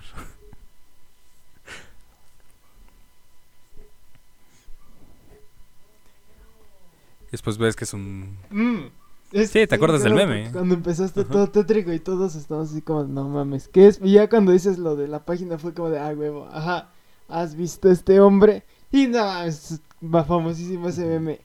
Después 7.31 7.57
ves 7.57 7.75
que 7.75 7.83
es 7.85 7.93
un... 7.93 8.37
Mm. 8.49 8.85
Es- 9.31 9.49
Sí, 9.51 9.65
¿te 9.67 9.75
acuerdas 9.75 10.03
del 10.03 10.13
meme? 10.13 10.43
porque 10.43 10.53
Cuando 10.53 10.75
empezaste 10.75 11.21
Ajá. 11.21 11.29
todo 11.31 11.47
tétrico 11.47 11.91
y 11.91 11.99
todos 11.99 12.35
estamos 12.35 12.71
así 12.71 12.81
como, 12.81 13.03
no 13.03 13.27
mames, 13.27 13.67
¿qué 13.67 13.87
es? 13.87 13.99
Y 14.01 14.13
ya 14.13 14.29
cuando 14.29 14.51
dices 14.51 14.77
lo 14.77 14.95
de 14.95 15.07
la 15.07 15.25
página 15.25 15.57
fue 15.57 15.73
como 15.73 15.89
de, 15.89 15.99
ah, 15.99 16.13
huevo, 16.15 16.47
ajá, 16.51 16.89
¿has 17.27 17.55
visto 17.55 17.89
este 17.89 18.19
hombre? 18.19 18.63
Y 18.91 19.07
nada, 19.07 19.45
es 19.47 19.81
va 20.01 20.23
famosísimo 20.23 20.87
ese 20.87 21.05
meme. 21.05 21.41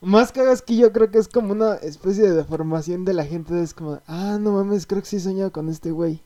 Más 0.00 0.32
cagas 0.32 0.62
que 0.62 0.76
yo 0.76 0.92
creo 0.92 1.10
que 1.10 1.18
es 1.18 1.28
como 1.28 1.52
una 1.52 1.74
especie 1.76 2.22
de 2.24 2.34
deformación 2.34 3.04
de 3.04 3.14
la 3.14 3.24
gente, 3.24 3.60
es 3.60 3.74
como, 3.74 4.00
ah, 4.06 4.38
no 4.40 4.52
mames, 4.52 4.86
creo 4.86 5.02
que 5.02 5.08
sí 5.08 5.16
he 5.16 5.20
soñado 5.20 5.50
con 5.52 5.68
este 5.68 5.90
güey. 5.90 6.20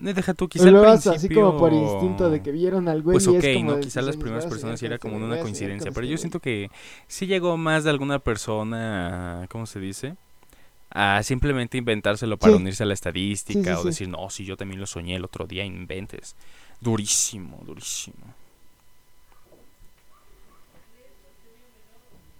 No, 0.00 0.12
deja 0.14 0.34
tú, 0.34 0.46
Y 0.46 0.48
quizá 0.48 0.68
al 0.68 0.80
principio... 0.80 1.12
así 1.12 1.28
como 1.28 1.58
por 1.58 1.72
instinto 1.72 2.30
de 2.30 2.42
que 2.42 2.50
vieron 2.52 2.88
al 2.88 3.02
güey 3.02 3.14
Pues 3.14 3.26
y 3.26 3.36
ok, 3.36 3.44
es 3.44 3.56
como 3.56 3.72
¿no? 3.72 3.80
Quizá 3.80 4.00
las 4.02 4.16
primeras 4.16 4.46
personas 4.46 4.80
sí 4.80 4.86
era 4.86 4.98
como 4.98 5.16
una 5.16 5.38
coincidencia, 5.40 5.92
pero 5.92 6.06
yo 6.06 6.16
siento 6.16 6.40
que 6.40 6.70
sí 7.06 7.26
llegó 7.26 7.56
más 7.56 7.84
de 7.84 7.90
alguna 7.90 8.18
persona, 8.18 9.46
¿cómo 9.50 9.66
se 9.66 9.78
dice? 9.80 10.16
A 10.90 11.22
simplemente 11.22 11.78
inventárselo 11.78 12.36
para 12.38 12.54
Sí. 12.54 12.60
unirse 12.60 12.82
a 12.82 12.86
la 12.86 12.94
estadística 12.94 13.74
Sí, 13.76 13.80
o 13.80 13.84
decir, 13.84 14.08
no, 14.08 14.28
si 14.30 14.44
yo 14.44 14.56
también 14.56 14.80
lo 14.80 14.86
soñé 14.86 15.16
el 15.16 15.24
otro 15.24 15.46
día, 15.46 15.64
inventes. 15.64 16.34
Durísimo, 16.80 17.60
durísimo. 17.64 18.16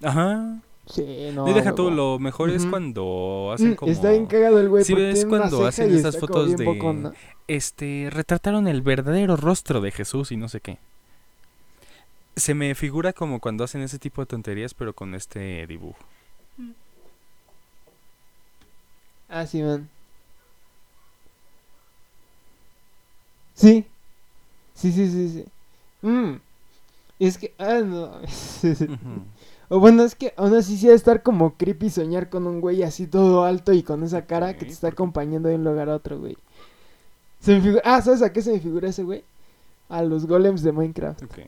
Ajá. 0.02 0.60
Sí, 0.90 1.30
no. 1.32 1.48
y 1.48 1.52
deja 1.52 1.74
tú, 1.74 1.84
huevo. 1.84 1.96
lo 1.96 2.18
mejor 2.18 2.50
es 2.50 2.62
Ujú. 2.62 2.70
cuando 2.70 3.50
hacen 3.54 3.70
Mm, 3.70 3.74
como... 3.76 3.92
Está 3.92 4.10
bien 4.10 4.26
cagado 4.26 4.58
el 4.60 4.68
güey. 4.68 4.84
Sí, 4.84 4.92
porque 4.92 5.06
ves 5.06 5.24
cuando 5.24 5.66
hacen 5.66 5.94
esas 5.94 6.18
fotos 6.18 6.56
de- 6.56 6.64
bocona. 6.64 7.12
este, 7.48 8.08
retrataron 8.10 8.66
el 8.68 8.82
verdadero 8.82 9.36
rostro 9.36 9.80
de 9.80 9.90
Jesús 9.92 10.32
y 10.32 10.36
no 10.36 10.48
sé 10.48 10.60
qué. 10.60 10.78
Se 12.36 12.54
me 12.54 12.74
figura 12.74 13.12
como 13.12 13.38
cuando 13.40 13.64
hacen 13.64 13.82
ese 13.82 13.98
tipo 13.98 14.22
de 14.22 14.26
tonterías, 14.26 14.74
pero 14.74 14.92
con 14.94 15.14
este 15.14 15.66
dibujo. 15.66 15.98
Ah, 19.28 19.46
sí, 19.46 19.62
man. 19.62 19.88
Sí. 23.54 23.84
Sí, 24.74 24.92
sí, 24.92 25.10
sí, 25.10 25.28
sí. 25.28 25.44
Mm. 26.06 26.36
Es 27.18 27.36
que, 27.36 27.52
ah, 27.58 27.80
no. 27.84 28.06
Ujú. 28.62 29.24
O 29.72 29.78
bueno, 29.78 30.02
es 30.02 30.16
que 30.16 30.34
aún 30.36 30.52
así 30.52 30.76
sí 30.76 30.88
ha 30.88 30.90
de 30.90 30.96
estar 30.96 31.22
como 31.22 31.54
creepy 31.54 31.90
soñar 31.90 32.28
con 32.28 32.48
un 32.48 32.60
güey 32.60 32.82
así 32.82 33.06
todo 33.06 33.44
alto 33.44 33.72
y 33.72 33.84
con 33.84 34.02
esa 34.02 34.26
cara 34.26 34.56
que 34.56 34.64
te 34.64 34.72
está 34.72 34.88
acompañando 34.88 35.48
de 35.48 35.54
un 35.54 35.62
lugar 35.62 35.88
a 35.88 35.94
otro, 35.94 36.18
güey. 36.18 36.36
Se 37.38 37.54
me 37.54 37.60
figura... 37.60 37.80
Ah, 37.84 38.02
¿sabes 38.02 38.20
a 38.22 38.32
qué 38.32 38.42
se 38.42 38.52
me 38.52 38.58
figura 38.58 38.88
ese 38.88 39.04
güey? 39.04 39.22
A 39.88 40.02
los 40.02 40.26
golems 40.26 40.64
de 40.64 40.72
Minecraft. 40.72 41.22
Ok. 41.22 41.38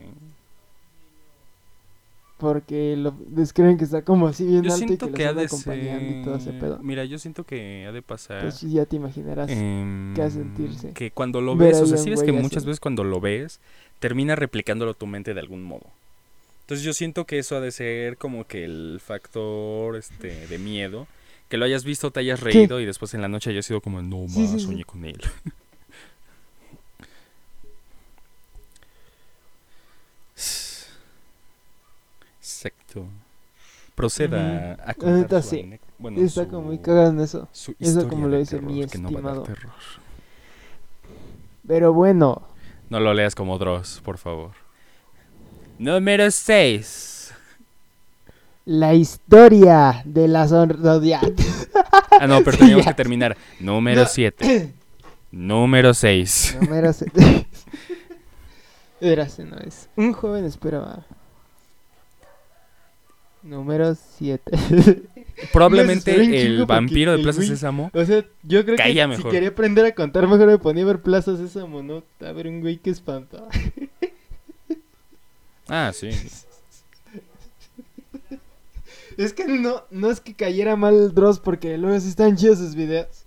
Porque 2.37 2.95
lo 2.95 3.13
describen 3.27 3.77
que 3.77 3.83
está 3.83 4.03
como 4.03 4.27
así 4.27 4.45
bien 4.45 4.63
Yo 4.63 4.73
alto 4.73 4.93
y 4.93 4.97
que, 4.97 5.33
de 5.33 5.43
acompañando 5.43 6.21
y 6.21 6.23
todo 6.23 6.35
ese 6.35 6.53
pedo. 6.53 6.79
Mira, 6.81 7.03
yo 7.03 7.19
siento 7.19 7.43
que 7.43 7.85
ha 7.87 7.91
de 7.91 8.01
pasar... 8.01 8.41
Pues 8.41 8.61
ya 8.61 8.85
te 8.85 8.95
imaginarás. 8.95 9.49
em, 9.49 10.13
qué 10.13 10.21
ha 10.21 10.29
sentirse. 10.29 10.93
Que 10.93 11.11
cuando 11.11 11.41
lo 11.41 11.57
Ver 11.57 11.73
ves, 11.73 11.81
o 11.81 11.85
sea, 11.85 11.97
sí 11.97 12.09
ves 12.09 12.23
que 12.23 12.31
muchas 12.31 12.63
veces 12.63 12.79
cuando 12.79 13.03
lo 13.03 13.19
ves, 13.19 13.59
termina 13.99 14.37
replicándolo 14.37 14.93
tu 14.93 15.07
mente 15.07 15.33
de 15.33 15.41
algún 15.41 15.61
modo. 15.61 15.87
Entonces 16.63 16.83
yo 16.85 16.93
siento 16.93 17.25
que 17.25 17.39
eso 17.39 17.55
ha 17.57 17.59
de 17.61 17.71
ser 17.71 18.17
como 18.17 18.47
que 18.47 18.63
el 18.63 19.01
factor 19.03 19.95
este 19.97 20.47
de 20.47 20.57
miedo. 20.57 21.07
Que 21.49 21.57
lo 21.57 21.65
hayas 21.65 21.83
visto, 21.83 22.09
te 22.11 22.21
hayas 22.21 22.39
reído 22.39 22.79
y 22.79 22.85
después 22.85 23.13
en 23.13 23.21
la 23.21 23.27
noche 23.27 23.49
hayas 23.51 23.65
sido 23.65 23.81
como, 23.81 24.01
no, 24.01 24.21
ma, 24.21 24.29
sí, 24.29 24.47
sí. 24.47 24.59
soñé 24.61 24.85
con 24.85 25.05
él. 25.05 25.21
Exacto. 32.39 33.05
Proceda 33.95 34.73
a 34.85 34.93
contar 34.95 35.43
su 35.43 35.49
sí. 35.49 35.79
bueno, 35.99 36.19
está 36.21 36.43
su- 36.45 36.49
como 36.49 36.63
muy 36.63 36.79
cagado 36.79 37.11
en 37.11 37.19
eso. 37.19 37.47
Eso 37.79 38.07
como 38.09 38.27
lo 38.27 38.37
dice 38.37 38.59
mi 38.59 38.81
terror, 38.85 38.99
no 39.01 39.09
estimado. 39.09 39.43
terror. 39.43 39.71
Pero 41.67 41.93
bueno, 41.93 42.41
No 42.89 42.99
lo 42.99 43.13
leas 43.13 43.35
como 43.35 43.57
Dross, 43.57 44.01
por 44.03 44.17
favor. 44.17 44.51
Número 45.83 46.31
6. 46.31 47.33
la 48.65 48.93
historia 48.93 50.01
de 50.05 50.27
la 50.29 50.47
sonrodia. 50.47 51.19
Ah, 52.19 52.27
no, 52.27 52.41
pero 52.43 52.57
teníamos 52.57 52.85
que 52.85 52.93
terminar. 52.93 53.35
Número 53.59 54.03
No. 54.03 54.07
7. 54.07 54.73
Número 55.31 55.93
6. 55.93 56.57
Número 56.61 56.93
se- 56.93 57.11
Era 59.01 59.23
ese 59.23 59.43
no 59.43 59.57
es. 59.57 59.89
Un 59.97 60.13
joven 60.13 60.45
esperaba. 60.45 61.05
Número 63.41 63.93
7. 64.17 64.51
Probablemente 65.51 66.15
el 66.43 66.65
vampiro 66.65 67.11
de 67.17 67.21
Plaza 67.23 67.41
Sésamo. 67.41 67.91
o 67.93 68.05
sea, 68.05 68.23
yo 68.43 68.63
creo 68.63 68.77
que 68.77 68.83
si 68.93 69.07
mejor. 69.07 69.31
quería 69.31 69.49
aprender 69.49 69.85
a 69.85 69.93
contar 69.93 70.25
mejor 70.27 70.47
me 70.47 70.57
ponía 70.59 70.83
a 70.83 70.87
ver 70.87 71.01
Plaza 71.01 71.35
Sésamo, 71.35 71.83
¿no? 71.83 72.03
A 72.25 72.31
ver 72.31 72.47
un 72.47 72.61
güey 72.61 72.77
que 72.77 72.91
espantaba. 72.91 73.49
Ah, 75.67 75.91
sí. 75.93 76.09
Es 79.17 79.33
que 79.33 79.47
no, 79.47 79.83
no 79.91 80.09
es 80.09 80.19
que 80.19 80.33
cayera 80.33 80.75
mal 80.75 81.13
Dross 81.13 81.39
porque 81.39 81.77
luego 81.77 81.99
sí 81.99 82.09
están 82.09 82.35
chidos 82.35 82.57
sus 82.59 82.75
videos. 82.75 83.25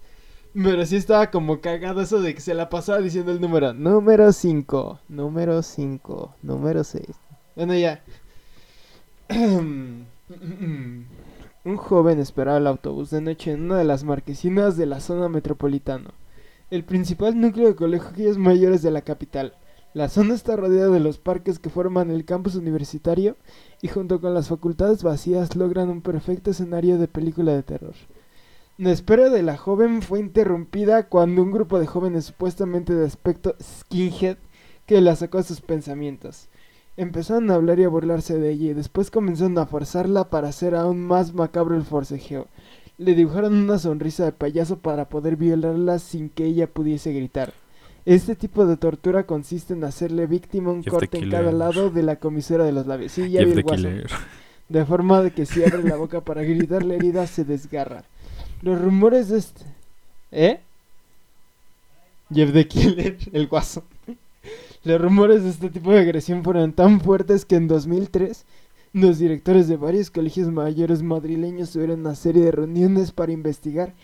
Pero 0.55 0.87
sí 0.87 0.97
estaba 0.97 1.31
como 1.31 1.61
cagado 1.61 2.01
eso 2.01 2.21
de 2.21 2.35
que 2.35 2.41
se 2.41 2.55
la 2.55 2.71
pasaba 2.71 3.01
diciendo 3.01 3.31
el 3.31 3.41
número. 3.41 3.75
Número 3.75 4.33
5, 4.33 5.01
número 5.09 5.63
5, 5.63 6.35
número 6.43 6.83
6. 6.83 7.05
Bueno, 7.55 7.75
ya. 7.75 8.03
Un 11.67 11.77
joven 11.77 12.21
esperaba 12.21 12.59
el 12.59 12.67
autobús 12.69 13.11
de 13.11 13.21
noche 13.21 13.53
en 13.53 13.65
una 13.65 13.77
de 13.79 13.85
las 13.85 14.05
marquesinas 14.05 14.77
de 14.77 14.87
la 14.87 15.01
zona 15.01 15.29
metropolitana. 15.29 16.11
El 16.71 16.85
principal 16.85 17.39
núcleo 17.41 17.69
de 17.69 17.77
colegios 17.77 18.39
mayores 18.39 18.83
de 18.83 18.93
la 18.93 19.03
capital. 19.03 19.55
La 19.97 20.11
zona 20.11 20.35
está 20.35 20.57
rodeada 20.57 20.91
de 20.91 21.01
los 21.01 21.17
parques 21.17 21.59
que 21.59 21.71
forman 21.71 22.11
el 22.11 22.27
campus 22.27 22.55
universitario 22.55 23.39
y 23.81 23.89
junto 23.89 24.21
con 24.21 24.35
las 24.35 24.49
facultades 24.49 25.03
vacías 25.03 25.57
logran 25.57 25.89
un 25.89 26.03
perfecto 26.03 26.51
escenario 26.51 26.99
de 26.99 27.09
película 27.09 27.55
de 27.55 27.63
terror. 27.63 27.95
La 28.77 28.93
espera 28.93 29.31
de 29.31 29.43
la 29.43 29.57
joven 29.57 30.03
fue 30.03 30.21
interrumpida 30.21 31.09
cuando 31.09 31.43
un 31.43 31.51
grupo 31.51 31.79
de 31.79 31.87
jóvenes 31.87 32.27
supuestamente 32.27 32.95
de 32.95 33.07
aspecto 33.07 33.57
skinhead 33.59 34.37
que 34.85 35.01
la 35.01 35.17
sacó 35.17 35.39
a 35.39 35.45
sus 35.45 35.63
pensamientos. 35.63 36.51
Empezaron 36.99 37.51
a 37.51 37.55
hablar 37.55 37.81
y 37.81 37.85
a 37.85 37.89
burlarse 37.89 38.39
de 38.39 38.51
ella 38.51 38.73
y 38.73 38.75
después 38.75 39.11
comenzaron 39.11 39.57
a 39.57 39.65
forzarla 39.65 40.29
para 40.29 40.49
hacer 40.49 40.75
aún 40.75 41.07
más 41.07 41.33
macabro 41.33 41.75
el 41.75 41.85
forcejeo. 41.85 42.49
Le 42.99 43.15
dibujaron 43.15 43.55
una 43.55 43.79
sonrisa 43.79 44.27
de 44.27 44.33
payaso 44.33 44.77
para 44.79 45.09
poder 45.09 45.37
violarla 45.37 45.99
sin 46.01 46.29
que 46.29 46.45
ella 46.45 46.67
pudiese 46.67 47.15
gritar. 47.15 47.55
Este 48.07 48.37
tipo 48.37 48.65
de 48.67 48.77
tortura 48.77 49.25
consiste 49.25 49.75
en 49.75 49.83
hacerle 49.83 50.27
víctima 50.27 50.71
un 50.71 50.85
Jeff 50.85 50.93
corte 50.93 51.19
en 51.19 51.29
cada 51.29 51.51
lado 51.51 51.91
de 51.91 52.05
la 52.05 52.17
comisura 52.17 52.65
de 52.65 52.71
los 52.71 52.87
labios. 52.87 53.11
Sí, 53.11 53.29
ya 53.29 53.45
vi 53.45 53.51
el. 53.51 53.65
Killer. 53.65 54.09
De 54.69 54.85
forma 54.85 55.23
de 55.23 55.33
que 55.33 55.45
si 55.45 55.65
abre 55.65 55.83
la 55.83 55.97
boca 55.97 56.21
para 56.21 56.43
gritar 56.43 56.85
la 56.85 56.95
herida 56.95 57.27
se 57.27 57.45
desgarra. 57.45 58.05
Los 58.63 58.81
rumores 58.81 59.29
de 59.29 59.39
este... 59.39 59.63
¿Eh? 60.31 60.61
Jeff 62.33 62.53
the 62.53 62.67
Killer, 62.69 63.17
el 63.33 63.49
guaso. 63.49 63.83
Los 64.85 65.01
rumores 65.01 65.43
de 65.43 65.51
este 65.51 65.69
tipo 65.69 65.91
de 65.91 65.99
agresión 65.99 66.45
fueron 66.45 66.73
tan 66.73 67.01
fuertes 67.01 67.45
que 67.45 67.57
en 67.57 67.67
2003 67.67 68.45
los 68.93 69.19
directores 69.19 69.67
de 69.67 69.77
varios 69.77 70.11
colegios 70.11 70.49
mayores 70.51 71.03
madrileños 71.03 71.73
tuvieron 71.73 72.01
una 72.01 72.15
serie 72.15 72.45
de 72.45 72.53
reuniones 72.53 73.11
para 73.11 73.33
investigar 73.33 73.95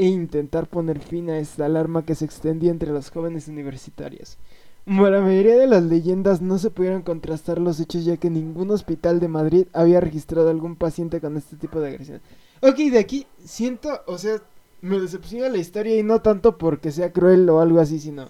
e 0.00 0.06
intentar 0.06 0.66
poner 0.66 0.98
fin 0.98 1.28
a 1.28 1.38
esta 1.38 1.66
alarma 1.66 2.06
que 2.06 2.14
se 2.14 2.24
extendía 2.24 2.70
entre 2.70 2.90
los 2.90 3.10
jóvenes 3.10 3.48
universitarios. 3.48 4.38
Como 4.86 5.06
la 5.10 5.20
mayoría 5.20 5.58
de 5.58 5.66
las 5.66 5.82
leyendas 5.82 6.40
no 6.40 6.56
se 6.56 6.70
pudieron 6.70 7.02
contrastar 7.02 7.58
los 7.58 7.78
hechos 7.80 8.06
ya 8.06 8.16
que 8.16 8.30
ningún 8.30 8.70
hospital 8.70 9.20
de 9.20 9.28
Madrid 9.28 9.66
había 9.74 10.00
registrado 10.00 10.48
algún 10.48 10.76
paciente 10.76 11.20
con 11.20 11.36
este 11.36 11.56
tipo 11.56 11.80
de 11.80 11.90
agresión. 11.90 12.22
Ok, 12.62 12.76
de 12.76 12.98
aquí 12.98 13.26
siento, 13.44 14.00
o 14.06 14.16
sea, 14.16 14.40
me 14.80 14.98
decepciona 14.98 15.50
la 15.50 15.58
historia 15.58 15.98
y 15.98 16.02
no 16.02 16.22
tanto 16.22 16.56
porque 16.56 16.92
sea 16.92 17.12
cruel 17.12 17.46
o 17.50 17.60
algo 17.60 17.78
así, 17.78 18.00
sino 18.00 18.28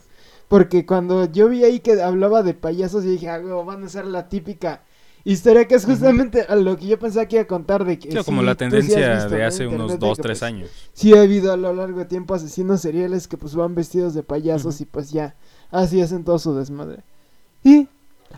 porque 0.49 0.85
cuando 0.85 1.31
yo 1.31 1.49
vi 1.49 1.63
ahí 1.63 1.79
que 1.79 2.03
hablaba 2.03 2.43
de 2.43 2.55
payasos, 2.55 3.05
yo 3.05 3.11
dije, 3.11 3.29
ah, 3.29 3.39
van 3.39 3.85
a 3.85 3.89
ser 3.89 4.07
la 4.07 4.29
típica 4.29 4.83
historia 5.25 5.67
que 5.67 5.75
es 5.75 5.85
justamente 5.85 6.43
a 6.43 6.57
lo 6.57 6.77
que 6.77 6.87
yo 6.87 6.99
pensaba 6.99 7.27
que 7.27 7.37
iba 7.37 7.43
a 7.43 7.47
contar 7.47 7.85
de 7.85 7.99
que... 7.99 8.11
Sí, 8.11 8.19
como 8.25 8.41
sí, 8.41 8.47
la 8.47 8.53
sí 8.53 8.53
has 8.53 8.59
tendencia 8.59 9.15
visto, 9.15 9.31
de 9.31 9.45
hace 9.45 9.67
unos 9.67 9.93
internet 9.93 10.01
de 10.01 10.07
2, 10.07 10.17
que, 10.17 10.23
3 10.23 10.39
pues, 10.39 10.43
años. 10.43 10.71
Sí 10.93 11.15
ha 11.15 11.23
habido 11.23 11.53
a 11.53 11.57
lo 11.57 11.73
largo 11.75 11.99
de 11.99 12.05
tiempo 12.07 12.35
asesinos 12.35 12.81
seriales 12.81 13.29
que 13.29 13.37
pues 13.37 13.55
van 13.55 13.75
vestidos 13.75 14.15
de 14.15 14.23
payasos 14.23 14.77
Ujú. 14.77 14.83
y 14.85 14.87
pues 14.87 15.11
ya, 15.11 15.35
así 15.71 16.01
hacen 16.01 16.25
todo 16.25 16.39
su 16.39 16.55
desmadre. 16.55 17.03
Y... 17.65 17.89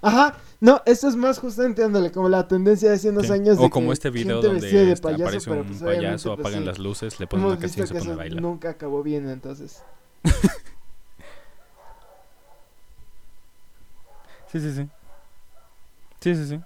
Ajá, 0.00 0.38
no, 0.58 0.80
esto 0.86 1.06
es 1.06 1.16
más 1.16 1.38
justamente 1.38 1.84
ándale, 1.84 2.10
como 2.10 2.26
la 2.30 2.48
tendencia 2.48 2.88
de 2.88 2.94
hace 2.94 3.10
unos 3.10 3.26
Sí. 3.26 3.32
años 3.32 3.58
de 3.58 3.64
O 3.66 3.68
como 3.68 3.88
que 3.88 3.92
este 3.92 4.08
video 4.08 4.40
donde 4.40 4.66
de 4.66 4.92
este, 4.92 5.02
payaso, 5.02 5.24
aparece 5.24 5.50
un 5.50 5.64
pues, 5.66 5.82
payaso, 5.82 6.30
pues, 6.30 6.40
apagan 6.40 6.60
sí. 6.60 6.64
las 6.66 6.78
luces, 6.78 7.20
le 7.20 7.26
ponen 7.26 7.44
una 7.46 7.58
canción 7.58 7.84
y 7.84 7.88
se 7.88 7.94
pone 7.94 8.12
a 8.12 8.16
bailar. 8.16 8.40
nunca 8.40 8.70
acabó 8.70 9.02
bien, 9.02 9.28
entonces. 9.28 9.82
Sí, 14.50 14.60
sí, 14.60 14.72
sí. 14.74 14.88
Sí, 16.20 16.34
sí, 16.36 16.46
sí. 16.46 16.60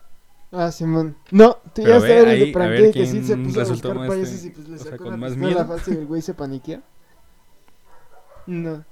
Ah, 0.52 0.70
Simón. 0.70 1.16
No, 1.30 1.54
tú 1.74 1.82
Pero 1.82 1.88
ya 1.88 1.98
ve, 1.98 2.08
sabes 2.08 2.38
de 2.54 2.68
ver 2.68 2.92
que 2.92 3.06
sí 3.06 3.22
se 3.22 3.36
puso 3.36 3.60
a 3.60 3.64
resultó 3.64 3.88
buscar 3.88 3.94
más, 3.96 4.08
payasos 4.08 4.34
este, 4.34 4.46
y 4.46 4.50
pues 4.50 4.68
le 4.68 4.76
o 4.76 4.78
sea, 4.78 4.90
sacó 4.92 5.08
una 5.08 5.16
más 5.16 5.36
miedo. 5.36 5.78
y 5.86 5.90
el 5.90 6.06
güey 6.06 6.22
se 6.22 6.34
paniqueó. 6.34 6.80
No. 8.46 8.84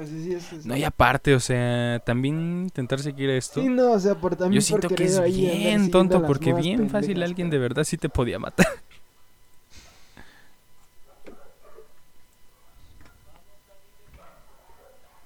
Así 0.00 0.24
sí 0.24 0.32
es. 0.34 0.52
es- 0.52 0.66
No, 0.66 0.76
y 0.76 0.84
aparte, 0.84 1.34
o 1.34 1.40
sea, 1.40 2.00
también 2.06 2.62
intentar 2.64 3.00
seguir 3.00 3.30
esto. 3.30 3.60
Sí, 3.60 3.68
no, 3.68 3.92
o 3.92 3.98
sea, 4.00 4.14
por 4.14 4.36
también 4.36 4.60
Yo 4.60 4.64
siento 4.64 4.88
por 4.88 4.96
que 4.96 5.04
es 5.04 5.22
bien 5.24 5.90
tonto 5.90 6.24
porque 6.24 6.52
bien 6.52 6.88
fácil 6.88 7.22
alguien 7.22 7.50
de 7.50 7.58
verdad 7.58 7.84
sí 7.84 7.96
te 7.98 8.08
podía 8.08 8.38
matar. 8.38 8.66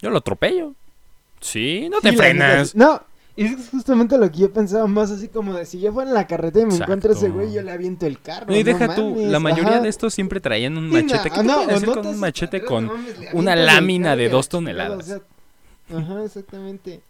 Yo 0.01 0.11
lo 0.11 0.19
atropello. 0.19 0.75
Sí, 1.41 1.88
no 1.91 2.01
te 2.01 2.11
Sí, 2.11 2.17
frenas. 2.17 2.75
No, 2.75 3.03
es 3.44 3.68
justamente 3.70 4.18
lo 4.18 4.31
que 4.31 4.38
yo 4.38 4.53
pensaba 4.53 4.87
más 4.87 5.11
así 5.11 5.29
como 5.29 5.55
de 5.55 5.64
si 5.66 5.79
yo 5.81 5.92
fuera 5.92 6.09
en 6.11 6.14
la 6.14 6.27
carretera 6.27 6.62
y 6.62 6.66
me 6.66 6.72
Exacto. 6.74 6.85
encuentro 6.92 7.11
a 7.12 7.14
ese 7.14 7.29
güey, 7.29 7.53
yo 7.53 7.62
le 7.62 7.70
aviento 7.70 8.07
el 8.07 8.20
carro. 8.20 8.46
No, 8.48 8.57
y 8.57 8.62
deja 8.62 8.94
tú, 8.94 9.11
mames, 9.11 9.31
la 9.31 9.38
mayoría 9.40 9.74
ajá. 9.74 9.81
de 9.81 9.88
estos 9.88 10.12
siempre 10.14 10.40
traían 10.40 10.77
un 10.77 10.88
machete. 10.90 11.29
no, 11.31 11.35
¿Qué 11.35 11.40
te 11.40 11.44
no, 11.44 11.61
hacer 11.77 11.88
con 11.90 12.07
un 12.07 12.18
machete 12.18 12.64
con 12.64 12.87
mames, 12.87 13.14
una 13.33 13.55
lámina 13.57 14.16
de 14.16 14.29
dos 14.29 14.48
toneladas? 14.48 14.98
o 14.98 15.03
sea, 15.03 15.20
ajá, 15.98 16.24
exactamente. 16.24 17.01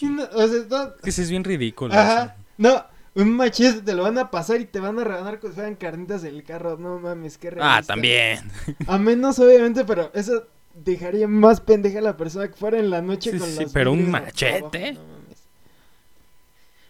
No, 0.00 0.24
o 0.34 0.48
sea, 0.48 0.58
no- 0.68 0.96
Que 1.02 1.10
es 1.10 1.30
bien 1.30 1.44
ridículo. 1.44 1.94
ajá, 1.94 2.36
no, 2.56 2.84
un 3.14 3.30
machete 3.36 3.82
te 3.82 3.94
lo 3.94 4.02
van 4.02 4.18
a 4.18 4.30
pasar 4.30 4.60
y 4.60 4.64
te 4.64 4.80
van 4.80 4.98
a 4.98 5.04
reganar 5.04 5.38
como 5.38 5.52
si 5.52 5.56
fueran 5.56 5.74
carnitas 5.76 6.24
en 6.24 6.34
el 6.34 6.42
carro, 6.44 6.76
no 6.76 6.98
mames, 6.98 7.38
qué 7.38 7.48
Ah, 7.48 7.50
realista. 7.52 7.92
también. 7.94 8.50
A 8.86 8.98
menos, 8.98 9.38
obviamente, 9.38 9.84
pero 9.84 10.10
eso 10.14 10.44
dejaría 10.74 11.28
más 11.28 11.60
pendeja 11.60 11.98
a 11.98 12.02
la 12.02 12.16
persona 12.16 12.48
que 12.48 12.54
fuera 12.54 12.78
en 12.78 12.90
la 12.90 13.02
noche 13.02 13.32
Sí, 13.32 13.38
con 13.38 13.48
sí, 13.48 13.66
pero 13.72 13.92
un 13.92 14.10
machete. 14.10 14.88
abajo, 14.88 15.02
no. 15.02 15.18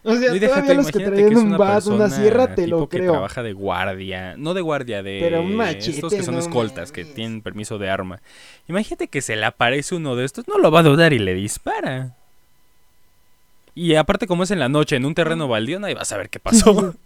O 0.04 0.14
sea, 0.16 0.34
déjate, 0.38 0.38
todavía 0.38 0.74
los 0.74 0.90
que 0.90 1.00
traían 1.00 1.28
que 1.28 1.34
es 1.34 1.40
un 1.40 1.56
bat, 1.56 1.86
una 1.86 2.08
sierra, 2.08 2.54
te 2.54 2.66
lo 2.66 2.88
que 2.88 2.98
creo. 2.98 3.12
trabaja 3.12 3.42
de 3.42 3.52
guardia, 3.52 4.36
no 4.36 4.54
de 4.54 4.60
guardia, 4.60 5.02
de 5.02 5.18
Pero 5.20 5.42
un 5.42 5.54
machete, 5.56 5.90
estos 5.90 6.14
que 6.14 6.22
son 6.22 6.34
no 6.34 6.40
escoltas, 6.40 6.92
que 6.92 7.04
tienen 7.04 7.42
permiso 7.42 7.78
de 7.78 7.90
arma. 7.90 8.20
Imagínate 8.68 9.08
que 9.08 9.20
se 9.22 9.36
le 9.36 9.44
aparece 9.44 9.94
uno 9.96 10.16
de 10.16 10.24
estos, 10.24 10.46
no 10.48 10.58
lo 10.58 10.70
va 10.70 10.80
a 10.80 10.84
dudar 10.84 11.12
y 11.12 11.18
le 11.18 11.34
dispara. 11.34 12.16
Y 13.74 13.94
aparte 13.94 14.26
como 14.26 14.42
es 14.42 14.50
en 14.50 14.58
la 14.60 14.68
noche, 14.68 14.96
en 14.96 15.04
un 15.04 15.14
terreno 15.14 15.48
baldío, 15.48 15.78
nadie 15.80 15.94
va 15.94 16.02
a 16.02 16.06
saber 16.06 16.30
qué 16.30 16.40
pasó. 16.40 16.94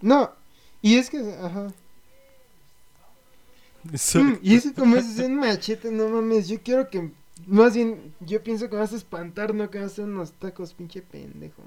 No, 0.00 0.30
y 0.82 0.96
es 0.96 1.10
que, 1.10 1.18
ajá. 1.18 1.68
Mm, 3.84 4.34
y 4.42 4.54
es 4.54 4.64
que 4.64 4.74
como 4.74 4.96
es 4.96 5.18
un 5.18 5.36
machete, 5.36 5.90
no 5.90 6.08
mames, 6.08 6.48
yo 6.48 6.60
quiero 6.62 6.90
que, 6.90 7.10
más 7.46 7.74
bien, 7.74 8.14
yo 8.20 8.42
pienso 8.42 8.68
que 8.68 8.74
me 8.74 8.80
vas 8.82 8.92
a 8.92 8.96
espantar, 8.96 9.54
no 9.54 9.70
que 9.70 9.78
me 9.78 9.84
vas 9.84 9.92
a 9.92 9.94
hacer 9.94 10.04
unos 10.04 10.32
tacos, 10.32 10.74
pinche 10.74 11.02
pendejo. 11.02 11.62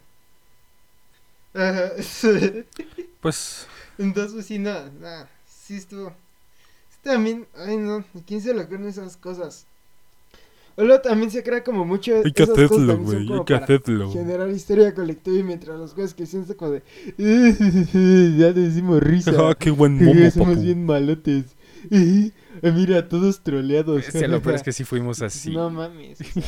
Ajá, 1.54 1.91
Pues 3.21 3.67
entonces 3.97 4.34
pues, 4.34 4.45
sí, 4.47 4.60
no, 4.60 4.73
no, 4.99 5.28
sí 5.45 5.76
estuvo. 5.76 6.13
También, 7.04 7.47
ay 7.56 7.78
no, 7.78 7.97
¿a 7.97 8.06
quién 8.26 8.41
se 8.41 8.54
le 8.54 8.62
ocurren 8.62 8.88
esas 8.88 9.17
cosas? 9.17 9.65
O 10.76 10.84
luego 10.84 11.02
también 11.02 11.30
se 11.30 11.43
crea 11.43 11.63
como 11.63 11.86
mucho 11.86 12.21
hay 12.23 12.32
que 12.32 12.43
hacerlo, 12.43 12.97
güey, 12.97 13.32
hay 13.32 13.43
que 13.45 13.54
hacerlo. 13.54 14.12
Generar 14.12 14.49
historia 14.49 14.93
colectiva 14.95 15.38
y 15.38 15.43
mientras 15.43 15.78
los 15.78 15.93
jueces 15.93 16.15
que 16.15 16.26
sienten 16.26 16.56
como 16.56 16.71
de 16.71 16.84
ya 18.38 18.52
decimos 18.54 19.02
risa. 19.02 19.32
Ah, 19.38 19.56
qué 19.58 19.69
buen 19.69 20.04
momo, 20.04 20.32
papu. 20.32 20.56
bien 20.56 20.86
malotes. 20.86 21.56
Eh, 21.91 22.32
eh, 22.62 22.72
mira, 22.72 23.08
todos 23.10 23.41
troleados. 23.43 24.06
Sí, 24.06 24.26
lo 24.28 24.41
peor 24.43 24.56
es 24.56 24.63
que 24.63 24.72
sí 24.72 24.84
fuimos 24.84 25.22
así. 25.22 25.52
No 25.52 25.69
mames. 25.69 26.19
o 26.22 26.24
sea. 26.24 26.43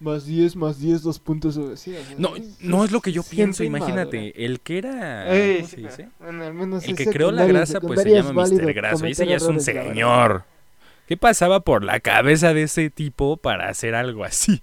más 0.00 0.26
10, 0.26 0.56
más 0.56 0.78
10, 0.80 1.02
dos 1.02 1.18
puntos. 1.18 1.56
o- 1.56 1.76
sí, 1.76 1.94
o 1.94 2.04
sea, 2.04 2.16
No, 2.18 2.34
no 2.60 2.84
es 2.84 2.90
lo 2.90 3.00
que 3.00 3.12
yo 3.12 3.22
pienso, 3.22 3.62
imagínate, 3.64 4.44
el 4.44 4.60
que 4.60 4.78
era, 4.78 5.32
Ey, 5.34 5.56
¿cómo 5.56 5.68
sí, 5.68 5.76
se 5.76 5.82
dice? 5.82 5.96
pero, 5.96 6.30
bueno, 6.32 6.44
al 6.44 6.54
menos 6.54 6.84
El 6.84 6.96
que 6.96 7.06
creó 7.06 7.30
la 7.30 7.46
grasa, 7.46 7.80
pues 7.80 8.02
se 8.02 8.10
llama 8.10 8.32
válido 8.32 8.62
Mr. 8.64 8.72
Grasa. 8.74 9.08
Y 9.08 9.12
ese 9.12 9.26
ya 9.26 9.36
es 9.36 9.42
un 9.44 9.60
señor. 9.60 10.44
¿Qué 11.06 11.16
pasaba 11.16 11.60
por 11.60 11.84
la 11.84 12.00
cabeza 12.00 12.54
de 12.54 12.64
ese 12.64 12.90
tipo 12.90 13.36
para 13.36 13.68
hacer 13.68 13.94
algo 13.94 14.24
así? 14.24 14.62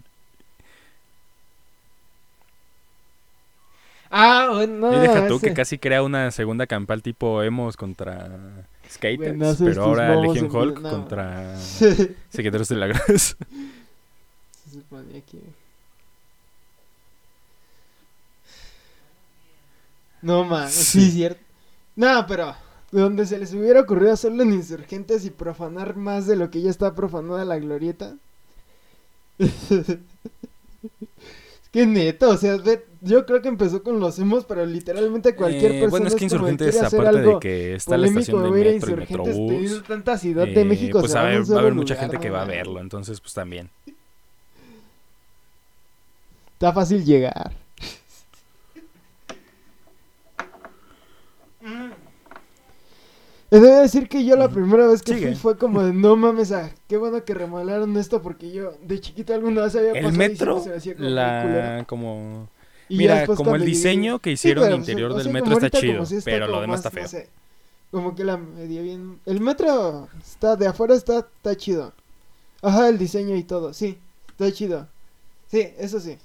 Ah, 4.12 4.50
bueno, 4.54 4.90
no. 4.92 4.98
y 4.98 5.00
deja 5.08 5.28
tú 5.28 5.36
ese- 5.36 5.48
que 5.50 5.54
casi 5.54 5.78
crea 5.78 6.02
una 6.04 6.32
segunda 6.32 6.66
campal 6.68 7.02
tipo 7.04 7.44
Emos 7.44 7.78
contra 7.78 8.66
Skaters, 8.90 9.38
Bueno, 9.38 9.56
pero 9.60 9.84
ahora 9.84 10.16
Legion 10.16 10.50
Hulk 10.56 10.80
no. 10.80 10.90
contra 10.90 11.56
Se 11.58 12.16
Seguidores 12.30 12.68
de 12.70 12.76
la 12.76 12.88
Grasa. 12.88 13.36
supone 14.72 15.22
que. 15.24 15.40
No 20.22 20.44
mames, 20.44 20.74
sí, 20.74 21.02
Sí. 21.02 21.12
cierto. 21.12 21.42
No, 21.96 22.26
pero 22.28 22.56
donde 22.92 23.26
se 23.26 23.38
les 23.38 23.54
hubiera 23.54 23.82
ocurrido 23.82 24.12
hacerlo 24.12 24.44
en 24.44 24.54
insurgentes 24.54 25.24
y 25.26 25.30
profanar 25.30 25.96
más 25.96 26.26
de 26.28 26.36
lo 26.36 26.50
que 26.50 26.62
ya 26.62 26.70
está 26.72 26.94
profanada 26.96 27.46
la 27.46 27.60
glorieta. 27.60 28.16
es 31.72 31.86
que 31.86 31.86
neto, 31.86 32.30
o 32.32 32.38
sea, 32.38 32.58
ve- 32.58 32.86
yo 33.02 33.26
creo 33.26 33.42
que 33.42 33.48
empezó 33.48 33.82
con 33.84 34.00
los 34.00 34.18
emos, 34.20 34.44
pero 34.46 34.66
literalmente 34.66 35.36
cualquier 35.36 35.72
Eh, 35.72 35.80
persona. 35.82 35.90
bueno, 35.92 36.08
es 36.08 36.14
que 36.16 36.20
de, 36.20 36.26
Insurgentes, 36.26 36.82
hacer 36.82 37.00
aparte 37.00 37.22
de 37.22 37.40
que 37.40 37.76
está 37.76 37.98
la 37.98 38.08
estación 38.08 38.44
de 38.44 38.50
metro 38.50 38.92
y 38.92 38.96
Metrobús, 38.96 39.84
tanta 39.88 40.18
ciudad 40.18 40.46
de 40.48 40.62
eh, 40.62 40.66
México. 40.66 41.00
pues 41.00 41.16
a 41.16 41.24
ver, 41.24 41.50
va 41.52 41.58
a 41.58 41.60
haber 41.60 41.74
mucha 41.76 41.94
lugar, 41.94 42.10
gente 42.10 42.22
que 42.22 42.30
va 42.32 42.42
a 42.42 42.46
verlo, 42.46 42.80
entonces 42.82 43.22
pues 43.22 43.34
también. 43.34 43.70
Está 46.54 46.74
fácil 46.74 47.06
llegar. 47.06 47.54
Debo 53.50 53.80
decir 53.82 54.08
que 54.10 54.24
yo 54.26 54.36
la 54.36 54.50
primera 54.50 54.88
vez 54.88 55.02
que 55.02 55.14
Sigue. 55.14 55.36
fui 55.36 55.36
fue 55.36 55.58
como 55.58 55.84
de 55.84 55.94
no 55.94 56.16
mames, 56.16 56.52
ah, 56.52 56.72
qué 56.88 56.98
bueno 56.98 57.24
que 57.26 57.34
remodelaron 57.34 57.98
esto 57.98 58.22
porque 58.22 58.52
yo 58.52 58.74
de 58.84 59.00
chiquito 59.02 59.34
alguna 59.34 59.64
vez 59.64 59.76
había 59.76 59.94
El 59.94 60.04
pasado 60.04 60.28
y 60.28 60.30
metro, 60.30 60.60
siempre 60.60 60.62
se 60.62 60.70
me 60.70 60.76
hacía 60.76 60.96
como 60.96 61.10
la 61.10 61.86
como 61.88 62.50
Y 62.88 62.98
Mira, 62.98 63.26
como 63.36 63.56
el 63.56 63.66
diseño 63.66 64.20
que 64.20 64.32
Sí, 64.42 64.52
hicieron 64.52 64.64
pero, 64.66 64.76
interior 64.76 65.12
o 65.12 65.16
del 65.16 65.30
metro 65.30 65.54
está 65.54 65.70
chido, 65.70 66.06
sí 66.06 66.18
está 66.18 66.32
pero 66.32 66.48
lo 66.48 66.62
demás 66.62 66.80
más, 66.80 66.80
está 66.80 66.92
feo. 66.92 67.04
no 67.04 67.08
sé, 67.08 67.30
como 67.92 68.16
que 68.16 68.24
la 68.24 68.38
media 68.38 68.82
bien. 68.82 69.20
El 69.26 69.42
metro 69.42 70.10
está 70.22 70.56
de 70.56 70.68
afuera 70.68 70.96
está, 70.96 71.20
está 71.20 71.56
chido. 71.56 71.94
Ajá, 72.62 72.90
el 72.90 72.98
diseño 72.98 73.36
y 73.36 73.44
todo, 73.44 73.74
sí, 73.74 74.00
está 74.30 74.52
chido. 74.52 74.88
Sí, 75.48 75.68
eso 75.78 76.00
sí. 76.00 76.18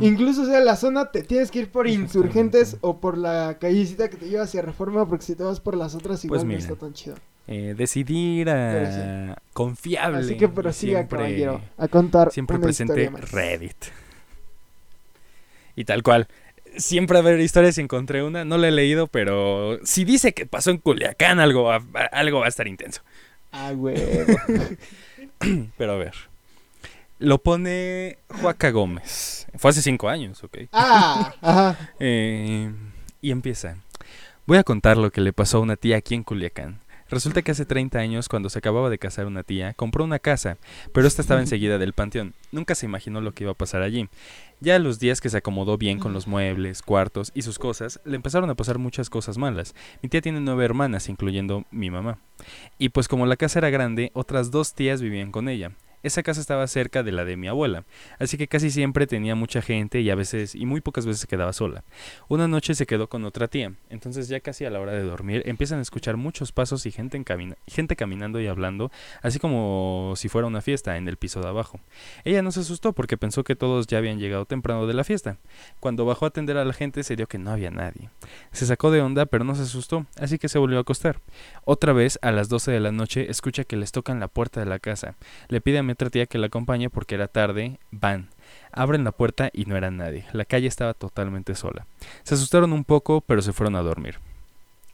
Incluso, 0.00 0.42
o 0.42 0.46
sea, 0.46 0.60
la 0.60 0.76
zona 0.76 1.10
te 1.10 1.22
tienes 1.24 1.50
que 1.50 1.58
ir 1.60 1.70
por 1.70 1.88
insurgentes 1.88 2.76
o 2.82 3.00
por 3.00 3.18
la 3.18 3.58
callecita 3.60 4.08
que 4.08 4.16
te 4.16 4.28
lleva 4.28 4.44
hacia 4.44 4.62
Reforma, 4.62 5.08
porque 5.08 5.24
si 5.24 5.34
te 5.34 5.42
vas 5.42 5.58
por 5.58 5.76
las 5.76 5.94
otras 5.96 6.24
igual 6.24 6.40
no 6.42 6.46
mira. 6.46 6.60
está 6.60 6.76
tan 6.76 6.92
chido. 6.92 7.16
Eh, 7.48 7.74
decidir 7.76 8.48
a 8.48 9.36
confiable. 9.52 10.18
Así 10.18 10.36
que 10.36 10.48
prosiga, 10.48 10.98
siempre- 11.00 11.18
caballero, 11.18 11.60
a 11.76 11.88
contar 11.88 12.30
Siempre 12.30 12.56
una 12.56 12.64
presente. 12.66 13.10
Reddit. 13.32 13.84
Y 15.74 15.84
tal 15.84 16.02
cual. 16.02 16.28
Siempre 16.76 17.18
a 17.18 17.22
ver 17.22 17.38
historias 17.40 17.76
encontré 17.78 18.22
una, 18.22 18.44
no 18.44 18.56
la 18.58 18.68
he 18.68 18.70
leído, 18.70 19.06
pero 19.08 19.78
si 19.84 20.04
dice 20.04 20.32
que 20.32 20.46
pasó 20.46 20.70
en 20.70 20.78
Culiacán, 20.78 21.38
algo 21.40 21.70
algo 22.12 22.38
va 22.40 22.46
a 22.46 22.48
estar 22.48 22.66
intenso. 22.68 23.02
Ah, 23.50 23.72
güey. 23.72 23.96
Pero 25.76 25.92
a 25.92 25.96
ver. 25.96 26.14
Lo 27.22 27.40
pone 27.40 28.18
Joaca 28.28 28.72
Gómez. 28.72 29.46
Fue 29.54 29.70
hace 29.70 29.80
cinco 29.80 30.08
años, 30.08 30.42
¿ok? 30.42 30.58
ah, 30.72 31.32
ajá. 31.40 31.90
Eh, 32.00 32.72
y 33.20 33.30
empieza. 33.30 33.76
Voy 34.44 34.58
a 34.58 34.64
contar 34.64 34.96
lo 34.96 35.12
que 35.12 35.20
le 35.20 35.32
pasó 35.32 35.58
a 35.58 35.60
una 35.60 35.76
tía 35.76 35.98
aquí 35.98 36.16
en 36.16 36.24
Culiacán. 36.24 36.80
Resulta 37.08 37.42
que 37.42 37.52
hace 37.52 37.64
30 37.64 37.96
años, 38.00 38.28
cuando 38.28 38.50
se 38.50 38.58
acababa 38.58 38.90
de 38.90 38.98
casar 38.98 39.26
una 39.26 39.44
tía, 39.44 39.72
compró 39.74 40.02
una 40.02 40.18
casa, 40.18 40.56
pero 40.92 41.06
esta 41.06 41.22
estaba 41.22 41.40
enseguida 41.40 41.78
del 41.78 41.92
panteón. 41.92 42.34
Nunca 42.50 42.74
se 42.74 42.86
imaginó 42.86 43.20
lo 43.20 43.34
que 43.34 43.44
iba 43.44 43.52
a 43.52 43.56
pasar 43.56 43.82
allí. 43.82 44.08
Ya 44.58 44.74
a 44.74 44.80
los 44.80 44.98
días 44.98 45.20
que 45.20 45.30
se 45.30 45.36
acomodó 45.36 45.78
bien 45.78 46.00
con 46.00 46.12
los 46.12 46.26
muebles, 46.26 46.82
cuartos 46.82 47.30
y 47.34 47.42
sus 47.42 47.60
cosas, 47.60 48.00
le 48.04 48.16
empezaron 48.16 48.50
a 48.50 48.56
pasar 48.56 48.78
muchas 48.78 49.10
cosas 49.10 49.38
malas. 49.38 49.76
Mi 50.02 50.08
tía 50.08 50.22
tiene 50.22 50.40
nueve 50.40 50.64
hermanas, 50.64 51.08
incluyendo 51.08 51.66
mi 51.70 51.88
mamá. 51.88 52.18
Y 52.78 52.88
pues 52.88 53.06
como 53.06 53.26
la 53.26 53.36
casa 53.36 53.60
era 53.60 53.70
grande, 53.70 54.10
otras 54.12 54.50
dos 54.50 54.74
tías 54.74 55.00
vivían 55.00 55.30
con 55.30 55.48
ella. 55.48 55.70
Esa 56.02 56.22
casa 56.22 56.40
estaba 56.40 56.66
cerca 56.66 57.02
de 57.02 57.12
la 57.12 57.24
de 57.24 57.36
mi 57.36 57.48
abuela, 57.48 57.84
así 58.18 58.36
que 58.36 58.48
casi 58.48 58.70
siempre 58.70 59.06
tenía 59.06 59.34
mucha 59.34 59.62
gente 59.62 60.00
y 60.00 60.10
a 60.10 60.14
veces, 60.14 60.54
y 60.54 60.66
muy 60.66 60.80
pocas 60.80 61.06
veces 61.06 61.26
quedaba 61.26 61.52
sola. 61.52 61.84
Una 62.28 62.48
noche 62.48 62.74
se 62.74 62.86
quedó 62.86 63.08
con 63.08 63.24
otra 63.24 63.48
tía, 63.48 63.74
entonces 63.90 64.28
ya 64.28 64.40
casi 64.40 64.64
a 64.64 64.70
la 64.70 64.80
hora 64.80 64.92
de 64.92 65.02
dormir 65.02 65.42
empiezan 65.46 65.78
a 65.78 65.82
escuchar 65.82 66.16
muchos 66.16 66.52
pasos 66.52 66.86
y 66.86 66.90
gente 66.90 67.22
caminando 67.96 68.40
y 68.40 68.46
hablando, 68.46 68.90
así 69.22 69.38
como 69.38 70.14
si 70.16 70.28
fuera 70.28 70.46
una 70.46 70.60
fiesta 70.60 70.96
en 70.96 71.08
el 71.08 71.16
piso 71.16 71.40
de 71.40 71.48
abajo. 71.48 71.80
Ella 72.24 72.42
no 72.42 72.52
se 72.52 72.60
asustó 72.60 72.92
porque 72.92 73.16
pensó 73.16 73.44
que 73.44 73.56
todos 73.56 73.86
ya 73.86 73.98
habían 73.98 74.18
llegado 74.18 74.46
temprano 74.46 74.86
de 74.86 74.94
la 74.94 75.04
fiesta. 75.04 75.38
Cuando 75.80 76.04
bajó 76.04 76.24
a 76.24 76.28
atender 76.28 76.56
a 76.56 76.64
la 76.64 76.72
gente 76.72 77.02
se 77.02 77.16
dio 77.16 77.26
que 77.26 77.38
no 77.38 77.50
había 77.50 77.70
nadie. 77.70 78.10
Se 78.52 78.66
sacó 78.66 78.90
de 78.90 79.00
onda 79.00 79.26
pero 79.26 79.44
no 79.44 79.54
se 79.54 79.62
asustó, 79.62 80.06
así 80.18 80.38
que 80.38 80.48
se 80.48 80.58
volvió 80.58 80.78
a 80.78 80.82
acostar. 80.82 81.20
Otra 81.64 81.92
vez, 81.92 82.18
a 82.22 82.32
las 82.32 82.48
12 82.48 82.72
de 82.72 82.80
la 82.80 82.92
noche, 82.92 83.30
escucha 83.30 83.64
que 83.64 83.76
les 83.76 83.92
tocan 83.92 84.20
la 84.20 84.28
puerta 84.28 84.60
de 84.60 84.66
la 84.66 84.78
casa. 84.78 85.16
Le 85.48 85.60
pide 85.60 85.78
a 85.78 85.82
otra 85.92 86.10
tía 86.10 86.26
que 86.26 86.38
la 86.38 86.46
acompañe 86.46 86.90
porque 86.90 87.14
era 87.14 87.28
tarde. 87.28 87.78
Van. 87.90 88.30
Abren 88.72 89.04
la 89.04 89.12
puerta 89.12 89.50
y 89.52 89.64
no 89.66 89.76
era 89.76 89.90
nadie. 89.90 90.26
La 90.32 90.44
calle 90.44 90.66
estaba 90.66 90.94
totalmente 90.94 91.54
sola. 91.54 91.86
Se 92.22 92.34
asustaron 92.34 92.72
un 92.72 92.84
poco, 92.84 93.20
pero 93.20 93.42
se 93.42 93.52
fueron 93.52 93.76
a 93.76 93.82
dormir. 93.82 94.18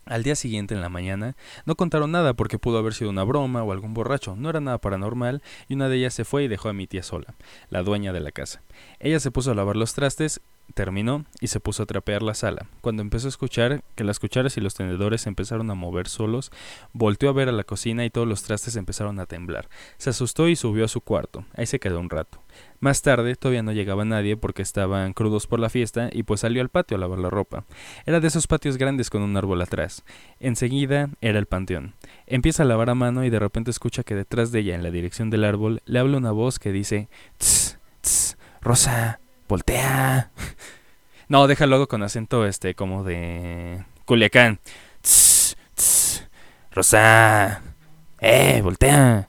Al 0.08 0.22
día 0.22 0.36
siguiente, 0.36 0.74
en 0.74 0.80
la 0.80 0.88
mañana, 0.88 1.36
no 1.66 1.76
contaron 1.76 2.10
nada 2.10 2.32
porque 2.32 2.58
pudo 2.58 2.78
haber 2.78 2.94
sido 2.94 3.10
una 3.10 3.24
broma 3.24 3.62
o 3.62 3.72
algún 3.72 3.92
borracho. 3.92 4.36
No 4.36 4.48
era 4.48 4.60
nada 4.60 4.78
paranormal 4.78 5.42
y 5.68 5.74
una 5.74 5.90
de 5.90 5.96
ellas 5.96 6.14
se 6.14 6.24
fue 6.24 6.44
y 6.44 6.48
dejó 6.48 6.70
a 6.70 6.72
mi 6.72 6.86
tía 6.86 7.02
sola, 7.02 7.34
la 7.68 7.82
dueña 7.82 8.14
de 8.14 8.20
la 8.20 8.32
casa. 8.32 8.62
Ella 9.00 9.20
se 9.20 9.30
puso 9.30 9.50
a 9.50 9.54
lavar 9.54 9.76
los 9.76 9.92
trastes, 9.92 10.40
terminó 10.74 11.24
y 11.40 11.48
se 11.48 11.60
puso 11.60 11.82
a 11.82 11.86
trapear 11.86 12.22
la 12.22 12.34
sala. 12.34 12.66
Cuando 12.80 13.02
empezó 13.02 13.26
a 13.26 13.30
escuchar 13.30 13.82
que 13.94 14.04
las 14.04 14.18
cucharas 14.18 14.56
y 14.56 14.60
los 14.60 14.74
tenedores 14.74 15.26
empezaron 15.26 15.70
a 15.70 15.74
mover 15.74 16.08
solos, 16.08 16.50
volteó 16.92 17.30
a 17.30 17.32
ver 17.32 17.48
a 17.48 17.52
la 17.52 17.64
cocina 17.64 18.04
y 18.04 18.10
todos 18.10 18.26
los 18.26 18.42
trastes 18.42 18.76
empezaron 18.76 19.20
a 19.20 19.26
temblar. 19.26 19.68
Se 19.96 20.10
asustó 20.10 20.48
y 20.48 20.56
subió 20.56 20.84
a 20.84 20.88
su 20.88 21.00
cuarto. 21.00 21.44
Ahí 21.54 21.66
se 21.66 21.80
quedó 21.80 22.00
un 22.00 22.10
rato. 22.10 22.42
Más 22.80 23.02
tarde 23.02 23.34
todavía 23.34 23.62
no 23.62 23.72
llegaba 23.72 24.04
nadie 24.04 24.36
porque 24.36 24.62
estaban 24.62 25.12
crudos 25.12 25.46
por 25.46 25.58
la 25.58 25.68
fiesta 25.68 26.10
y 26.12 26.22
pues 26.22 26.40
salió 26.40 26.62
al 26.62 26.68
patio 26.68 26.96
a 26.96 27.00
lavar 27.00 27.18
la 27.18 27.30
ropa. 27.30 27.64
Era 28.06 28.20
de 28.20 28.28
esos 28.28 28.46
patios 28.46 28.76
grandes 28.76 29.10
con 29.10 29.22
un 29.22 29.36
árbol 29.36 29.60
atrás. 29.62 30.04
Enseguida 30.38 31.10
era 31.20 31.38
el 31.38 31.46
panteón. 31.46 31.94
Empieza 32.26 32.62
a 32.62 32.66
lavar 32.66 32.90
a 32.90 32.94
mano 32.94 33.24
y 33.24 33.30
de 33.30 33.38
repente 33.38 33.70
escucha 33.70 34.04
que 34.04 34.14
detrás 34.14 34.52
de 34.52 34.60
ella, 34.60 34.74
en 34.74 34.82
la 34.82 34.90
dirección 34.90 35.30
del 35.30 35.44
árbol, 35.44 35.82
le 35.86 35.98
habla 35.98 36.18
una 36.18 36.30
voz 36.30 36.58
que 36.58 36.72
dice 36.72 37.08
Tss, 37.38 37.78
tss, 38.00 38.36
Rosa, 38.60 39.20
voltea. 39.48 40.30
No, 41.30 41.46
déjalo 41.46 41.76
hago 41.76 41.88
con 41.88 42.02
acento 42.02 42.46
este 42.46 42.74
como 42.74 43.04
de 43.04 43.84
Culiacán. 44.06 44.60
Tss, 45.02 45.58
tss, 45.74 46.26
Rosa. 46.70 47.60
Eh, 48.18 48.62
voltea. 48.62 49.27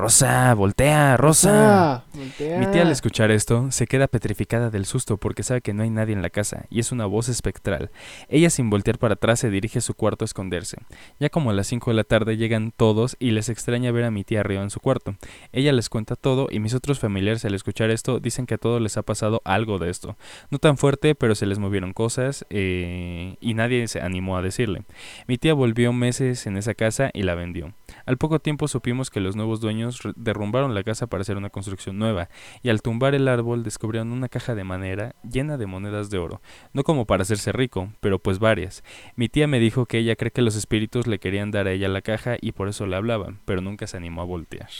Rosa, 0.00 0.54
voltea, 0.54 1.18
Rosa. 1.18 2.06
Voltea. 2.14 2.58
Mi 2.58 2.66
tía 2.68 2.82
al 2.82 2.90
escuchar 2.90 3.30
esto 3.30 3.70
se 3.70 3.86
queda 3.86 4.08
petrificada 4.08 4.70
del 4.70 4.86
susto 4.86 5.18
porque 5.18 5.42
sabe 5.42 5.60
que 5.60 5.74
no 5.74 5.82
hay 5.82 5.90
nadie 5.90 6.14
en 6.14 6.22
la 6.22 6.30
casa 6.30 6.64
y 6.70 6.80
es 6.80 6.90
una 6.90 7.04
voz 7.04 7.28
espectral. 7.28 7.90
Ella 8.30 8.48
sin 8.48 8.70
voltear 8.70 8.96
para 8.96 9.14
atrás 9.14 9.40
se 9.40 9.50
dirige 9.50 9.80
a 9.80 9.82
su 9.82 9.92
cuarto 9.92 10.24
a 10.24 10.26
esconderse. 10.26 10.78
Ya 11.18 11.28
como 11.28 11.50
a 11.50 11.52
las 11.52 11.66
5 11.66 11.90
de 11.90 11.96
la 11.96 12.04
tarde 12.04 12.38
llegan 12.38 12.72
todos 12.74 13.14
y 13.18 13.32
les 13.32 13.50
extraña 13.50 13.92
ver 13.92 14.04
a 14.04 14.10
mi 14.10 14.24
tía 14.24 14.40
arriba 14.40 14.62
en 14.62 14.70
su 14.70 14.80
cuarto. 14.80 15.16
Ella 15.52 15.70
les 15.74 15.90
cuenta 15.90 16.16
todo 16.16 16.48
y 16.50 16.60
mis 16.60 16.72
otros 16.72 16.98
familiares 16.98 17.44
al 17.44 17.54
escuchar 17.54 17.90
esto 17.90 18.20
dicen 18.20 18.46
que 18.46 18.54
a 18.54 18.58
todos 18.58 18.80
les 18.80 18.96
ha 18.96 19.02
pasado 19.02 19.42
algo 19.44 19.78
de 19.78 19.90
esto. 19.90 20.16
No 20.48 20.58
tan 20.58 20.78
fuerte, 20.78 21.14
pero 21.14 21.34
se 21.34 21.44
les 21.44 21.58
movieron 21.58 21.92
cosas 21.92 22.46
eh, 22.48 23.36
y 23.38 23.52
nadie 23.52 23.86
se 23.86 24.00
animó 24.00 24.38
a 24.38 24.42
decirle. 24.42 24.84
Mi 25.26 25.36
tía 25.36 25.52
volvió 25.52 25.92
meses 25.92 26.46
en 26.46 26.56
esa 26.56 26.72
casa 26.72 27.10
y 27.12 27.24
la 27.24 27.34
vendió. 27.34 27.74
Al 28.06 28.18
poco 28.18 28.40
tiempo 28.40 28.68
supimos 28.68 29.10
que 29.10 29.20
los 29.20 29.36
nuevos 29.36 29.60
dueños 29.60 30.00
derrumbaron 30.16 30.74
la 30.74 30.82
casa 30.82 31.06
para 31.06 31.22
hacer 31.22 31.36
una 31.36 31.50
construcción 31.50 31.98
nueva 31.98 32.28
y 32.62 32.70
al 32.70 32.82
tumbar 32.82 33.14
el 33.14 33.28
árbol 33.28 33.62
descubrieron 33.62 34.12
una 34.12 34.28
caja 34.28 34.54
de 34.54 34.64
madera 34.64 35.14
llena 35.22 35.56
de 35.56 35.66
monedas 35.66 36.10
de 36.10 36.18
oro, 36.18 36.40
no 36.72 36.84
como 36.84 37.06
para 37.06 37.22
hacerse 37.22 37.52
rico, 37.52 37.92
pero 38.00 38.18
pues 38.18 38.38
varias. 38.38 38.82
Mi 39.16 39.28
tía 39.28 39.46
me 39.46 39.60
dijo 39.60 39.86
que 39.86 39.98
ella 39.98 40.16
cree 40.16 40.30
que 40.30 40.42
los 40.42 40.56
espíritus 40.56 41.06
le 41.06 41.18
querían 41.18 41.50
dar 41.50 41.66
a 41.66 41.72
ella 41.72 41.88
la 41.88 42.02
caja 42.02 42.36
y 42.40 42.52
por 42.52 42.68
eso 42.68 42.86
le 42.86 42.96
hablaban, 42.96 43.40
pero 43.44 43.60
nunca 43.60 43.86
se 43.86 43.96
animó 43.96 44.22
a 44.22 44.26
voltear. 44.26 44.70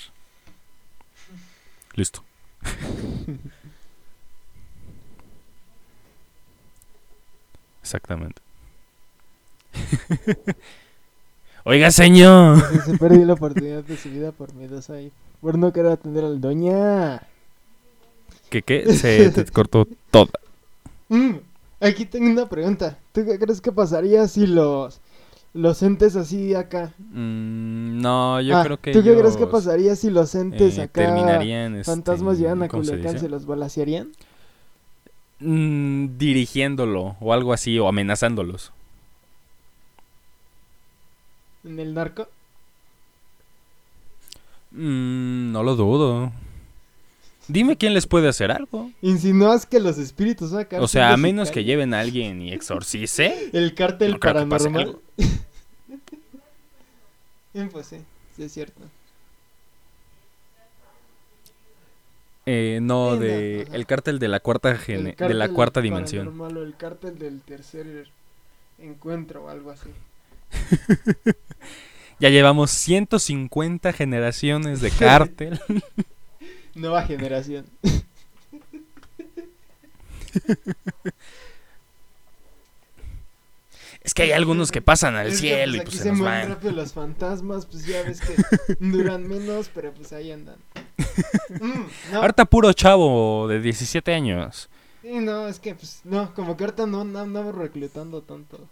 Listo. 1.94 2.24
Exactamente. 7.82 8.42
Oiga, 11.64 11.90
señor. 11.90 12.58
Se 12.84 12.96
perdió 12.98 13.24
la 13.26 13.34
oportunidad 13.34 13.84
de 13.84 13.96
su 13.96 14.08
vida 14.10 14.32
por 14.32 14.54
miedos 14.54 14.90
ahí. 14.90 15.12
Por 15.40 15.58
no 15.58 15.72
querer 15.72 15.92
atender 15.92 16.24
al 16.24 16.40
doña. 16.40 17.22
¿Qué 18.48 18.62
qué? 18.62 18.92
Se 18.94 19.30
te 19.30 19.44
cortó 19.46 19.86
toda. 20.10 20.30
Mm, 21.08 21.34
aquí 21.80 22.04
tengo 22.06 22.30
una 22.30 22.48
pregunta. 22.48 22.98
¿Tú 23.12 23.24
qué 23.24 23.38
crees 23.38 23.60
que 23.60 23.72
pasaría 23.72 24.26
si 24.28 24.46
los 24.46 25.00
los 25.52 25.82
entes 25.82 26.14
así 26.16 26.54
acá? 26.54 26.92
Mm, 27.12 28.00
no, 28.00 28.40
yo 28.40 28.56
Ah, 28.56 28.62
creo 28.64 28.78
que 28.80 28.92
¿Tú 28.92 29.02
qué 29.02 29.16
crees 29.16 29.36
que 29.36 29.46
pasaría 29.46 29.96
si 29.96 30.08
los 30.10 30.34
entes 30.34 30.78
eh, 30.78 30.82
acá 30.82 31.04
terminarían 31.04 31.74
este, 31.76 31.90
fantasmas 31.92 32.38
llegan 32.38 32.62
a 32.62 32.68
¿cómo 32.68 32.84
se 32.84 32.90
Culiacán 32.90 33.14
dice? 33.14 33.26
se 33.26 33.30
los 33.30 33.46
balacearían? 33.46 34.12
Mm, 35.40 36.18
dirigiéndolo 36.18 37.16
o 37.20 37.32
algo 37.32 37.52
así 37.52 37.78
o 37.78 37.88
amenazándolos. 37.88 38.72
¿En 41.64 41.78
el 41.78 41.94
narco? 41.94 42.28
Mm, 44.70 45.52
no 45.52 45.62
lo 45.62 45.76
dudo. 45.76 46.32
Dime 47.48 47.76
quién 47.76 47.94
les 47.94 48.06
puede 48.06 48.28
hacer 48.28 48.52
algo. 48.52 48.90
¿Insinúas 49.02 49.66
que 49.66 49.80
los 49.80 49.98
espíritus? 49.98 50.52
O 50.78 50.88
sea, 50.88 51.12
a 51.12 51.16
menos 51.16 51.50
que 51.50 51.64
lleven 51.64 51.92
a 51.94 52.00
alguien 52.00 52.40
y 52.40 52.52
exorcice. 52.52 53.50
El 53.52 53.74
cártel 53.74 54.12
No 54.12 54.20
paranormal. 54.20 54.98
pues 57.72 57.86
sí, 57.86 57.96
sí 58.36 58.44
es 58.44 58.52
cierto. 58.52 58.80
Eh, 62.46 62.78
no, 62.80 63.14
Sí, 63.14 63.20
de 63.20 63.62
el 63.72 63.86
cártel 63.86 64.18
de 64.18 64.28
la 64.28 64.40
cuarta 64.40 64.74
gene- 64.76 65.14
de 65.16 65.34
la 65.34 65.48
cuarta 65.50 65.80
dimensión. 65.80 66.40
el 66.56 66.76
cártel 66.76 67.18
del 67.18 67.40
tercer 67.42 68.08
encuentro 68.78 69.44
o 69.44 69.48
algo 69.48 69.70
así. 69.70 69.90
Ya 72.20 72.28
llevamos 72.28 72.70
150 72.72 73.94
generaciones 73.94 74.82
de 74.82 74.90
cártel. 74.90 75.58
Nueva 76.74 77.02
generación. 77.04 77.64
Es 84.02 84.14
que 84.14 84.22
hay 84.22 84.32
algunos 84.32 84.72
que 84.72 84.80
pasan 84.80 85.14
al 85.14 85.26
Es 85.26 85.42
que, 85.42 85.48
cielo 85.48 85.72
pues, 85.72 85.82
y 85.82 85.84
pues 85.84 85.96
se 85.98 86.02
se 86.04 86.10
nos 86.12 86.20
van. 86.20 86.48
rápido 86.48 86.72
los 86.72 86.92
fantasmas, 86.94 87.66
pues 87.66 87.84
ya 87.84 88.02
ves 88.02 88.20
que 88.20 88.34
duran 88.80 89.28
menos, 89.28 89.70
pero 89.74 89.92
pues 89.92 90.12
ahí 90.14 90.32
andan. 90.32 90.56
Mm, 91.60 92.12
no, 92.12 92.22
Ahorita 92.22 92.46
puro 92.46 92.72
chavo 92.72 93.46
de 93.46 93.60
17 93.60 94.14
años. 94.14 94.70
Sí, 95.02 95.18
no, 95.20 95.48
es 95.48 95.58
que 95.60 95.74
pues 95.74 96.00
no, 96.04 96.34
como 96.34 96.56
que 96.56 96.64
ahorita 96.64 96.86
no, 96.86 97.04
no 97.04 97.20
andamos 97.20 97.54
reclutando 97.54 98.22
tanto. 98.22 98.68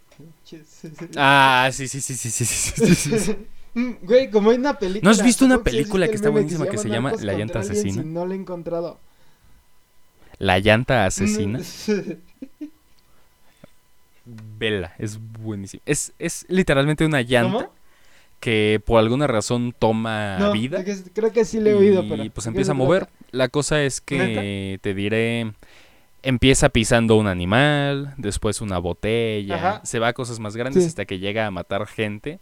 Ah, 1.15 1.69
sí, 1.71 1.87
sí, 1.87 2.01
sí, 2.01 2.15
sí, 2.15 2.29
sí, 2.29 2.45
sí, 2.45 2.71
sí, 2.85 2.95
sí, 2.95 3.19
sí. 3.19 3.35
Mm, 3.75 3.91
Güey, 4.01 4.31
como 4.31 4.49
hay 4.49 4.57
una 4.57 4.79
película. 4.79 5.11
¿No 5.11 5.15
has 5.15 5.23
visto 5.23 5.45
una 5.45 5.63
película 5.63 6.07
visto 6.07 6.11
que 6.11 6.15
está 6.15 6.29
buenísima 6.29 6.65
que 6.67 6.77
se 6.79 6.89
llama 6.89 7.13
La 7.21 7.33
llanta 7.33 7.59
asesina? 7.59 8.01
y 8.01 8.05
no 8.05 8.25
la 8.25 8.33
he 8.33 8.37
encontrado. 8.37 8.97
La 10.39 10.57
llanta 10.59 11.05
asesina. 11.05 11.59
Mm, 14.25 14.57
Vela, 14.59 14.93
es 14.99 15.19
buenísimo. 15.41 15.81
Es, 15.85 16.13
es 16.19 16.45
literalmente 16.49 17.05
una 17.05 17.21
llanta 17.21 17.57
¿Cómo? 17.65 17.73
que 18.39 18.81
por 18.85 18.99
alguna 18.99 19.27
razón 19.27 19.73
toma 19.77 20.37
No, 20.39 20.51
vida. 20.51 20.83
creo 21.13 21.31
que 21.31 21.45
sí 21.45 21.59
le 21.59 21.71
he 21.71 21.75
oído, 21.75 22.03
y 22.03 22.09
pero. 22.09 22.17
pues 22.17 22.35
¿de 22.35 22.41
qué 22.41 22.49
empieza 22.49 22.71
a 22.71 22.75
mover. 22.75 23.07
La 23.31 23.49
cosa 23.49 23.83
es 23.83 24.01
que 24.01 24.79
te 24.81 24.93
diré, 24.93 25.53
empieza 26.23 26.69
pisando 26.69 27.15
un 27.17 27.27
animal, 27.27 28.13
después 28.17 28.61
una 28.61 28.77
botella, 28.79 29.55
Ajá. 29.55 29.81
se 29.85 29.99
va 29.99 30.09
a 30.09 30.13
cosas 30.13 30.39
más 30.39 30.55
grandes 30.55 30.83
Sí. 30.83 30.87
hasta 30.89 31.05
que 31.05 31.19
llega 31.19 31.45
a 31.45 31.51
matar 31.51 31.85
gente. 31.87 32.39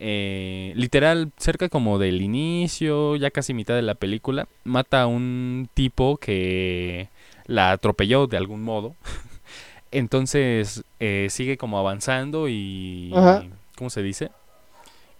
Eh, 0.00 0.72
literal, 0.76 1.32
cerca 1.38 1.68
como 1.68 1.98
del 1.98 2.22
inicio, 2.22 3.16
ya 3.16 3.30
casi 3.30 3.52
mitad 3.54 3.74
de 3.74 3.82
la 3.82 3.94
película, 3.96 4.46
mata 4.64 5.02
a 5.02 5.06
un 5.06 5.68
tipo 5.74 6.18
que 6.18 7.08
la 7.46 7.72
atropelló 7.72 8.26
de 8.28 8.36
algún 8.36 8.62
modo. 8.62 8.94
Entonces 9.90 10.84
eh, 11.00 11.28
sigue 11.30 11.56
como 11.56 11.78
avanzando 11.78 12.48
y... 12.48 13.10
Ajá. 13.14 13.44
¿Cómo 13.76 13.90
se 13.90 14.02
dice? 14.02 14.30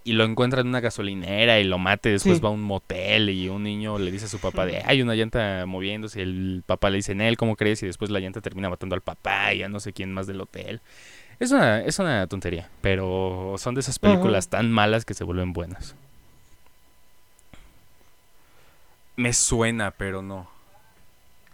Y 0.08 0.12
lo 0.12 0.24
encuentra 0.24 0.62
en 0.62 0.68
una 0.68 0.80
gasolinera 0.80 1.60
y 1.60 1.64
lo 1.64 1.78
mate. 1.78 2.08
Después 2.10 2.36
Sí. 2.38 2.42
va 2.42 2.48
a 2.48 2.52
un 2.52 2.62
motel 2.62 3.28
y 3.30 3.48
un 3.48 3.62
niño 3.62 3.98
le 3.98 4.10
dice 4.10 4.24
a 4.24 4.28
su 4.28 4.38
papá 4.38 4.64
de 4.64 4.82
hay 4.86 5.02
una 5.02 5.14
llanta 5.14 5.64
moviéndose. 5.66 6.20
Y 6.20 6.22
el 6.22 6.62
papá 6.64 6.88
le 6.88 6.96
dice 6.96 7.12
en 7.12 7.20
él, 7.20 7.36
¿cómo 7.36 7.56
crees? 7.56 7.82
Y 7.82 7.86
después 7.86 8.10
la 8.10 8.20
llanta 8.20 8.40
termina 8.40 8.70
matando 8.70 8.94
al 8.94 9.02
papá 9.02 9.52
y 9.52 9.62
a 9.62 9.68
no 9.68 9.80
sé 9.80 9.92
quién 9.92 10.12
más 10.14 10.26
del 10.26 10.40
hotel. 10.40 10.80
Es 11.40 11.52
una, 11.52 11.82
es 11.82 11.98
una 11.98 12.26
tontería, 12.26 12.68
pero 12.80 13.54
son 13.58 13.74
de 13.74 13.80
esas 13.80 13.98
películas 13.98 14.48
tan 14.48 14.70
malas 14.72 15.04
que 15.04 15.14
se 15.14 15.24
vuelven 15.24 15.52
buenas. 15.52 15.94
Me 19.16 19.32
suena, 19.32 19.90
pero 19.90 20.22
no. 20.22 20.48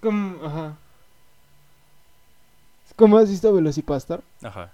¿Cómo? 0.00 0.44
Ajá. 0.46 0.76
¿Cómo 2.96 3.18
has 3.18 3.28
visto 3.28 3.52
Velocipastor? 3.52 4.22
Ajá. 4.42 4.70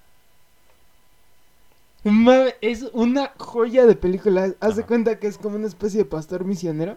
Es 2.61 2.83
una 2.93 3.33
joya 3.39 3.87
de 3.87 3.95
película. 3.95 4.55
Haz 4.61 4.77
de 4.77 4.85
cuenta 4.85 5.19
que 5.19 5.27
es 5.27 5.39
como 5.39 5.57
una 5.57 5.67
especie 5.67 5.99
de 5.99 6.05
pastor 6.07 6.45
misionero. 6.45 6.97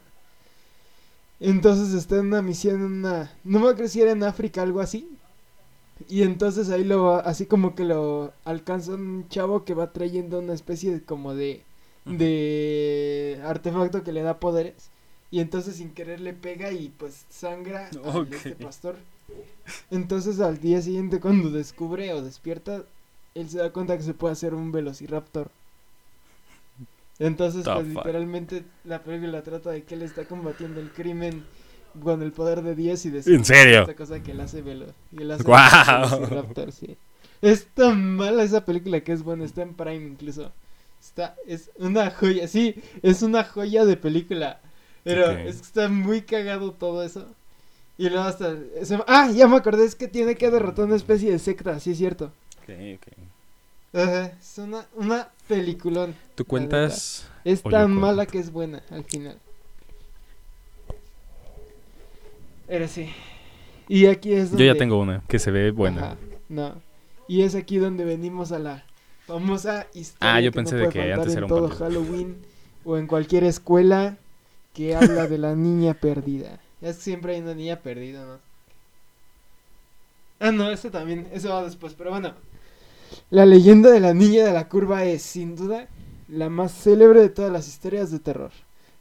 Entonces 1.39 1.93
está 1.93 2.17
en 2.17 2.27
una 2.27 2.41
misión 2.41 2.75
en 2.75 2.85
una... 2.85 3.31
No 3.43 3.59
me 3.59 3.69
acuerdo 3.69 3.89
si 3.89 4.01
era 4.01 4.11
en 4.11 4.23
África, 4.23 4.61
algo 4.61 4.79
así. 4.79 5.09
Y 6.07 6.21
entonces 6.21 6.69
ahí 6.69 6.83
lo 6.85 7.03
va- 7.03 7.19
así 7.19 7.45
como 7.45 7.75
que 7.75 7.83
lo 7.83 8.33
alcanza 8.45 8.93
un 8.93 9.27
chavo 9.27 9.65
que 9.65 9.73
va 9.73 9.91
trayendo 9.91 10.39
una 10.39 10.53
especie 10.53 10.91
de 10.91 11.01
como 11.01 11.35
de... 11.35 11.63
De 12.05 13.41
artefacto 13.45 14.03
que 14.03 14.11
le 14.13 14.21
da 14.21 14.39
poderes. 14.39 14.89
Y 15.31 15.39
entonces 15.39 15.77
sin 15.77 15.93
querer 15.93 16.19
le 16.21 16.33
pega 16.33 16.71
y 16.71 16.89
pues 16.89 17.25
sangra 17.29 17.89
a 17.89 18.25
este 18.31 18.55
pastor. 18.55 18.95
Entonces 19.89 20.39
al 20.39 20.59
día 20.59 20.81
siguiente 20.81 21.19
cuando 21.19 21.49
descubre 21.49 22.13
o 22.13 22.21
despierta, 22.21 22.83
él 23.35 23.49
se 23.49 23.57
da 23.59 23.71
cuenta 23.71 23.97
que 23.97 24.03
se 24.03 24.13
puede 24.13 24.33
hacer 24.33 24.53
un 24.53 24.71
velociraptor. 24.71 25.49
Entonces, 27.19 27.65
pues 27.69 27.87
literalmente 27.87 28.63
la 28.85 29.03
película 29.03 29.43
trata 29.43 29.69
de 29.71 29.83
que 29.83 29.95
él 29.95 30.01
está 30.01 30.25
combatiendo 30.25 30.79
el 30.79 30.89
crimen 30.91 31.43
con 32.01 32.21
el 32.23 32.31
poder 32.31 32.63
de 32.63 32.75
10 32.75 33.05
y 33.05 33.11
de 33.11 33.19
¿En 33.27 33.45
serio? 33.45 33.81
esta 33.81 33.95
cosa 33.95 34.21
que 34.21 34.31
él 34.31 34.41
hace 34.41 34.61
velo 34.61 34.87
y 35.11 35.21
él 35.21 35.31
hace 35.31 35.43
sí. 36.71 36.97
Es 37.41 37.65
tan 37.75 38.15
mala 38.15 38.43
esa 38.43 38.65
película 38.65 39.01
que 39.01 39.11
es 39.11 39.23
buena, 39.23 39.45
está 39.45 39.61
en 39.61 39.73
Prime 39.75 40.07
incluso. 40.07 40.51
Está 40.99 41.35
es 41.45 41.69
una 41.77 42.09
joya, 42.09 42.47
sí, 42.47 42.75
es 43.01 43.21
una 43.21 43.43
joya 43.43 43.85
de 43.85 43.97
película. 43.97 44.59
Pero 45.03 45.31
es 45.31 45.57
que 45.57 45.63
está 45.63 45.89
muy 45.89 46.21
cagado 46.21 46.71
todo 46.71 47.03
eso. 47.03 47.27
Y 47.97 48.09
luego 48.09 48.23
hasta 48.25 48.55
se- 48.83 48.99
ah, 49.07 49.29
ya 49.31 49.47
me 49.47 49.57
acordé, 49.57 49.85
es 49.85 49.95
que 49.95 50.07
tiene 50.07 50.35
que 50.35 50.49
derrotar 50.49 50.85
una 50.85 50.95
especie 50.95 51.31
de 51.31 51.39
secta, 51.39 51.79
sí 51.79 51.91
es 51.91 51.97
cierto. 51.99 52.31
Ok, 52.63 52.69
ok. 52.95 53.07
Es 53.93 54.57
una, 54.57 54.85
una 54.95 55.29
peliculón. 55.47 56.15
¿Tú 56.35 56.45
cuentas? 56.45 57.29
Es 57.43 57.61
yo 57.63 57.69
tan 57.69 57.83
cuento. 57.83 57.99
mala 58.01 58.25
que 58.25 58.39
es 58.39 58.51
buena 58.51 58.81
al 58.89 59.03
final. 59.03 59.37
Pero 62.67 62.87
sí. 62.87 63.09
Y 63.87 64.05
aquí 64.07 64.33
es 64.33 64.45
Yo 64.45 64.49
donde... 64.51 64.65
ya 64.67 64.75
tengo 64.75 64.99
una 64.99 65.21
que 65.27 65.37
se 65.39 65.51
ve 65.51 65.71
buena. 65.71 66.03
Ajá, 66.05 66.17
no. 66.49 66.81
Y 67.27 67.43
es 67.43 67.55
aquí 67.55 67.77
donde 67.77 68.05
venimos 68.05 68.51
a 68.51 68.59
la 68.59 68.83
famosa 69.27 69.87
historia 69.93 70.35
Ah, 70.35 70.41
yo 70.41 70.51
que 70.51 70.57
no 70.57 70.63
pensé 70.63 70.75
de 70.75 70.81
puede 70.89 70.93
que 70.93 71.13
antes 71.13 71.31
en 71.33 71.37
era 71.37 71.45
un 71.45 71.49
todo. 71.49 71.69
Halloween 71.69 72.37
o 72.85 72.97
en 72.97 73.07
cualquier 73.07 73.43
escuela 73.43 74.17
que 74.73 74.95
habla 74.95 75.27
de 75.27 75.37
la 75.37 75.55
niña 75.55 75.93
perdida. 75.93 76.59
Es 76.81 76.97
que 76.97 77.03
siempre 77.03 77.35
hay 77.35 77.41
una 77.41 77.53
niña 77.53 77.77
perdida, 77.77 78.25
¿no? 78.25 78.39
Ah, 80.43 80.51
no, 80.51 80.69
eso 80.69 80.91
también, 80.91 81.25
eso 81.31 81.49
va 81.49 81.63
después, 81.63 81.93
pero 81.93 82.09
bueno. 82.09 82.33
La 83.29 83.45
leyenda 83.45 83.89
de 83.91 84.01
la 84.01 84.13
niña 84.13 84.43
de 84.45 84.51
la 84.51 84.67
curva 84.67 85.05
es, 85.05 85.21
sin 85.21 85.55
duda, 85.55 85.87
la 86.27 86.49
más 86.49 86.73
célebre 86.73 87.21
de 87.21 87.29
todas 87.29 87.49
las 87.51 87.67
historias 87.67 88.11
de 88.11 88.19
terror. 88.19 88.51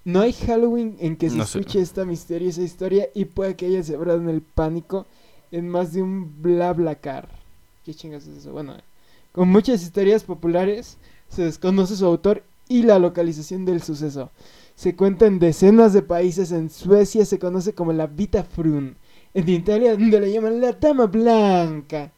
No 0.04 0.20
hay 0.20 0.32
Halloween 0.32 0.96
en 1.00 1.16
que 1.16 1.30
se 1.30 1.36
No 1.36 1.44
sé. 1.44 1.58
escuche 1.58 1.80
esta 1.80 2.04
misteriosa 2.04 2.62
historia 2.62 3.08
y 3.12 3.24
puede 3.24 3.56
que 3.56 3.66
haya 3.66 3.82
sembrado 3.82 4.20
en 4.20 4.28
el 4.28 4.40
pánico 4.42 5.06
en 5.50 5.68
más 5.68 5.92
de 5.92 6.02
un 6.02 6.40
BlaBlaCar. 6.42 7.28
¿Qué 7.84 7.92
chingas 7.92 8.26
es 8.28 8.38
eso? 8.38 8.52
Bueno, 8.52 8.76
con 9.32 9.48
muchas 9.48 9.82
historias 9.82 10.22
populares 10.22 10.96
se 11.28 11.42
desconoce 11.42 11.96
su 11.96 12.06
autor 12.06 12.44
y 12.68 12.82
la 12.82 13.00
localización 13.00 13.64
del 13.64 13.82
suceso. 13.82 14.30
Se 14.76 14.94
cuenta 14.94 15.26
en 15.26 15.40
decenas 15.40 15.92
de 15.92 16.02
países. 16.02 16.52
En 16.52 16.70
Suecia 16.70 17.24
se 17.24 17.40
conoce 17.40 17.74
como 17.74 17.92
la 17.92 18.06
Vita 18.06 18.44
Frun. 18.44 18.96
En 19.34 19.48
Italia, 19.48 19.92
donde 19.92 20.20
la 20.20 20.26
llaman 20.26 20.60
la 20.60 20.72
Dama 20.72 21.06
Blanca. 21.06 22.12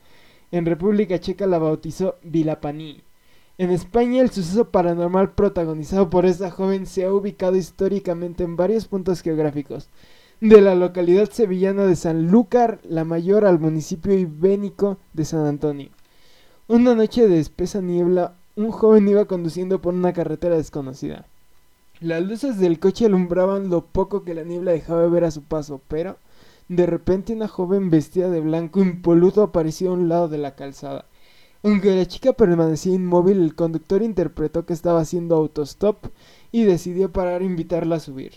En 0.51 0.67
República 0.67 1.21
Checa 1.21 1.47
la 1.47 1.59
bautizó 1.59 2.17
Vilapaní. 2.23 3.03
En 3.57 3.71
España, 3.71 4.21
el 4.21 4.31
suceso 4.31 4.71
paranormal 4.71 5.33
protagonizado 5.33 6.11
por 6.11 6.27
esta 6.27 6.51
joven 6.51 6.87
se 6.87 7.05
ha 7.05 7.13
ubicado 7.13 7.55
históricamente 7.55 8.43
en 8.43 8.57
varios 8.57 8.87
puntos 8.87 9.23
geográficos, 9.23 9.89
de 10.41 10.61
la 10.61 10.75
localidad 10.75 11.31
sevillana 11.31 11.85
de 11.87 11.95
Sanlúcar 11.95 12.81
la 12.83 13.05
Mayor 13.05 13.45
al 13.45 13.61
municipio 13.61 14.13
ibénico 14.13 14.99
de 15.13 15.25
San 15.25 15.47
Antonio. 15.47 15.91
Una 16.67 16.97
noche 16.97 17.29
de 17.29 17.39
espesa 17.39 17.81
niebla, 17.81 18.35
un 18.57 18.73
joven 18.73 19.07
iba 19.07 19.27
conduciendo 19.27 19.81
por 19.81 19.95
una 19.95 20.13
carretera 20.13 20.57
desconocida. 20.57 21.27
Las 22.01 22.25
luces 22.25 22.59
del 22.59 22.81
coche 22.81 23.07
alumbraban 23.07 23.71
lo 23.71 23.87
poco 23.87 24.25
que 24.25 24.35
la 24.35 24.43
niebla 24.43 24.73
dejaba 24.73 25.07
ver 25.07 25.23
a 25.23 25.31
su 25.31 25.43
paso, 25.43 25.81
pero 25.87 26.17
de 26.69 26.87
repente 26.87 27.33
una 27.33 27.49
joven 27.49 27.91
vestida 27.91 28.31
de 28.31 28.41
blanco 28.41 28.81
impoluto 28.81 29.43
apareció 29.43 29.91
a 29.91 29.95
un 29.95 30.09
lado 30.09 30.29
de 30.29 30.39
la 30.39 30.55
calzada. 30.55 31.07
Aunque 31.63 31.95
la 31.95 32.07
chica 32.07 32.33
permanecía 32.33 32.95
inmóvil, 32.95 33.41
el 33.41 33.55
conductor 33.55 34.03
interpretó 34.03 34.67
que 34.67 34.75
estaba 34.75 35.01
haciendo 35.01 35.37
autostop 35.37 36.07
y 36.53 36.65
decidió 36.65 37.11
parar 37.13 37.43
e 37.43 37.47
invitarla 37.47 37.97
a 37.97 38.01
subir. 38.01 38.33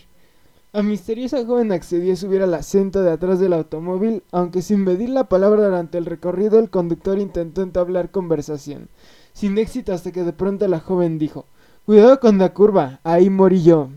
La 0.72 0.82
misteriosa 0.82 1.44
joven 1.44 1.72
accedió 1.72 2.12
a 2.12 2.16
subir 2.16 2.42
al 2.42 2.54
asiento 2.54 3.02
de 3.02 3.10
atrás 3.10 3.40
del 3.40 3.54
automóvil, 3.54 4.22
aunque 4.32 4.62
sin 4.62 4.84
medir 4.84 5.08
la 5.08 5.24
palabra 5.24 5.64
durante 5.64 5.98
el 5.98 6.06
recorrido, 6.06 6.58
el 6.58 6.70
conductor 6.70 7.18
intentó 7.18 7.62
entablar 7.62 8.10
conversación, 8.10 8.88
sin 9.32 9.56
éxito 9.56 9.92
hasta 9.92 10.12
que 10.12 10.24
de 10.24 10.32
pronto 10.32 10.68
la 10.68 10.80
joven 10.80 11.18
dijo, 11.18 11.46
Cuidado 11.86 12.20
con 12.20 12.36
la 12.36 12.52
curva, 12.52 13.00
ahí 13.02 13.30
morí 13.30 13.62
yo. 13.62 13.88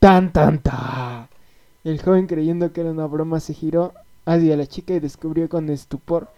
Tan 0.00 0.32
tan 0.32 0.58
tan. 0.60 1.29
El 1.84 2.00
joven 2.00 2.26
creyendo 2.26 2.72
que 2.72 2.82
era 2.82 2.90
una 2.90 3.06
broma 3.06 3.40
se 3.40 3.54
giró 3.54 3.94
hacia 4.26 4.56
la 4.56 4.66
chica 4.66 4.94
y 4.94 5.00
descubrió 5.00 5.48
con 5.48 5.70
estupor 5.70 6.28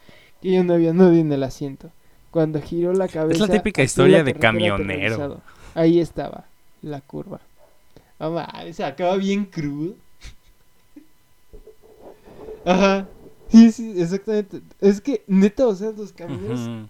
que 0.40 0.52
ya 0.52 0.62
no 0.62 0.74
había 0.74 0.92
nadie 0.92 1.20
en 1.20 1.32
el 1.32 1.42
asiento. 1.42 1.90
Cuando 2.30 2.60
giró 2.60 2.92
la 2.92 3.08
cabeza... 3.08 3.46
típica 3.48 3.82
hacia 3.82 3.84
historia 3.84 4.18
la 4.18 4.24
de 4.24 4.34
camionero. 4.34 5.40
Ahí 5.74 6.00
estaba, 6.00 6.44
la 6.82 7.00
curva. 7.00 7.40
Madre, 8.18 8.72
se 8.72 8.84
acaba 8.84 9.16
bien 9.16 9.44
crudo. 9.44 9.94
Ajá. 12.64 13.08
Sí, 13.48 13.72
sí, 13.72 14.00
exactamente. 14.00 14.60
Es 14.80 15.00
que, 15.00 15.22
neta, 15.26 15.66
o 15.66 15.74
sea, 15.74 15.90
los 15.90 16.12
camioneros... 16.12 16.60
Ujú. 16.60 16.88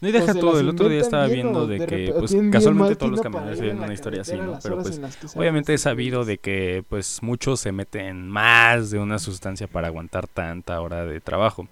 No, 0.00 0.08
y 0.08 0.12
deja 0.12 0.32
se 0.34 0.40
todo. 0.40 0.60
El 0.60 0.68
otro 0.68 0.88
día 0.88 1.00
estaba 1.00 1.26
viendo 1.26 1.66
de 1.66 1.78
de 1.78 1.86
que, 1.86 2.12
pues, 2.18 2.34
casualmente 2.50 2.96
todos 2.96 3.12
los 3.12 3.20
camioneros 3.20 3.58
tienen 3.58 3.78
una 3.82 3.92
historia 3.94 4.20
así, 4.22 4.36
¿no? 4.36 4.58
Pero 4.62 4.82
pues, 4.82 5.00
obviamente 5.34 5.74
he 5.74 5.78
sabido 5.78 6.24
de 6.24 6.38
que, 6.38 6.84
pues, 6.88 7.22
muchos 7.22 7.60
se 7.60 7.72
meten 7.72 8.28
más 8.28 8.90
de 8.90 8.98
una 8.98 9.18
sustancia 9.18 9.66
para 9.66 9.88
aguantar 9.88 10.26
tanta 10.28 10.80
hora 10.80 11.04
de 11.04 11.20
trabajo. 11.20 11.68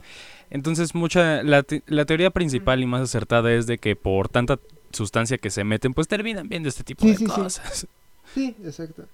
Entonces, 0.51 0.95
mucha, 0.95 1.43
la, 1.43 1.63
te- 1.63 1.83
la 1.87 2.05
teoría 2.05 2.31
principal 2.31 2.81
y 2.83 2.87
más 2.87 3.03
acertada 3.03 3.53
es 3.53 3.67
de 3.67 3.79
que 3.79 3.97
por 3.97 4.29
tanta 4.29 4.59
sustancia 4.93 5.39
que 5.39 5.51
se 5.51 5.65
meten, 5.65 5.95
pues 5.95 6.07
terminan 6.07 6.49
viendo 6.49 6.69
este 6.69 6.85
tipo 6.85 7.03
Sí, 7.05 7.11
de 7.13 7.17
sí, 7.17 7.27
sí. 7.27 7.33
cosas. 7.41 7.87
Sí, 8.35 8.57
exacto. 8.65 9.05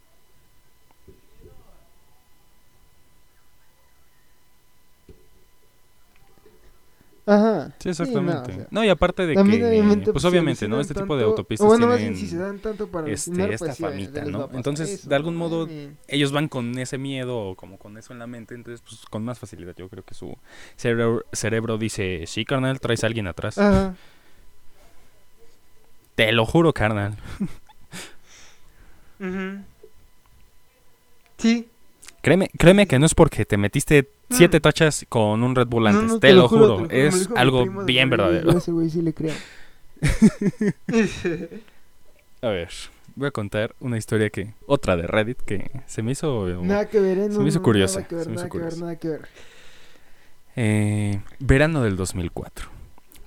Ajá. 7.27 7.73
Sí, 7.79 7.91
exactamente. 7.91 8.53
o 8.53 8.55
sea, 8.55 8.67
no, 8.71 8.85
y 8.85 8.89
aparte 8.89 9.27
de 9.27 9.35
también 9.35 9.61
que, 9.61 9.69
obviamente, 9.69 10.13
pues 10.13 10.25
obviamente, 10.25 10.67
¿no? 10.69 10.81
Este 10.81 10.95
tipo 10.95 11.17
de 11.17 11.25
autopistas 11.25 11.67
bueno, 11.67 11.95
tienen 11.97 12.17
si 12.17 12.27
se 12.27 12.39
dan 12.39 12.59
tanto 12.59 12.89
para 12.89 13.09
este, 13.09 13.31
esta 13.53 13.67
pues 13.67 13.77
sí, 13.77 13.83
famita, 13.83 14.25
¿no? 14.25 14.49
Entonces, 14.53 14.91
eso, 14.91 15.09
de 15.09 15.17
algún 15.17 15.37
modo, 15.37 15.69
ellos 16.09 16.33
van 16.33 16.49
con 16.49 16.79
ese 16.79 16.99
miedo 16.99 17.39
o 17.39 17.55
como 17.55 17.79
con 17.79 17.99
eso 17.99 18.13
en 18.13 18.19
la 18.19 18.27
mente, 18.27 18.55
entonces 18.55 18.81
pues 18.81 19.05
con 19.07 19.25
más 19.25 19.39
facilidad 19.39 19.75
yo 19.77 19.89
creo 19.89 20.05
que 20.05 20.15
su 20.15 20.37
cerebro, 20.77 21.25
cerebro 21.33 21.79
dice, 21.79 22.25
sí, 22.27 22.45
carnal, 22.45 22.81
traes 22.81 23.05
a 23.05 23.07
alguien 23.07 23.27
atrás. 23.27 23.59
Ajá. 23.59 23.95
Te 26.15 26.33
lo 26.33 26.45
juro, 26.47 26.73
carnal. 26.73 27.17
Sí. 31.39 31.69
Créeme, 32.23 32.51
créeme 32.59 32.87
que 32.87 32.99
no 32.99 33.07
es 33.07 33.15
porque 33.15 33.47
te 33.47 33.57
metiste 33.57 34.11
siete 34.31 34.59
Mm. 34.59 34.61
tachas 34.63 35.07
con 35.09 35.43
un 35.43 35.55
Red 35.55 35.67
Bull 35.69 35.87
antes, 35.87 36.03
No, 36.03 36.15
no, 36.15 36.21
te, 36.21 36.33
lo 36.33 36.49
juro, 36.49 36.63
te 36.63 36.69
lo 36.69 36.79
lo 36.87 36.91
es 37.09 37.19
dijo 37.21 37.35
mi 37.35 37.41
algo 37.41 37.61
primo 37.63 37.81
de 37.81 37.87
bien 37.87 38.11
verdadero. 38.11 38.51
ese 38.57 38.71
güey 38.73 38.89
sí 38.91 39.03
le 39.03 39.13
creo. 39.13 39.35
A 42.43 42.49
ver, 42.49 42.69
voy 43.17 43.29
a 43.29 43.31
contar 43.33 43.75
una 43.81 43.99
historia 43.99 44.31
que, 44.31 44.55
otra 44.67 44.97
de 44.97 45.07
Reddit 45.07 45.39
que 45.43 45.71
se 45.87 46.03
me 46.03 46.13
hizo... 46.13 46.47
nada 46.63 46.89
que 46.89 47.01
ver, 47.01 47.19
¿eh? 47.19 47.25
Se 47.31 47.37
No, 47.37 47.41
me 47.43 47.49
hizo 47.49 47.63
curiosa, 47.63 48.01
Nada 48.01 48.09
que 48.09 48.15
ver, 48.15 48.25
se 48.25 48.31
nada 48.31 48.49
que 48.49 48.59
ver, 48.59 48.79
nada 48.79 48.97
que 48.97 49.09
ver. 49.09 49.29
Eh, 50.57 51.21
verano 51.39 51.83
del 51.83 51.97
2004. 51.97 52.80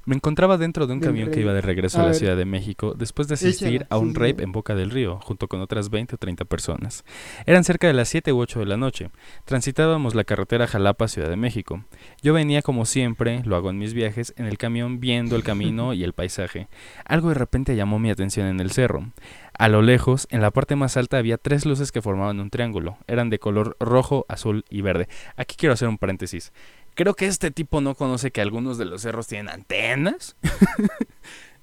Me 0.06 0.16
encontraba 0.16 0.58
dentro 0.58 0.86
de 0.86 0.94
un 0.94 1.00
camión 1.00 1.32
que 1.32 1.40
iba 1.40 1.54
de 1.54 1.62
regreso 1.62 2.00
A 2.00 2.04
a 2.04 2.08
la. 2.08 2.14
Ciudad 2.14 2.36
de 2.36 2.44
México 2.44 2.94
después 2.94 3.30
de 3.30 3.36
asistir 3.36 3.88
a 3.90 3.98
un 3.98 4.14
rape 4.16 4.44
en 4.44 4.52
Boca 4.52 4.76
del 4.76 4.92
Río, 4.92 5.20
junto 5.22 5.48
con 5.48 5.62
otras 5.62 5.90
20 5.90 6.16
o 6.16 6.18
30 6.18 6.44
personas. 6.44 7.06
Eran 7.46 7.64
cerca 7.64 7.88
de 7.88 7.94
las 7.94 8.10
7 8.10 8.34
u 8.34 8.40
8 8.40 8.60
de 8.60 8.66
la 8.66 8.76
noche. 8.76 9.12
Transitábamos 9.46 10.14
la 10.14 10.26
carretera 10.26 10.68
Jalapa-Ciudad 10.68 11.30
de 11.30 11.38
México. 11.38 11.86
Yo 12.22 12.34
venía 12.34 12.62
como 12.62 12.86
siempre, 12.86 13.44
lo 13.46 13.56
hago 13.56 13.70
en 13.70 13.78
mis 13.78 13.94
viajes, 13.94 14.34
en 14.36 14.46
el 14.46 14.58
camión 14.58 15.00
viendo 15.00 15.38
el 15.38 15.44
camino 15.44 15.94
y 15.94 16.04
el 16.04 16.12
paisaje. 16.12 16.68
Algo 17.06 17.30
de 17.30 17.36
repente 17.36 17.78
llamó 17.78 17.98
mi 17.98 18.10
atención 18.10 18.48
en 18.48 18.60
el 18.60 18.72
cerro. 18.72 19.10
A 19.58 19.70
lo 19.70 19.82
lejos, 19.82 20.28
en 20.32 20.42
la 20.42 20.52
parte 20.52 20.76
más 20.76 20.98
alta 20.98 21.18
había 21.18 21.38
tres 21.38 21.66
luces 21.66 21.92
que 21.92 22.02
formaban 22.02 22.40
un 22.40 22.50
triángulo. 22.50 22.98
Eran 23.08 23.30
de 23.30 23.40
color 23.40 23.78
rojo, 23.80 24.26
azul 24.28 24.66
y 24.70 24.82
verde. 24.82 25.08
Aquí 25.38 25.56
quiero 25.58 25.74
hacer 25.74 25.88
un 25.88 25.98
paréntesis. 25.98 26.52
Creo 26.96 27.16
que 27.16 27.26
este 27.26 27.52
tipo 27.52 27.82
no 27.82 27.96
conoce 27.96 28.32
que 28.32 28.42
algunos 28.42 28.78
de 28.78 28.86
los 28.86 29.02
cerros 29.02 29.28
tienen 29.28 29.50
antenas. 29.50 30.36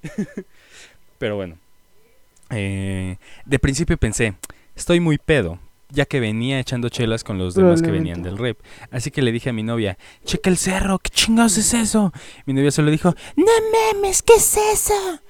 Pero 1.18 1.36
bueno. 1.36 1.58
Eh, 2.50 3.16
de 3.44 3.58
principio 3.58 3.96
pensé, 3.96 4.34
estoy 4.74 4.98
muy 4.98 5.18
pedo, 5.18 5.60
ya 5.90 6.04
que 6.04 6.18
venía 6.18 6.58
echando 6.58 6.88
chelas 6.88 7.22
con 7.22 7.38
los 7.38 7.54
demás 7.54 7.80
que 7.80 7.92
venían 7.92 8.22
del 8.22 8.38
rap. 8.38 8.58
Así 8.90 9.10
que 9.10 9.22
le 9.22 9.30
dije 9.30 9.50
a 9.50 9.52
mi 9.52 9.62
novia, 9.62 9.98
checa 10.24 10.50
el 10.50 10.56
cerro, 10.56 10.98
¿qué 10.98 11.10
chingados 11.10 11.56
es 11.58 11.74
eso? 11.74 12.12
Mi 12.46 12.54
novia 12.54 12.72
solo 12.72 12.90
dijo, 12.90 13.14
no 13.36 13.52
mames, 13.94 14.22
¿qué 14.22 14.34
es 14.34 14.56
eso? 14.56 15.20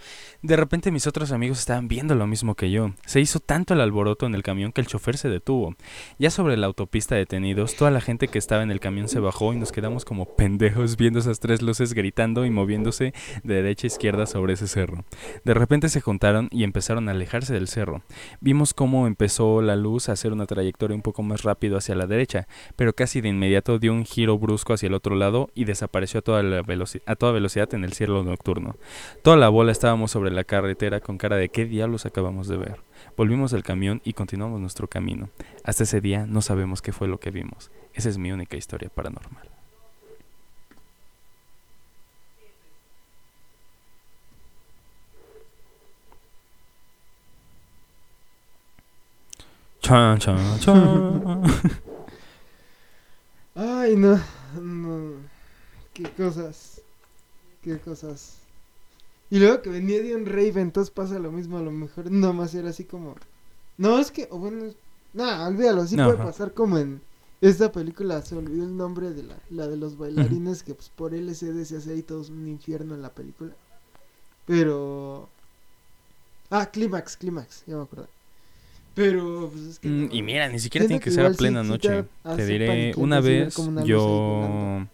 De 0.43 0.57
repente 0.57 0.91
mis 0.91 1.07
otros 1.07 1.32
amigos 1.32 1.59
estaban 1.59 1.86
viendo 1.86 2.14
lo 2.14 2.26
mismo 2.26 2.55
que 2.55 2.70
yo. 2.70 2.93
Se 3.05 3.20
hizo 3.20 3.41
tanto 3.41 3.74
el 3.74 3.80
alboroto 3.82 4.24
en 4.24 4.34
el 4.34 4.43
camión 4.43 4.72
que 4.72 4.80
el 4.80 4.86
chofer 4.86 5.18
se 5.18 5.28
detuvo. 5.28 5.74
Ya 6.18 6.30
sobre 6.30 6.57
la 6.57 6.66
autopista 6.66 7.14
detenidos, 7.14 7.76
toda 7.76 7.91
la 7.91 8.01
gente 8.01 8.26
que 8.26 8.38
estaba 8.38 8.62
en 8.62 8.70
el 8.70 8.80
camión 8.80 9.09
se 9.09 9.20
bajó 9.20 9.53
y 9.53 9.59
nos 9.59 9.70
quedamos 9.70 10.07
como 10.07 10.36
pendejos 10.36 10.97
viendo 10.97 11.18
esas 11.18 11.41
tres 11.41 11.61
luces 11.61 11.93
gritando 11.93 12.47
y 12.47 12.51
moviéndose 12.51 13.12
de 13.45 13.55
derecha 13.55 13.86
a 13.86 13.88
izquierda 13.88 14.24
sobre 14.24 14.55
ese 14.55 14.66
cerro. 14.66 15.05
De 15.45 15.53
repente 15.53 15.91
se 15.91 16.01
juntaron 16.01 16.49
y 16.51 16.64
empezaron 16.64 17.11
a 17.11 17.12
alejarse 17.12 17.53
del 17.53 17.68
cerro. 17.68 18.01
Vimos 18.41 18.72
cómo 18.72 19.07
empezó 19.07 19.61
la 19.61 19.76
luz 19.76 20.09
a 20.09 20.12
hacer 20.12 20.32
una 20.32 20.47
trayectoria 20.47 20.97
un 20.97 21.03
poco 21.03 21.22
más 21.22 21.43
rápido 21.43 21.76
hacia 21.76 21.95
la 21.95 22.07
derecha, 22.07 22.49
pero 22.76 22.95
casi 22.95 23.20
de 23.20 23.28
inmediato 23.28 23.78
dio 23.78 23.93
un 23.93 24.07
giro 24.07 24.38
brusco 24.38 24.72
hacia 24.72 24.86
el 24.86 24.95
otro 24.95 25.16
lado 25.16 25.51
y 25.55 25.66
desapareció 25.66 26.20
a 26.20 26.22
toda, 26.22 26.43
la 26.43 26.64
a 27.05 27.16
toda 27.16 27.32
velocidad 27.32 27.74
en 27.74 27.84
el 27.84 27.93
cielo 27.93 28.24
nocturno. 28.24 28.76
Toda 29.22 29.36
la 29.36 29.51
bola 29.51 29.70
estábamos 29.70 30.12
sobre 30.12 30.30
la 30.33 30.45
carretera 30.45 31.01
con 31.01 31.18
cara 31.18 31.37
de 31.37 31.49
qué 31.49 31.64
diablos 31.64 32.07
acabamos 32.07 32.49
de 32.49 32.57
ver. 32.57 32.81
Volvimos 33.16 33.51
del 33.51 33.62
camión 33.62 34.01
y 34.05 34.12
continuamos 34.12 34.61
nuestro 34.61 34.89
camino. 34.89 35.31
Hasta 35.64 35.85
ese 35.85 36.01
día 36.01 36.26
no 36.26 36.43
sabemos 36.43 36.83
qué 36.83 36.93
fue 36.93 37.09
lo 37.09 37.20
que 37.20 37.31
vimos. 37.31 37.70
Esa 37.95 38.09
es 38.09 38.18
mi 38.18 38.33
única 38.33 38.57
historia 38.57 38.89
paranormal. 38.89 39.49
Chan, 49.81 50.18
chan, 50.18 50.61
chan. 50.61 51.43
Ay, 53.55 53.97
no, 53.97 54.20
no. 54.61 55.14
Qué 55.93 56.05
cosas. 56.11 56.81
Qué 57.62 57.78
cosas. 57.78 58.39
Y 59.31 59.39
luego 59.39 59.62
que 59.62 59.70
venía 59.70 60.03
de 60.03 60.16
un 60.16 60.26
rave, 60.26 60.61
entonces 60.61 60.91
pasa 60.91 61.18
lo 61.18 61.31
mismo. 61.31 61.59
A 61.59 61.62
lo 61.62 61.70
mejor 61.70 62.11
nada 62.11 62.33
más 62.33 62.55
era 62.55 62.70
así 62.70 62.85
como. 62.85 63.14
No, 63.78 63.99
es 63.99 64.11
que. 64.11 64.26
O 64.31 64.39
bueno, 64.39 64.72
nah, 65.14 65.47
olvídalo. 65.47 65.87
Sí 65.87 65.95
puede 65.97 66.12
Ajá. 66.14 66.24
pasar 66.24 66.53
como 66.53 66.78
en 66.78 67.01
esta 67.41 67.70
película. 67.70 68.20
Se 68.22 68.37
olvidó 68.37 68.64
el 68.64 68.76
nombre 68.76 69.11
de 69.11 69.22
la, 69.22 69.37
la 69.51 69.68
de 69.68 69.76
los 69.76 69.97
bailarines. 69.97 70.62
Que 70.64 70.74
pues 70.74 70.91
por 70.91 71.14
LCD 71.14 71.64
se 71.64 71.76
hace 71.76 71.93
ahí 71.93 72.03
todo 72.03 72.22
un 72.31 72.49
infierno 72.49 72.95
en 72.95 73.03
la 73.03 73.11
película. 73.11 73.53
Pero. 74.47 75.28
Ah, 76.51 76.66
Clímax, 76.70 77.16
Clímax, 77.16 77.62
ya 77.66 77.76
me 77.76 77.83
acuerdo. 77.83 78.09
Pero, 78.95 79.49
pues 79.53 79.64
es 79.66 79.78
que. 79.78 79.89
Mm, 79.89 80.07
no, 80.09 80.14
Y 80.14 80.22
mira, 80.22 80.49
ni 80.49 80.59
siquiera 80.59 80.87
tiene 80.89 80.99
que 81.01 81.11
que 81.11 81.14
ser 81.14 81.24
a 81.26 81.31
plena 81.31 81.62
noche. 81.62 82.05
Te 82.37 82.47
diré, 82.47 82.93
una 82.97 83.20
vez 83.20 83.57
una 83.59 83.85
yo... 83.85 84.85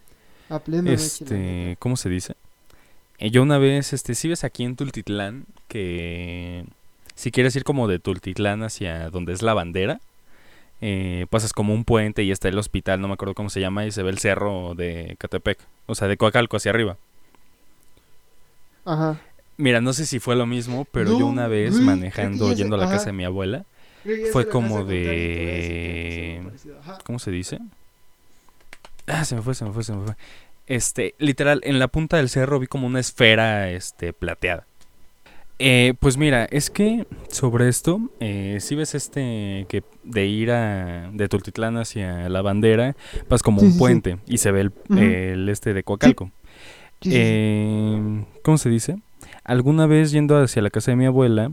A 0.49 0.59
plena 0.59 0.83
noche, 0.91 0.93
Este, 1.03 1.35
neta. 1.35 1.79
¿cómo 1.79 1.97
se 1.97 2.07
dice? 2.07 2.35
Eh, 3.19 3.31
yo 3.31 3.41
una 3.41 3.57
vez, 3.57 3.93
este, 3.93 4.15
si 4.15 4.27
ves 4.27 4.43
aquí 4.43 4.63
en 4.63 4.75
Tultitlán, 4.75 5.45
que 5.67 6.65
si 7.15 7.31
quieres 7.31 7.55
ir 7.55 7.63
como 7.63 7.87
de 7.87 7.99
Tultitlán 7.99 8.63
hacia 8.63 9.09
donde 9.09 9.33
es 9.33 9.41
la 9.41 9.53
bandera, 9.53 9.99
eh, 10.81 11.25
pasas 11.29 11.53
como 11.53 11.73
un 11.73 11.83
puente 11.83 12.23
y 12.23 12.31
está 12.31 12.47
el 12.49 12.57
hospital, 12.57 13.01
no 13.01 13.07
me 13.07 13.15
acuerdo 13.15 13.33
cómo 13.33 13.49
se 13.49 13.59
llama, 13.59 13.85
y 13.85 13.91
se 13.91 14.03
ve 14.03 14.11
el 14.11 14.19
cerro 14.19 14.75
de 14.75 15.15
Catepec, 15.17 15.57
o 15.87 15.95
sea, 15.95 16.07
de 16.07 16.17
Coacalco 16.17 16.57
hacia 16.57 16.69
arriba. 16.69 16.97
Ajá. 18.85 19.19
Mira, 19.57 19.81
no 19.81 19.91
sé 19.93 20.05
si 20.05 20.19
fue 20.19 20.35
lo 20.35 20.45
mismo, 20.45 20.85
pero 20.91 21.17
yo 21.17 21.25
una 21.25 21.47
vez 21.47 21.73
manejando, 21.81 22.53
yendo 22.53 22.75
a 22.75 22.77
la 22.77 22.85
ajá. 22.85 22.93
casa 22.93 23.07
de 23.07 23.13
mi 23.13 23.25
abuela, 23.25 23.65
Fue 24.31 24.47
como 24.47 24.85
de-. 24.85 26.43
¿cómo 27.03 27.17
se 27.17 27.31
dice? 27.31 27.59
Ah, 29.07 29.25
se 29.25 29.35
me 29.35 29.41
fue, 29.41 29.55
se 29.55 29.65
me 29.65 29.71
fue, 29.71 29.83
se 29.83 29.93
me 29.93 30.05
fue. 30.05 30.15
Este, 30.67 31.15
literal, 31.17 31.61
en 31.63 31.79
la 31.79 31.87
punta 31.87 32.17
del 32.17 32.29
cerro 32.29 32.59
vi 32.59 32.67
como 32.67 32.87
una 32.87 32.99
esfera, 32.99 33.71
este, 33.71 34.13
plateada. 34.13 34.67
Eh, 35.59 35.95
pues 35.99 36.17
mira, 36.17 36.45
es 36.51 36.69
que 36.69 37.07
sobre 37.29 37.67
esto, 37.67 37.99
eh, 38.19 38.57
si 38.59 38.75
ves 38.75 38.93
este, 38.93 39.65
que 39.69 39.83
de 40.03 40.25
ir 40.27 40.51
a, 40.51 41.09
de 41.11 41.27
Tultitlán 41.27 41.77
hacia 41.77 42.29
la 42.29 42.43
bandera, 42.43 42.95
vas 43.27 43.41
como 43.41 43.61
Sí, 43.61 43.65
un 43.65 43.71
sí, 43.71 43.73
sí. 43.75 43.79
puente 43.79 44.17
y 44.27 44.37
se 44.37 44.51
ve 44.51 44.69
el, 44.89 45.49
este 45.49 45.73
de 45.73 45.81
Coacalco. 45.83 46.31
Eh, 47.05 48.23
¿Cómo 48.43 48.57
se 48.59 48.69
dice? 48.69 48.97
Alguna 49.43 49.87
vez 49.87 50.11
yendo 50.11 50.37
hacia 50.37 50.61
la 50.61 50.69
casa 50.69 50.91
de 50.91 50.97
mi 50.97 51.05
abuela, 51.05 51.51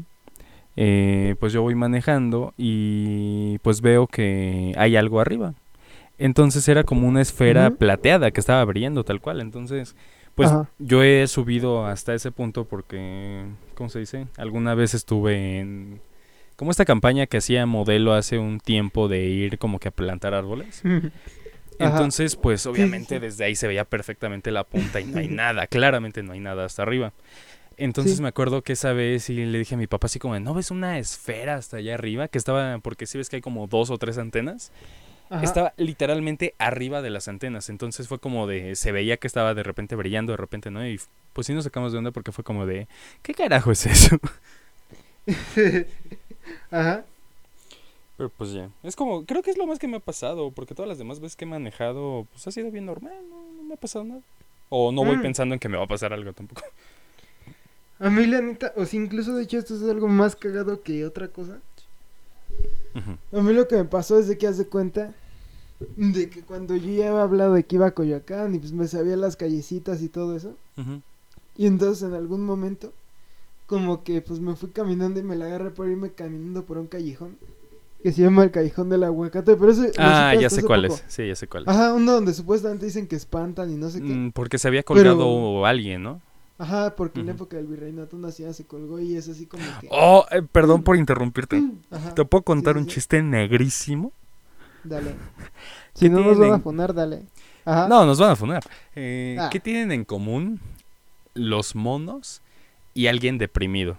eh, 0.77 1.37
pues 1.41 1.53
yo 1.53 1.63
voy 1.63 1.75
manejando 1.75 2.53
y 2.59 3.59
pues 3.59 3.81
veo 3.81 4.07
que 4.07 4.75
hay 4.77 4.97
algo 4.97 5.21
arriba. 5.21 5.55
Entonces 6.19 6.69
era 6.69 6.85
como 6.85 7.09
una 7.09 7.21
esfera 7.23 7.71
plateada 7.71 8.31
que 8.31 8.41
estaba 8.41 8.65
brillando 8.65 9.05
tal 9.05 9.21
cual. 9.21 9.41
Entonces, 9.41 9.97
pues 10.35 10.51
Ajá. 10.51 10.69
yo 10.79 11.03
he 11.03 11.27
subido 11.27 11.87
hasta 11.87 12.15
ese 12.15 12.31
punto 12.31 12.65
porque, 12.67 13.45
¿cómo 13.75 13.89
se 13.89 13.99
dice? 14.01 14.27
Alguna 14.37 14.75
vez 14.75 14.95
estuve 14.95 15.59
en... 15.59 16.01
Como 16.57 16.71
esta 16.71 16.85
campaña 16.85 17.27
que 17.27 17.39
hacía 17.39 17.67
modelo 17.67 18.13
hace 18.13 18.39
un 18.39 18.61
tiempo 18.61 19.09
de 19.09 19.25
ir 19.25 19.59
como 19.59 19.81
que 19.81 19.89
a 19.89 19.91
plantar 19.91 20.35
árboles. 20.35 20.83
Entonces, 21.79 22.37
pues 22.37 22.65
obviamente 22.67 23.19
desde 23.19 23.45
ahí 23.45 23.57
se 23.57 23.67
veía 23.67 23.85
perfectamente 23.85 24.53
la 24.53 24.63
punta 24.65 25.01
y 25.01 25.05
no 25.05 25.19
hay 25.19 25.29
nada, 25.31 25.67
claramente 25.67 26.23
no 26.23 26.33
hay 26.33 26.41
nada 26.41 26.65
hasta 26.65 26.83
arriba. 26.83 27.13
Entonces 27.77 28.17
Sí. 28.19 28.23
me 28.23 28.29
acuerdo 28.29 28.63
que 28.63 28.75
esa 28.75 28.93
vez 28.93 29.29
y 29.31 29.45
le 29.47 29.59
dije 29.59 29.75
a 29.75 29.79
mi 29.79 29.89
papá 29.89 30.07
así 30.07 30.21
como, 30.21 30.39
¿no 30.39 30.55
ves 30.55 30.71
una 30.71 30.97
esfera 30.99 31.57
hasta 31.57 31.79
allá 31.79 31.95
arriba? 31.95 32.29
Que 32.29 32.39
estaba, 32.39 32.79
porque 32.79 33.07
sí 33.07 33.19
ves 33.19 33.29
que 33.29 33.37
hay 33.37 33.43
como 33.43 33.67
dos 33.67 33.91
o 33.91 33.99
tres 33.99 34.17
antenas. 34.19 34.71
Ajá. 35.31 35.43
estaba 35.43 35.73
literalmente 35.77 36.55
arriba 36.59 37.01
de 37.03 37.11
las 37.11 37.29
antenas. 37.29 37.69
Entonces 37.71 38.09
fue 38.09 38.19
como 38.19 38.47
de. 38.47 38.77
Se 38.77 38.93
veía 38.93 39.17
que 39.17 39.27
estaba 39.27 39.55
de 39.55 39.63
repente 39.63 39.97
brillando, 39.97 40.33
de 40.33 40.37
repente 40.37 40.71
no. 40.71 40.87
Y 40.87 41.01
pues 41.33 41.47
sí 41.47 41.55
nos 41.55 41.65
sacamos 41.65 41.93
de 41.93 41.99
onda 41.99 42.11
porque 42.11 42.33
fue 42.33 42.45
como 42.45 42.67
de. 42.67 42.87
¿Qué 43.23 43.35
carajo 43.35 43.73
es 43.73 43.87
eso? 43.87 44.19
Ajá. 46.71 47.05
Pero 48.17 48.29
pues 48.31 48.53
ya. 48.53 48.71
Es 48.83 48.97
como. 48.97 49.25
Creo 49.25 49.43
que 49.43 49.51
es 49.51 49.59
lo 49.59 49.67
más 49.67 49.79
que 49.79 49.89
me 49.89 49.97
ha 49.97 50.01
pasado. 50.01 50.51
Porque 50.51 50.75
todas 50.75 50.89
las 50.89 50.99
demás 50.99 51.21
veces 51.21 51.37
que 51.37 51.45
he 51.45 51.49
manejado. 51.49 52.27
Pues 52.33 52.47
ha 52.47 52.51
sido 52.53 52.71
bien 52.71 52.87
normal. 52.87 53.15
No, 53.29 53.37
no 53.57 53.63
me 53.65 53.75
ha 53.75 53.79
pasado 53.79 54.05
nada. 54.05 54.21
O 54.69 54.93
no 54.93 55.05
voy 55.05 55.17
Mm. 55.17 55.23
pensando 55.23 55.55
en 55.55 55.59
que 55.59 55.69
me 55.69 55.77
va 55.79 55.85
a 55.85 55.89
pasar 55.89 56.13
algo 56.13 56.33
tampoco. 56.33 56.63
A 58.01 58.11
mí 58.11 58.27
la 58.27 58.41
neta, 58.41 58.73
o 58.77 58.85
sea, 58.85 59.01
incluso 59.01 59.35
de 59.37 59.45
hecho 59.45 59.59
esto 59.59 59.77
es 59.77 59.83
algo 59.83 60.09
más 60.09 60.35
cagado 60.37 60.83
que 60.83 61.05
otra 61.05 61.29
cosa. 61.29 61.61
A 63.33 63.41
mí 63.41 63.53
lo 63.53 63.67
que 63.69 63.77
me 63.77 63.85
pasó 63.85 64.19
es 64.19 64.29
de 64.29 64.39
que 64.39 64.47
haz 64.47 64.59
de 64.59 64.67
cuenta 64.67 65.13
de 65.97 66.31
que 66.31 66.43
cuando 66.43 66.77
yo 66.77 66.93
ya 66.93 67.09
había 67.11 67.23
hablado 67.23 67.55
de 67.55 67.65
que 67.65 67.77
iba 67.77 67.87
a 67.87 67.91
Coyoacán 67.91 68.55
y 68.55 68.59
pues 68.59 68.73
me 68.73 68.87
sabía 68.89 69.17
las 69.17 69.37
callecitas 69.37 70.03
y 70.03 70.09
todo 70.09 70.37
eso. 70.37 70.55
Y 71.57 71.67
entonces 71.67 72.03
en 72.09 72.15
algún 72.15 72.45
momento 72.45 72.93
como 73.67 74.05
que 74.05 74.21
pues 74.21 74.41
me 74.41 74.55
fui 74.57 74.69
caminando 74.71 75.19
y 75.21 75.23
me 75.23 75.37
la 75.37 75.47
agarré 75.47 75.71
por 75.71 75.89
irme 75.89 76.11
caminando 76.11 76.65
por 76.65 76.79
un 76.79 76.87
callejón 76.87 77.37
que 78.03 78.13
se 78.13 78.21
llama 78.21 78.45
el 78.45 78.51
callejón 78.51 78.91
del 78.91 79.03
aguacate, 79.03 79.57
pero 79.57 79.73
ese 79.73 79.87
lo 79.87 79.93
Ah, 79.97 80.35
ya 80.35 80.41
sé 80.51 80.57
hace 80.59 80.63
cuál 80.65 80.83
poco. 80.89 80.95
es. 80.97 81.05
Sí, 81.09 81.27
ya 81.27 81.35
sé 81.35 81.47
cuál 81.49 81.63
es. 81.63 81.69
Ajá, 81.71 81.95
uno 81.95 82.13
donde 82.13 82.35
supuestamente 82.35 82.85
dicen 82.85 83.07
que 83.07 83.17
espantan 83.17 83.71
y 83.73 83.77
no 83.77 83.89
sé 83.89 84.03
qué. 84.03 84.13
Mm, 84.13 84.33
porque 84.33 84.59
se 84.59 84.69
había 84.69 84.83
colgado 84.83 85.65
alguien, 85.65 86.03
¿no? 86.03 86.21
Ajá, 86.57 86.95
porque 86.95 87.21
en 87.21 87.27
la 87.27 87.33
época 87.33 87.57
del 87.57 87.67
virreinato 87.67 88.17
una 88.17 88.31
ciudad 88.31 88.53
se 88.53 88.65
colgó 88.65 89.01
y 89.01 89.17
es 89.17 89.29
así 89.29 89.47
como 89.47 89.65
que... 89.81 89.89
Oh, 89.91 90.25
eh, 90.31 90.41
perdón 90.43 90.85
por 90.85 90.97
interrumpirte. 90.97 91.61
Ajá, 91.91 92.15
¿Te 92.15 92.25
puedo 92.25 92.43
contar 92.43 92.75
sí, 92.75 92.79
un 92.81 92.85
sí. 92.89 92.95
chiste 92.95 93.23
negrísimo? 93.23 94.13
Dale. 94.85 95.15
Si 95.95 96.09
no 96.09 96.19
nos 96.19 96.37
van 96.37 96.53
a 96.55 96.59
poner, 96.59 96.93
dale. 96.93 97.23
Ajá. 97.65 97.87
No, 97.87 98.05
nos 98.05 98.19
van 98.19 98.31
a 98.31 98.37
funar. 98.37 98.65
Eh, 98.97 99.37
Ah. 99.39 99.49
¿Qué 99.49 99.61
tienen 99.61 99.93
en 99.93 100.05
común 100.05 100.61
los 101.35 101.77
monos 101.77 102.43
y 102.95 103.07
alguien 103.07 103.39
deprimido? 103.39 103.97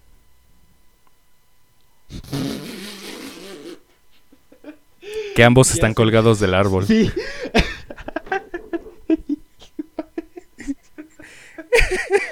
Que 5.35 5.43
ambos 5.45 5.71
están 5.71 5.93
colgados 5.93 6.41
del 6.41 6.53
árbol. 6.53 6.85
Sí. 6.85 7.09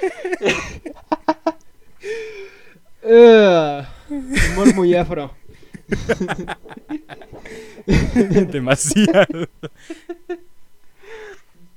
Ah, 3.06 3.86
humor 4.08 4.74
muy 4.74 4.94
afro. 4.94 5.30
Demasiado. 8.50 9.46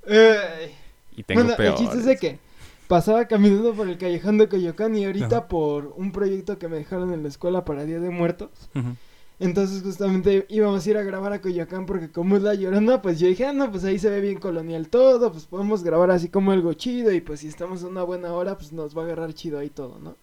Ay. 0.07 0.75
Y 1.17 1.23
tengo 1.23 1.41
bueno, 1.41 1.57
peor. 1.57 1.73
el 1.73 1.75
chiste 1.75 2.13
es 2.13 2.19
que 2.19 2.39
pasaba 2.87 3.25
caminando 3.27 3.73
por 3.73 3.89
el 3.89 3.97
callejón 3.97 4.37
de 4.37 4.47
Coyoacán 4.47 4.95
y 4.95 5.05
ahorita 5.05 5.37
Ajá. 5.39 5.47
por 5.47 5.93
un 5.97 6.11
proyecto 6.11 6.57
que 6.57 6.69
me 6.69 6.77
dejaron 6.77 7.13
en 7.13 7.23
la 7.23 7.29
escuela 7.29 7.65
para 7.65 7.83
Día 7.83 7.99
de 7.99 8.09
Muertos. 8.09 8.49
Ujú. 8.73 8.95
Entonces 9.39 9.83
justamente 9.83 10.47
íbamos 10.49 10.85
a 10.85 10.89
ir 10.89 10.97
a 10.97 11.03
grabar 11.03 11.31
a 11.31 11.41
Coyoacán 11.41 11.85
porque 11.85 12.11
como 12.11 12.37
es 12.37 12.41
la 12.41 12.55
llorona, 12.55 13.01
pues 13.03 13.19
yo 13.19 13.27
dije, 13.27 13.45
ah, 13.45 13.53
no, 13.53 13.69
pues 13.71 13.83
ahí 13.83 13.99
se 13.99 14.09
ve 14.09 14.19
bien 14.19 14.39
colonial 14.39 14.89
todo, 14.89 15.31
pues 15.31 15.45
podemos 15.45 15.83
grabar 15.83 16.09
así 16.09 16.29
como 16.29 16.51
algo 16.51 16.73
chido 16.73 17.11
y 17.11 17.21
pues 17.21 17.41
si 17.41 17.47
estamos 17.47 17.83
a 17.83 17.87
una 17.87 18.01
buena 18.03 18.33
hora, 18.33 18.57
pues 18.57 18.73
nos 18.73 18.97
va 18.97 19.03
a 19.03 19.05
agarrar 19.05 19.33
chido 19.33 19.59
ahí 19.59 19.69
todo, 19.69 19.99
¿no? 19.99 20.15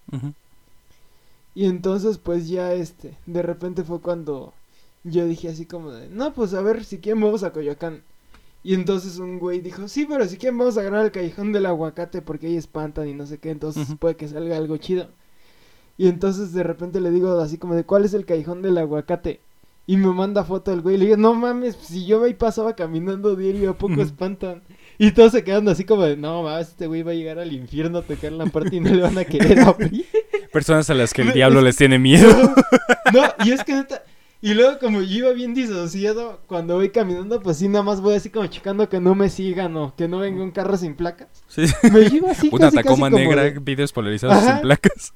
Y 1.54 1.66
entonces 1.66 2.18
pues 2.18 2.48
ya 2.48 2.72
este, 2.74 3.16
de 3.26 3.42
repente 3.42 3.84
fue 3.84 4.00
cuando 4.00 4.52
yo 5.04 5.26
dije 5.26 5.48
así 5.48 5.64
como 5.66 5.92
de, 5.92 6.08
no, 6.08 6.34
pues 6.34 6.52
a 6.54 6.60
ver 6.62 6.84
si 6.84 6.98
quieren 6.98 7.22
vamos 7.22 7.44
a 7.44 7.52
Coyoacán. 7.52 8.02
Y 8.64 8.74
entonces 8.74 9.18
un 9.18 9.38
güey 9.38 9.60
dijo, 9.60 9.86
sí, 9.88 10.06
pero 10.08 10.26
si 10.26 10.38
quieren 10.38 10.58
vamos 10.58 10.78
a 10.78 10.82
grabar 10.82 11.04
el 11.04 11.12
callejón 11.12 11.52
del 11.52 11.66
aguacate 11.66 12.22
porque 12.22 12.46
ahí 12.48 12.56
espantan 12.56 13.06
y 13.08 13.14
no 13.14 13.26
sé 13.26 13.38
qué, 13.38 13.50
entonces 13.50 13.86
puede 14.00 14.16
que 14.16 14.26
salga 14.26 14.56
algo 14.56 14.76
chido. 14.78 15.08
Y 15.96 16.08
entonces 16.08 16.52
de 16.52 16.62
repente 16.62 17.00
le 17.00 17.10
digo 17.10 17.38
así 17.40 17.56
como 17.58 17.74
de, 17.74 17.84
¿cuál 17.84 18.04
es 18.04 18.14
el 18.14 18.24
callejón 18.26 18.62
del 18.62 18.78
aguacate? 18.78 19.40
Y 19.86 19.96
me 19.98 20.08
manda 20.08 20.44
foto 20.44 20.72
el 20.72 20.80
güey 20.80 20.94
y 20.94 20.98
le 20.98 21.04
digo, 21.04 21.16
no 21.18 21.34
mames, 21.34 21.76
si 21.76 22.06
yo 22.06 22.24
ahí 22.24 22.32
pasaba 22.34 22.74
caminando 22.74 23.36
diario, 23.36 23.70
¿a 23.70 23.78
poco 23.78 24.00
espantan? 24.00 24.62
Y 24.98 25.10
todos 25.12 25.32
se 25.32 25.44
quedan 25.44 25.68
así 25.68 25.84
como 25.84 26.02
de, 26.04 26.16
no 26.16 26.42
mames, 26.42 26.68
este 26.68 26.86
güey 26.86 27.02
va 27.02 27.10
a 27.12 27.14
llegar 27.14 27.38
al 27.38 27.52
infierno 27.52 27.98
a 27.98 28.02
tocar 28.02 28.32
la 28.32 28.46
parte 28.46 28.76
y 28.76 28.80
no 28.80 28.90
le 28.94 29.02
van 29.02 29.18
a 29.18 29.24
querer 29.24 29.60
abrir. 29.60 30.06
Personas 30.52 30.88
a 30.88 30.94
las 30.94 31.12
que 31.12 31.20
el 31.22 31.28
Me- 31.28 31.34
diablo 31.34 31.58
es- 31.58 31.64
les 31.66 31.76
tiene 31.76 31.98
miedo. 31.98 32.28
No, 33.12 33.22
y 33.44 33.52
es 33.52 33.62
que 33.62 33.74
neta. 33.74 34.02
Y 34.40 34.54
luego, 34.54 34.78
como 34.80 35.00
yo 35.02 35.18
iba 35.18 35.30
bien 35.32 35.54
disociado, 35.54 36.40
cuando 36.48 36.74
voy 36.74 36.88
caminando, 36.90 37.40
pues 37.40 37.58
sí, 37.58 37.68
nada 37.68 37.84
más 37.84 38.00
voy 38.00 38.14
así 38.14 38.28
como 38.30 38.46
checando 38.46 38.88
que 38.88 38.98
no 38.98 39.14
me 39.14 39.28
sigan 39.28 39.76
o 39.76 39.94
que 39.94 40.08
no 40.08 40.18
venga 40.18 40.42
un 40.42 40.50
carro 40.50 40.76
sin 40.76 40.94
placas. 40.96 41.28
Sí. 41.46 41.62
Me 41.92 42.08
llevo 42.10 42.30
así 42.30 42.48
Una 42.52 42.66
casi, 42.66 42.76
Tacoma 42.78 43.08
negra, 43.10 43.42
de- 43.44 43.58
videos 43.60 43.92
polarizados 43.92 44.36
Ajá. 44.38 44.52
sin 44.54 44.62
placas. 44.62 45.12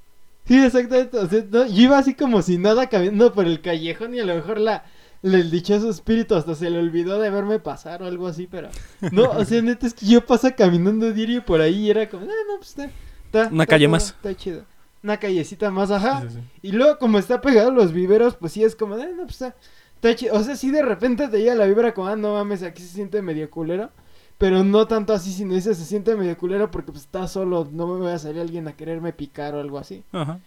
Sí, 0.49 0.59
exactamente. 0.65 1.17
O 1.19 1.29
sea, 1.29 1.45
no, 1.51 1.67
yo 1.67 1.83
iba 1.83 1.99
así 1.99 2.15
como 2.15 2.43
si 2.43 2.59
nada 2.59 2.89
caminando 2.89 3.33
por 3.33 3.47
el 3.47 3.61
callejón 3.61 4.15
y 4.15 4.21
a 4.21 4.25
lo 4.25 4.35
mejor 4.35 4.59
la, 4.59 4.85
la- 5.23 5.39
el 5.39 5.51
dichoso 5.51 5.91
espíritu 5.91 6.35
hasta 6.35 6.55
se 6.55 6.71
le 6.71 6.79
olvidó 6.79 7.21
de 7.21 7.29
verme 7.31 7.59
pasar 7.61 8.03
o 8.03 8.07
algo 8.07 8.27
así, 8.27 8.47
pero... 8.51 8.69
No, 9.13 9.31
o 9.31 9.45
sea, 9.45 9.61
neta, 9.63 9.87
es 9.87 9.95
que 9.95 10.07
yo 10.07 10.25
paso 10.25 10.49
caminando 10.57 11.13
diario 11.13 11.45
por 11.45 11.61
ahí 11.61 11.87
y 11.87 11.91
era 11.91 12.09
como, 12.09 12.25
ah, 12.25 12.35
no, 12.49 12.57
pues 12.57 12.71
está... 12.71 12.85
está- 13.27 13.49
Una 13.53 13.65
está 13.65 13.67
calle 13.67 13.89
más. 13.89 14.09
Está 14.09 14.35
chido. 14.35 14.65
Una 15.03 15.17
callecita 15.19 15.71
más, 15.71 15.91
ajá. 15.91 16.23
Sí, 16.23 16.29
sí, 16.31 16.35
sí. 16.35 16.69
Y 16.69 16.73
luego, 16.73 16.99
como 16.99 17.19
está 17.19 17.41
pegado 17.41 17.69
a 17.69 17.73
los 17.73 17.93
viveros, 17.93 18.35
pues 18.37 18.53
sí 18.53 18.65
es 18.65 18.75
como, 18.75 18.97
de, 18.97 19.07
no, 19.13 19.25
pues 19.25 19.33
está, 19.43 19.55
está 19.95 20.17
chido. 20.17 20.35
O 20.35 20.43
sea, 20.43 20.57
sí 20.57 20.71
de 20.71 20.83
repente 20.83 21.29
te 21.29 21.39
llega 21.39 21.55
la 21.55 21.67
vibra 21.67 21.93
como, 21.95 22.09
ah, 22.09 22.17
no 22.17 22.33
mames, 22.35 22.63
aquí 22.63 22.83
se 22.83 22.89
siente 22.89 23.21
medio 23.23 23.49
culero. 23.51 23.91
Pero 24.39 24.63
no 24.63 24.87
tanto 24.87 25.13
así, 25.13 25.33
sino 25.33 25.55
dice, 25.55 25.75
se 25.75 25.85
siente 25.85 26.15
medio 26.15 26.39
culero 26.39 26.71
porque 26.71 26.93
pues 26.93 27.05
está 27.05 27.27
solo, 27.27 27.69
no 27.73 27.89
me 27.89 28.07
va 28.07 28.15
a 28.15 28.19
salir 28.19 28.41
alguien 28.41 28.69
a 28.69 28.73
quererme 28.73 29.13
picar 29.13 29.55
o 29.55 29.61
algo 29.61 29.79
así. 29.79 30.05
Ajá. 30.13 30.39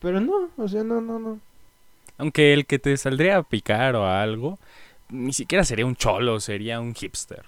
Pero 0.00 0.20
no, 0.20 0.50
o 0.56 0.68
sea, 0.68 0.84
no, 0.84 1.00
no, 1.00 1.18
no. 1.18 1.40
Aunque 2.16 2.52
el 2.52 2.66
que 2.66 2.78
te 2.78 2.96
saldría 2.96 3.38
a 3.38 3.42
picar 3.42 3.96
o 3.96 4.06
a 4.06 4.22
algo, 4.22 4.58
ni 5.08 5.32
siquiera 5.32 5.64
sería 5.64 5.86
un 5.86 5.96
cholo, 5.96 6.38
sería 6.38 6.80
un 6.80 6.94
hipster. 6.94 7.44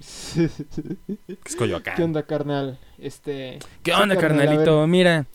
Es 1.44 1.56
Coyoacán. 1.56 1.94
¿Qué 1.94 2.02
onda, 2.02 2.24
carnal? 2.24 2.78
Este... 2.98 3.60
¿Qué 3.82 3.92
sí, 3.92 4.00
onda, 4.00 4.16
carnal, 4.16 4.46
carnalito? 4.46 4.86
Mira, 4.88 5.26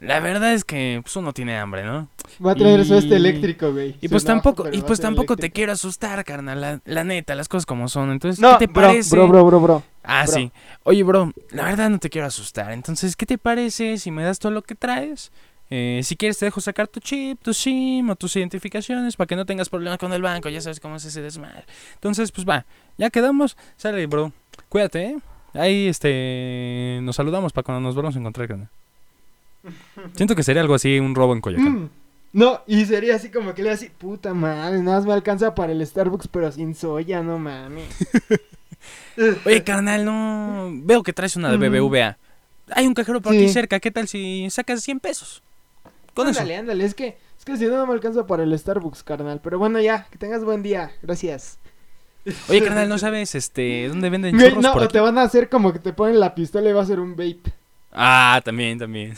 la 0.00 0.20
verdad 0.20 0.52
es 0.54 0.64
que 0.64 1.00
pues, 1.02 1.14
uno 1.16 1.32
tiene 1.32 1.56
hambre, 1.58 1.84
¿no? 1.84 2.08
Va 2.44 2.52
a 2.52 2.54
traer 2.54 2.84
su 2.84 2.94
Y- 2.94 2.98
este 2.98 3.16
eléctrico, 3.16 3.72
güey. 3.72 3.96
Y 4.00 4.08
pues 4.08 4.24
enoja, 4.24 4.42
tampoco, 4.42 4.68
y 4.72 4.80
pues 4.82 5.00
tampoco 5.00 5.36
te 5.36 5.50
quiero 5.50 5.72
asustar, 5.72 6.24
carnal. 6.24 6.60
La, 6.60 6.80
la 6.84 7.04
neta, 7.04 7.34
las 7.34 7.48
cosas 7.48 7.66
como 7.66 7.88
son. 7.88 8.10
Entonces, 8.10 8.40
No, 8.40 8.58
¿qué 8.58 8.66
te 8.66 8.72
bro, 8.72 8.82
parece? 8.82 9.14
bro, 9.16 9.28
bro, 9.28 9.44
bro, 9.46 9.60
bro. 9.60 9.82
Ah, 10.02 10.24
bro. 10.26 10.32
sí. 10.34 10.52
Oye, 10.84 11.02
bro, 11.02 11.32
la 11.50 11.64
verdad 11.64 11.90
no 11.90 11.98
te 11.98 12.08
quiero 12.10 12.26
asustar. 12.26 12.72
Entonces, 12.72 13.14
¿qué 13.16 13.26
te 13.26 13.36
parece 13.38 13.98
si 13.98 14.10
me 14.10 14.22
das 14.22 14.38
todo 14.38 14.52
lo 14.52 14.62
que 14.62 14.74
traes? 14.74 15.30
Eh, 15.72 16.00
si 16.02 16.16
quieres 16.16 16.36
te 16.38 16.46
dejo 16.46 16.60
sacar 16.60 16.88
tu 16.88 16.98
chip, 16.98 17.40
tu 17.42 17.54
SIM 17.54 18.10
o 18.10 18.16
tus 18.16 18.34
identificaciones 18.34 19.14
para 19.16 19.26
que 19.28 19.36
no 19.36 19.46
tengas 19.46 19.68
problemas 19.68 19.98
con 19.98 20.12
el 20.12 20.20
banco. 20.22 20.48
Ya 20.48 20.60
sabes 20.60 20.80
cómo 20.80 20.96
es 20.96 21.04
ese 21.04 21.22
desmadre. 21.22 21.64
Entonces, 21.94 22.32
pues 22.32 22.48
va, 22.48 22.64
ya 22.98 23.10
quedamos. 23.10 23.56
Sale, 23.76 24.06
bro. 24.06 24.32
Cuídate, 24.68 25.04
¿eh? 25.04 25.16
Ahí, 25.54 25.86
este, 25.88 27.00
nos 27.02 27.16
saludamos 27.16 27.52
para 27.52 27.64
cuando 27.64 27.80
nos 27.80 27.94
volvamos 27.94 28.16
a 28.16 28.18
encontrar, 28.20 28.48
carnal. 28.48 28.68
Siento 30.14 30.34
que 30.34 30.42
sería 30.42 30.62
algo 30.62 30.74
así, 30.74 30.98
un 30.98 31.14
robo 31.14 31.32
en 31.34 31.40
Coyoacán. 31.40 31.84
Mm. 31.84 31.90
No, 32.32 32.60
y 32.66 32.84
sería 32.84 33.16
así 33.16 33.28
como 33.30 33.54
que 33.54 33.62
le 33.64 33.70
así, 33.70 33.88
puta 33.88 34.34
madre, 34.34 34.78
nada 34.82 34.98
más 34.98 35.06
me 35.06 35.12
alcanza 35.12 35.54
para 35.54 35.72
el 35.72 35.84
Starbucks, 35.84 36.28
pero 36.28 36.50
sin 36.52 36.74
soya, 36.76 37.22
no 37.22 37.38
mames. 37.38 37.88
Oye, 39.44 39.64
carnal, 39.64 40.04
no. 40.04 40.70
Veo 40.72 41.02
que 41.02 41.12
traes 41.12 41.36
una 41.36 41.50
de. 41.50 41.56
BBVA. 41.56 42.16
Hay 42.72 42.86
un 42.86 42.94
cajero 42.94 43.20
por 43.20 43.32
Sí. 43.32 43.38
aquí 43.38 43.48
cerca. 43.48 43.80
¿Qué 43.80 43.90
tal 43.90 44.08
si 44.08 44.48
sacas 44.50 44.82
100 44.82 45.00
pesos? 45.00 45.42
Con 46.14 46.28
ándale, 46.28 46.56
ándale, 46.56 46.84
es 46.84 46.94
que, 46.94 47.18
es 47.38 47.44
que 47.44 47.56
si 47.56 47.66
no, 47.66 47.76
no 47.76 47.86
me 47.86 47.92
alcanza 47.92 48.26
para 48.26 48.42
el 48.42 48.56
Starbucks, 48.58 49.02
carnal. 49.02 49.40
Pero 49.42 49.58
bueno, 49.58 49.80
ya, 49.80 50.06
que 50.10 50.18
tengas 50.18 50.44
buen 50.44 50.62
día, 50.62 50.92
gracias. 51.02 51.58
eso. 52.24 52.38
Oye, 52.52 52.62
carnal, 52.62 52.88
¿no 52.88 52.98
sabes 52.98 53.34
este 53.34 53.88
dónde 53.88 54.08
venden 54.08 54.38
churros 54.38 54.62
no, 54.62 54.72
por 54.72 54.84
aquí? 54.84 54.92
te 54.92 55.00
van 55.00 55.18
a 55.18 55.22
hacer 55.22 55.48
como 55.48 55.72
que 55.72 55.78
te 55.80 55.92
ponen 55.92 56.20
la 56.20 56.34
pistola 56.34 56.70
y 56.70 56.72
va 56.72 56.82
a 56.82 56.86
ser 56.86 57.00
un 57.00 57.12
vape. 57.16 57.40
Ah, 57.92 58.40
también, 58.44 58.78
también. 58.78 59.14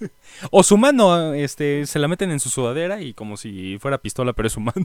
o 0.50 0.62
su 0.62 0.76
mano, 0.76 1.32
este, 1.34 1.86
se 1.86 1.98
la 1.98 2.08
meten 2.08 2.30
en 2.30 2.40
su 2.40 2.48
sudadera 2.48 3.00
y 3.00 3.14
como 3.14 3.36
si 3.36 3.78
fuera 3.78 3.98
pistola, 3.98 4.32
pero 4.32 4.48
es 4.48 4.52
su 4.52 4.60
mano. 4.60 4.84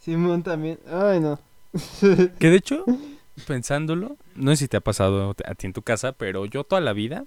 Simón 0.00 0.42
también, 0.42 0.78
ay 0.90 1.20
no. 1.20 1.38
Que 2.38 2.50
de 2.50 2.56
hecho, 2.56 2.84
pensándolo, 3.46 4.16
no 4.34 4.50
sé 4.50 4.56
si 4.56 4.68
te 4.68 4.76
ha 4.76 4.80
pasado 4.80 5.34
a 5.44 5.54
ti 5.54 5.66
en 5.66 5.72
tu 5.72 5.82
casa, 5.82 6.12
pero 6.12 6.44
yo 6.46 6.64
toda 6.64 6.80
la 6.80 6.92
vida 6.92 7.24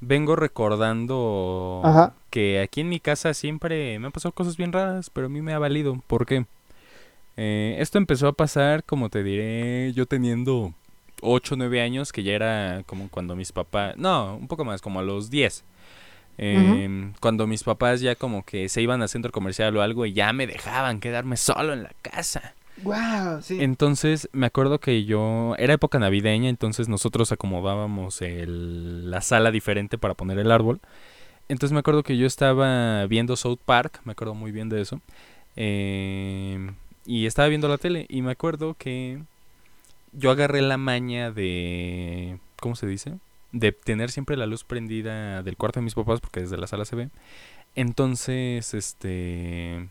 vengo 0.00 0.36
recordando 0.36 1.80
Ajá. 1.84 2.14
que 2.30 2.60
aquí 2.60 2.82
en 2.82 2.88
mi 2.88 3.00
casa 3.00 3.34
siempre 3.34 3.98
me 3.98 4.06
han 4.06 4.12
pasado 4.12 4.32
cosas 4.32 4.56
bien 4.56 4.72
raras, 4.72 5.10
pero 5.10 5.26
a 5.26 5.30
mí 5.30 5.40
me 5.40 5.54
ha 5.54 5.58
valido. 5.58 6.00
¿Por 6.06 6.26
qué? 6.26 6.46
Eh, 7.36 7.76
esto 7.80 7.98
empezó 7.98 8.28
a 8.28 8.32
pasar, 8.32 8.84
como 8.84 9.08
te 9.08 9.22
diré, 9.22 9.92
yo 9.94 10.06
teniendo 10.06 10.72
8 11.22 11.54
o 11.54 11.56
9 11.58 11.80
años, 11.80 12.12
que 12.12 12.22
ya 12.22 12.32
era 12.32 12.82
como 12.86 13.08
cuando 13.08 13.36
mis 13.36 13.52
papás... 13.52 13.96
No, 13.96 14.36
un 14.36 14.48
poco 14.48 14.64
más, 14.64 14.80
como 14.82 15.00
a 15.00 15.02
los 15.02 15.30
10. 15.30 15.64
Em, 16.38 17.12
Cuando 17.20 17.46
mis 17.46 17.62
papás 17.62 18.00
ya 18.00 18.16
como 18.16 18.44
que 18.44 18.68
se 18.68 18.82
iban 18.82 19.02
al 19.02 19.08
centro 19.08 19.30
comercial 19.32 19.76
o 19.76 19.82
algo 19.82 20.04
y 20.06 20.12
ya 20.12 20.32
me 20.32 20.46
dejaban 20.46 21.00
quedarme 21.00 21.36
solo 21.36 21.72
en 21.72 21.84
la 21.84 21.92
casa. 22.02 22.54
Wow, 22.82 23.40
sí. 23.40 23.60
Entonces 23.60 24.28
me 24.32 24.46
acuerdo 24.46 24.80
que 24.80 25.04
yo, 25.04 25.54
era 25.58 25.74
época 25.74 25.98
navideña, 25.98 26.48
entonces 26.48 26.88
nosotros 26.88 27.30
acomodábamos 27.32 28.20
el- 28.20 29.10
la 29.10 29.20
sala 29.20 29.50
diferente 29.52 29.96
para 29.96 30.14
poner 30.14 30.38
el 30.38 30.50
árbol. 30.50 30.80
Entonces 31.48 31.72
me 31.72 31.80
acuerdo 31.80 32.02
que 32.02 32.16
yo 32.16 32.26
estaba 32.26 33.06
viendo 33.06 33.36
South 33.36 33.58
Park, 33.64 34.00
me 34.04 34.12
acuerdo 34.12 34.34
muy 34.34 34.52
bien 34.52 34.68
de 34.68 34.80
eso. 34.82 35.00
em, 35.56 36.74
y 37.06 37.26
estaba 37.26 37.48
viendo 37.48 37.68
la 37.68 37.78
tele 37.78 38.06
y 38.08 38.22
me 38.22 38.32
acuerdo 38.32 38.74
que 38.74 39.22
yo 40.16 40.30
agarré 40.30 40.62
la 40.62 40.76
maña 40.76 41.30
de, 41.30 42.38
¿cómo 42.60 42.76
se 42.76 42.86
dice? 42.86 43.18
De 43.52 43.72
tener 43.72 44.10
siempre 44.10 44.36
la 44.36 44.46
luz 44.46 44.64
prendida 44.64 45.42
del 45.42 45.56
cuarto 45.56 45.80
de 45.80 45.84
mis 45.84 45.94
papás 45.94 46.20
porque 46.20 46.40
desde 46.40 46.56
la 46.56 46.66
sala 46.66 46.84
se 46.84 46.96
ve. 46.96 47.08
Entonces, 47.76 48.74
este, 48.74 49.88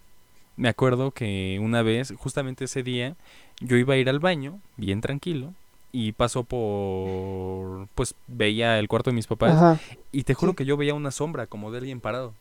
me 0.55 0.69
acuerdo 0.69 1.11
que 1.11 1.59
una 1.61 1.81
vez, 1.81 2.13
justamente 2.17 2.65
ese 2.65 2.83
día, 2.83 3.15
yo 3.59 3.77
iba 3.77 3.93
a 3.93 3.97
ir 3.97 4.09
al 4.09 4.19
baño, 4.19 4.59
bien 4.77 5.01
tranquilo, 5.01 5.53
y 5.91 6.13
pasó 6.13 6.43
por, 6.43 7.87
pues 7.93 8.15
veía 8.27 8.79
el 8.79 8.87
cuarto 8.87 9.11
de 9.11 9.15
mis 9.15 9.27
papás 9.27 9.51
Ajá. 9.53 9.79
y 10.11 10.23
te 10.23 10.33
juro 10.33 10.53
Sí. 10.53 10.55
que 10.57 10.65
yo 10.65 10.75
veía 10.77 10.93
una 10.95 11.11
sombra 11.11 11.45
como 11.45 11.71
de 11.71 11.77
alguien 11.79 11.99
parado. 11.99 12.33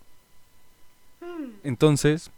Entonces, 1.64 2.30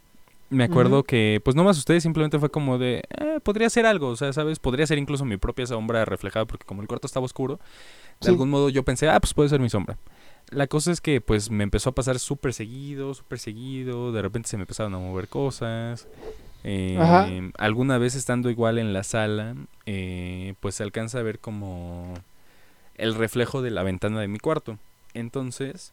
me 0.54 0.64
acuerdo 0.64 1.02
que, 1.04 1.40
pues 1.44 1.54
no 1.56 1.64
me 1.64 1.70
asusté, 1.70 2.00
simplemente 2.00 2.38
fue 2.38 2.50
como 2.50 2.78
de, 2.78 3.02
eh, 3.18 3.40
podría 3.42 3.68
ser 3.70 3.86
algo, 3.86 4.08
o 4.08 4.16
sea, 4.16 4.32
¿sabes? 4.32 4.58
Podría 4.58 4.86
ser 4.86 4.98
incluso 4.98 5.24
mi 5.24 5.36
propia 5.36 5.66
sombra 5.66 6.04
reflejada, 6.04 6.46
porque 6.46 6.64
como 6.64 6.82
el 6.82 6.88
cuarto 6.88 7.06
estaba 7.06 7.26
oscuro, 7.26 7.58
de 8.20 8.26
Sí. 8.26 8.28
algún 8.28 8.50
modo 8.50 8.68
yo 8.68 8.82
pensé, 8.84 9.08
ah, 9.08 9.20
pues 9.20 9.34
puede 9.34 9.48
ser 9.48 9.60
mi 9.60 9.68
sombra. 9.68 9.98
La 10.50 10.66
cosa 10.66 10.92
es 10.92 11.00
que, 11.00 11.20
pues, 11.20 11.50
me 11.50 11.64
empezó 11.64 11.90
a 11.90 11.94
pasar 11.94 12.18
súper 12.18 12.52
seguido, 12.52 13.14
súper 13.14 13.38
seguido, 13.38 14.12
de 14.12 14.22
repente 14.22 14.48
se 14.48 14.56
me 14.56 14.62
empezaron 14.62 14.94
a 14.94 14.98
mover 14.98 15.28
cosas. 15.28 16.06
eh, 16.66 16.96
Ajá. 16.98 17.26
alguna 17.58 17.98
vez 17.98 18.14
estando 18.14 18.48
igual 18.50 18.78
en 18.78 18.92
la 18.94 19.02
sala, 19.02 19.54
eh, 19.86 20.54
pues 20.60 20.74
se 20.76 20.82
alcanza 20.82 21.18
a 21.18 21.22
ver 21.22 21.38
como 21.38 22.14
el 22.94 23.14
reflejo 23.14 23.60
de 23.60 23.70
la 23.70 23.82
ventana 23.82 24.20
de 24.20 24.28
mi 24.28 24.38
cuarto. 24.38 24.78
Entonces, 25.12 25.92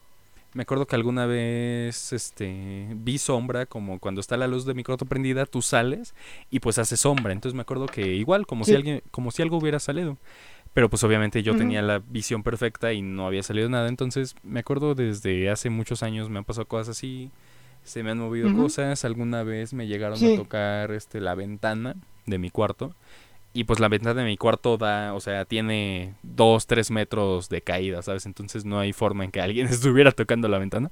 me 0.53 0.63
acuerdo 0.63 0.85
que 0.85 0.95
alguna 0.95 1.25
vez 1.25 2.11
este 2.13 2.87
vi 2.95 3.17
sombra 3.17 3.65
como 3.65 3.99
cuando 3.99 4.19
está 4.21 4.35
la 4.37 4.47
luz 4.47 4.65
de 4.65 4.73
mi 4.73 4.83
cuarto 4.83 5.05
prendida, 5.05 5.45
tú 5.45 5.61
sales 5.61 6.13
y 6.49 6.59
pues 6.59 6.77
hace 6.77 6.97
sombra. 6.97 7.31
Entonces 7.33 7.55
me 7.55 7.61
acuerdo 7.61 7.85
que 7.85 8.15
igual 8.15 8.45
como 8.45 8.65
si 8.65 8.75
alguien 8.75 9.01
como 9.11 9.31
si 9.31 9.41
algo 9.41 9.57
hubiera 9.57 9.79
salido. 9.79 10.17
Pero 10.73 10.89
pues 10.89 11.03
obviamente 11.03 11.43
yo 11.43 11.55
tenía 11.57 11.81
la 11.81 11.99
visión 11.99 12.43
perfecta 12.43 12.93
y 12.93 13.01
no 13.01 13.27
había 13.27 13.43
salido 13.43 13.67
nada, 13.67 13.89
entonces 13.89 14.35
me 14.41 14.61
acuerdo 14.61 14.95
desde 14.95 15.49
hace 15.49 15.69
muchos 15.69 16.01
años 16.01 16.29
me 16.29 16.37
han 16.37 16.45
pasado 16.45 16.65
cosas 16.65 16.97
así, 16.97 17.29
se 17.83 18.03
me 18.03 18.11
han 18.11 18.19
movido 18.19 18.53
cosas, 18.55 19.03
alguna 19.03 19.43
vez 19.43 19.73
me 19.73 19.87
llegaron 19.87 20.17
Sí. 20.17 20.33
a 20.33 20.37
tocar 20.37 20.91
este 20.91 21.19
la 21.19 21.35
ventana 21.35 21.95
de 22.25 22.37
mi 22.37 22.51
cuarto 22.51 22.95
y 23.53 23.65
pues 23.65 23.79
la 23.79 23.87
ventana 23.89 24.21
de 24.21 24.27
mi 24.27 24.37
cuarto 24.37 24.77
da, 24.77 25.13
o 25.13 25.19
sea, 25.19 25.45
tiene 25.45 26.13
dos, 26.23 26.67
tres 26.67 26.89
metros 26.91 27.49
de 27.49 27.61
caída, 27.61 28.01
¿sabes? 28.01 28.25
Entonces 28.25 28.63
no 28.65 28.79
hay 28.79 28.93
forma 28.93 29.25
en 29.25 29.31
que 29.31 29.41
alguien 29.41 29.67
estuviera 29.69 30.11
tocando 30.11 30.47
la 30.47 30.57
ventana. 30.57 30.89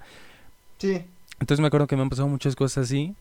Sí. 0.78 1.02
Entonces 1.40 1.62
me 1.62 1.68
acuerdo 1.68 1.88
que 1.88 1.96
me 1.96 2.02
han 2.02 2.10
pasado 2.10 2.28
muchas 2.28 2.56
cosas 2.56 2.86
así, 2.86 3.16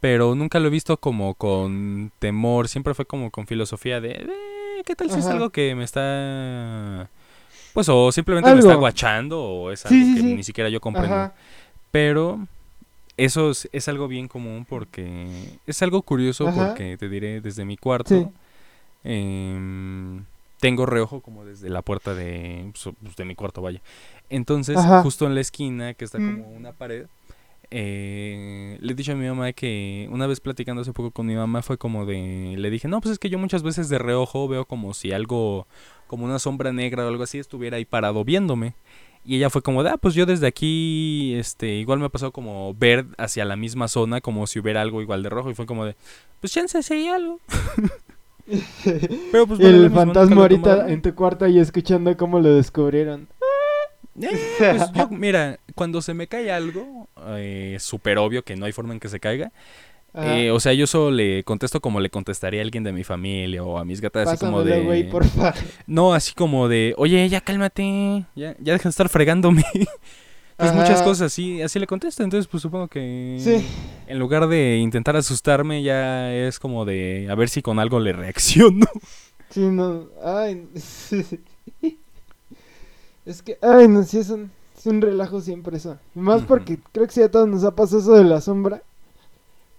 pero 0.00 0.34
nunca 0.34 0.58
lo 0.58 0.68
he 0.68 0.70
visto 0.70 0.96
como 0.96 1.34
con 1.34 2.10
temor, 2.18 2.68
siempre 2.68 2.94
fue 2.94 3.04
como 3.04 3.30
con 3.30 3.46
filosofía 3.46 4.00
de, 4.00 4.12
"Eh, 4.12 4.82
¿qué 4.86 4.96
tal 4.96 5.10
si 5.10 5.18
es 5.18 5.26
algo 5.26 5.50
que 5.50 5.74
me 5.74 5.84
está... 5.84 7.08
Pues 7.74 7.88
o 7.88 8.10
simplemente 8.12 8.52
me 8.52 8.60
está 8.60 8.74
guachando 8.74 9.40
o 9.42 9.70
es 9.70 9.84
algo 9.86 9.96
sí, 9.96 10.14
que 10.14 10.20
sí. 10.20 10.34
ni 10.34 10.42
siquiera 10.44 10.68
yo 10.70 10.80
comprendo. 10.80 11.14
Ajá. 11.14 11.34
Pero 11.90 12.46
eso 13.16 13.50
es, 13.50 13.68
es 13.72 13.88
algo 13.88 14.08
bien 14.08 14.28
común 14.28 14.66
porque 14.68 15.26
es 15.66 15.82
algo 15.82 16.02
curioso 16.02 16.48
Ajá. 16.48 16.68
porque 16.68 16.96
te 16.98 17.08
diré 17.08 17.40
desde 17.40 17.64
mi 17.64 17.76
cuarto 17.76 18.08
Sí. 18.14 18.26
Em, 19.04 20.24
tengo 20.60 20.86
reojo 20.86 21.20
como 21.20 21.44
desde 21.44 21.68
la 21.70 21.82
puerta 21.82 22.14
de, 22.14 22.70
pues, 22.72 23.16
de 23.16 23.24
mi 23.24 23.34
cuarto, 23.34 23.62
vaya. 23.62 23.80
Entonces, 24.30 24.76
Ajá. 24.78 25.02
justo 25.02 25.26
en 25.26 25.34
la 25.34 25.40
esquina, 25.40 25.94
que 25.94 26.04
está 26.04 26.18
Mm. 26.18 26.40
como 26.40 26.50
una 26.52 26.72
pared, 26.72 27.06
eh, 27.70 28.76
le 28.80 28.92
he 28.92 28.94
dicho 28.94 29.12
a 29.12 29.14
mi 29.14 29.26
mamá 29.26 29.52
que 29.52 30.06
una 30.10 30.26
vez 30.26 30.40
platicando 30.40 30.82
hace 30.82 30.92
poco 30.92 31.10
con 31.10 31.26
mi 31.26 31.34
mamá 31.34 31.62
fue 31.62 31.78
como 31.78 32.04
de, 32.06 32.54
le 32.58 32.70
dije, 32.70 32.86
no, 32.86 33.00
pues 33.00 33.12
es 33.12 33.18
que 33.18 33.30
yo 33.30 33.38
muchas 33.38 33.62
veces 33.62 33.88
de 33.88 33.98
reojo 33.98 34.46
veo 34.46 34.66
como 34.66 34.92
si 34.94 35.12
algo, 35.12 35.66
como 36.06 36.24
una 36.26 36.38
sombra 36.38 36.72
negra 36.72 37.04
o 37.04 37.08
algo 37.08 37.22
así 37.24 37.38
estuviera 37.38 37.78
ahí 37.78 37.84
parado 37.84 38.24
viéndome. 38.24 38.74
Y 39.24 39.36
ella 39.36 39.50
fue 39.50 39.62
como 39.62 39.82
de, 39.84 39.90
ah, 39.90 39.96
pues 39.96 40.14
yo 40.14 40.26
desde 40.26 40.48
aquí, 40.48 41.34
este, 41.36 41.74
igual 41.76 42.00
me 42.00 42.06
ha 42.06 42.08
pasado 42.08 42.32
como 42.32 42.74
ver 42.74 43.06
hacia 43.18 43.44
la 43.44 43.54
misma 43.56 43.86
zona, 43.88 44.20
como 44.20 44.46
si 44.48 44.58
hubiera 44.58 44.82
algo 44.82 45.00
igual 45.00 45.22
de 45.22 45.28
rojo. 45.30 45.48
Y 45.48 45.54
fue 45.54 45.64
como 45.64 45.84
de, 45.84 45.94
pues 46.40 46.52
chance 46.52 46.78
hay 46.92 47.06
algo. 47.08 47.38
Pero 49.32 49.46
pues 49.46 49.60
el 49.60 49.90
fantasma 49.90 50.42
ahorita 50.42 50.88
en 50.88 51.02
tu 51.02 51.14
cuarto 51.14 51.46
y 51.46 51.58
escuchando 51.58 52.16
cómo 52.16 52.40
lo 52.40 52.54
descubrieron. 52.54 53.28
Eh, 54.20 54.28
pues 54.58 54.92
yo, 54.92 55.08
mira, 55.08 55.58
cuando 55.74 56.02
se 56.02 56.14
me 56.14 56.26
cae 56.26 56.52
algo, 56.52 57.08
eh, 57.28 57.76
súper 57.80 58.18
obvio 58.18 58.44
que 58.44 58.56
no 58.56 58.66
hay 58.66 58.72
forma 58.72 58.92
en 58.92 59.00
que 59.00 59.08
se 59.08 59.20
caiga. 59.20 59.52
Eh, 60.14 60.50
o 60.50 60.60
sea, 60.60 60.74
yo 60.74 60.86
solo 60.86 61.10
le 61.10 61.42
contesto 61.42 61.80
como 61.80 61.98
le 61.98 62.10
contestaría 62.10 62.60
a 62.60 62.64
alguien 62.64 62.84
de 62.84 62.92
mi 62.92 63.02
familia 63.02 63.64
o 63.64 63.78
a 63.78 63.84
mis 63.86 64.02
gatas, 64.02 64.28
así 64.28 64.44
como 64.44 64.58
Pásamelo, 64.58 64.80
de... 64.80 64.84
güey, 64.84 65.08
porfa. 65.08 65.54
No, 65.86 66.12
así 66.12 66.34
como 66.34 66.68
de, 66.68 66.94
oye, 66.98 67.26
ya 67.30 67.40
cálmate, 67.40 68.26
ya, 68.34 68.54
ya 68.58 68.74
deja 68.74 68.84
de 68.84 68.90
estar 68.90 69.08
fregándome. 69.08 69.64
Pues 70.62 70.70
Ajá. 70.72 70.80
muchas 70.80 71.02
cosas 71.02 71.26
así, 71.32 71.60
así 71.60 71.78
le 71.80 71.86
contesto, 71.88 72.22
entonces 72.22 72.46
pues 72.46 72.62
supongo 72.62 72.86
que 72.86 73.36
Sí. 73.40 73.66
en 74.06 74.18
lugar 74.20 74.46
de 74.46 74.76
intentar 74.78 75.16
asustarme 75.16 75.82
ya 75.82 76.32
es 76.32 76.60
como 76.60 76.84
de 76.84 77.26
a 77.28 77.34
ver 77.34 77.48
si 77.48 77.62
con 77.62 77.80
algo 77.80 77.98
le 77.98 78.12
reacciono. 78.12 78.86
Sí, 79.50 79.60
no. 79.60 80.06
Ay. 80.24 80.66
es 83.26 83.42
que, 83.42 83.58
ay, 83.60 83.88
no, 83.88 84.02
sí 84.02 84.18
es 84.18 84.30
un, 84.30 84.50
es 84.76 84.86
un 84.86 85.00
relajo 85.00 85.40
siempre 85.40 85.76
eso. 85.76 85.98
Más 86.14 86.42
porque 86.42 86.78
creo 86.92 87.06
que 87.06 87.12
sí 87.12 87.22
a 87.22 87.30
todos 87.30 87.48
nos 87.48 87.64
ha 87.64 87.74
pasado 87.74 88.00
eso 88.00 88.14
de 88.14 88.24
la 88.24 88.40
sombra. 88.40 88.82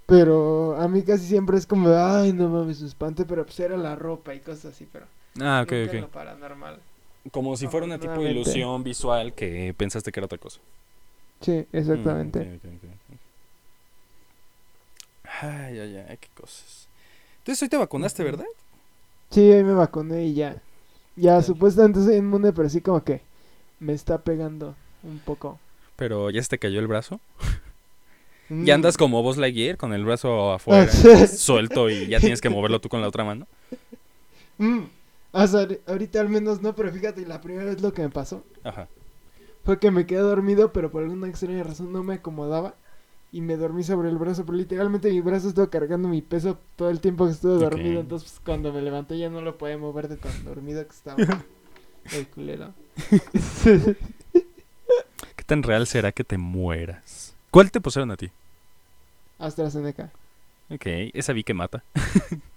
Pero 0.06 0.76
a 0.80 0.88
mí 0.90 1.02
casi 1.04 1.26
siempre 1.26 1.58
es 1.58 1.66
como 1.66 1.88
ay, 1.90 2.34
no 2.34 2.50
mames, 2.50 2.82
me 2.82 2.88
espanté, 2.88 3.24
pero 3.26 3.46
pues 3.46 3.58
era 3.62 3.78
la 3.78 3.96
ropa 3.96 4.34
y 4.36 4.42
cosas 4.42 4.74
así, 4.74 4.86
pero 4.92 5.06
Ah, 5.40 5.62
ok, 5.64 5.72
nunca 5.72 5.92
ok. 5.92 6.02
lo 6.02 6.08
paranormal. 6.10 6.78
Como 7.32 7.55
si 7.55 7.67
fuera 7.67 7.86
una 7.86 7.99
tipo 7.99 8.21
de 8.21 8.32
ilusión 8.32 8.84
visual 8.84 9.34
que 9.34 9.74
pensaste 9.78 10.11
que 10.11 10.19
era 10.19 10.26
otra 10.26 10.38
cosa. 10.38 10.59
Sí, 11.41 11.65
exactamente. 11.71 12.39
Mm. 12.39 13.15
Ay, 15.41 15.80
ay, 15.80 16.05
ay, 16.09 16.17
qué 16.17 16.30
cosas. 16.34 16.88
Entonces 17.39 17.61
hoy 17.63 17.69
te 17.69 17.78
vacunaste. 17.78 18.24
¿verdad? 18.24 18.45
Sí, 19.30 19.51
ahí 19.51 19.63
me 19.63 19.74
vacuné 19.74 20.26
y 20.26 20.34
ya. 20.34 20.61
Ya, 21.15 21.36
Tal. 21.36 21.43
supuestamente 21.43 22.03
soy 22.03 22.15
inmune, 22.15 22.53
pero 22.53 22.69
sí 22.69 22.82
como 22.82 23.03
que 23.03 23.21
me 23.80 23.93
está 23.93 24.17
pegando 24.17 24.76
un 25.03 25.19
poco. 25.19 25.59
Pero 25.95 26.30
ya 26.30 26.41
se 26.41 26.49
te 26.49 26.59
cayó 26.59 26.80
el 26.80 26.88
brazo. 26.88 27.19
Mm. 28.49 28.65
Ya 28.65 28.76
andas 28.76 28.97
como 28.97 29.24
vos 29.24 29.38
Lightyear 29.38 29.78
con 29.78 29.93
el 29.93 30.05
brazo 30.05 30.53
afuera, 30.53 30.88
sí. 30.88 31.28
suelto 31.38 31.89
y 31.89 32.07
ya 32.07 32.19
tienes 32.19 32.41
que 32.41 32.49
moverlo 32.49 32.80
tú 32.80 32.89
con 32.89 33.01
la 33.01 33.07
otra 33.07 33.24
mano. 33.24 33.47
Mm. 34.57 34.84
O 35.36 35.48
sea, 35.48 35.62
ahori- 35.68 35.82
ahorita 35.88 36.22
al 36.22 36.30
menos 36.30 36.62
no, 36.62 36.74
pero 36.76 36.92
fíjate, 36.94 37.26
la 37.26 37.42
primera 37.42 37.66
vez 37.66 37.82
lo 37.82 37.92
que 37.92 38.04
me 38.04 38.10
pasó 38.10 38.44
Ajá. 38.64 38.88
fue 39.66 39.80
que 39.80 39.92
me 39.92 40.06
quedé 40.06 40.20
dormido, 40.20 40.72
pero 40.72 40.92
por 40.92 41.04
alguna 41.04 41.28
extraña 41.28 41.64
razón 41.64 41.92
no 41.92 42.04
me 42.04 42.14
acomodaba 42.16 42.76
y 43.32 43.42
me 43.42 43.58
dormí 43.58 43.84
sobre 43.84 44.10
el 44.10 44.18
brazo, 44.20 44.46
pero 44.46 44.56
literalmente 44.58 45.10
mi 45.10 45.20
brazo 45.22 45.48
estuvo 45.50 45.68
cargando 45.70 46.08
mi 46.08 46.22
peso 46.22 46.60
todo 46.76 46.92
el 46.92 47.00
tiempo 47.02 47.26
que 47.26 47.32
estuve 47.32 47.56
dormido, 47.56 48.00
entonces 48.00 48.30
pues, 48.30 48.42
cuando 48.46 48.72
me 48.72 48.82
levanté 48.84 49.18
ya 49.18 49.30
no 49.30 49.42
lo 49.42 49.58
podía 49.58 49.78
mover 49.78 50.08
de 50.08 50.18
tan 50.18 50.46
dormido 50.46 50.86
que 50.86 50.94
estaba. 50.94 51.18
el 52.14 52.28
culero. 52.28 52.74
¿Qué 54.34 55.44
tan 55.48 55.64
real 55.64 55.88
será 55.88 56.12
que 56.12 56.24
te 56.24 56.38
mueras? 56.38 57.36
¿Cuál 57.50 57.72
te 57.72 57.82
pusieron 57.82 58.12
a 58.12 58.18
ti? 58.18 58.30
AstraZeneca. 59.40 60.12
Ok, 60.70 60.86
esa 61.14 61.34
vi 61.34 61.44
que 61.44 61.54
mata. 61.56 61.84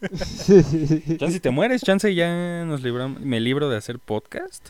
Chance 1.18 1.32
si 1.32 1.40
te 1.40 1.50
mueres, 1.50 1.82
chance 1.82 2.14
ya 2.14 2.64
nos 2.64 2.82
libramos, 2.82 3.20
me 3.20 3.40
libro 3.40 3.68
de 3.68 3.76
hacer 3.76 3.98
podcast 3.98 4.68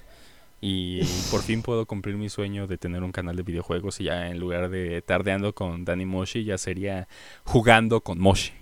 y 0.60 1.02
por 1.30 1.42
fin 1.42 1.62
puedo 1.62 1.86
cumplir 1.86 2.16
mi 2.16 2.28
sueño 2.30 2.66
de 2.66 2.78
tener 2.78 3.02
un 3.02 3.12
canal 3.12 3.36
de 3.36 3.42
videojuegos 3.42 4.00
y 4.00 4.04
ya 4.04 4.28
en 4.28 4.40
lugar 4.40 4.70
de 4.70 5.02
tardeando 5.02 5.54
con 5.54 5.84
Danny 5.84 6.06
Moshi 6.06 6.44
ya 6.44 6.56
sería 6.58 7.08
jugando 7.44 8.00
con 8.00 8.18
Moshi. 8.18 8.52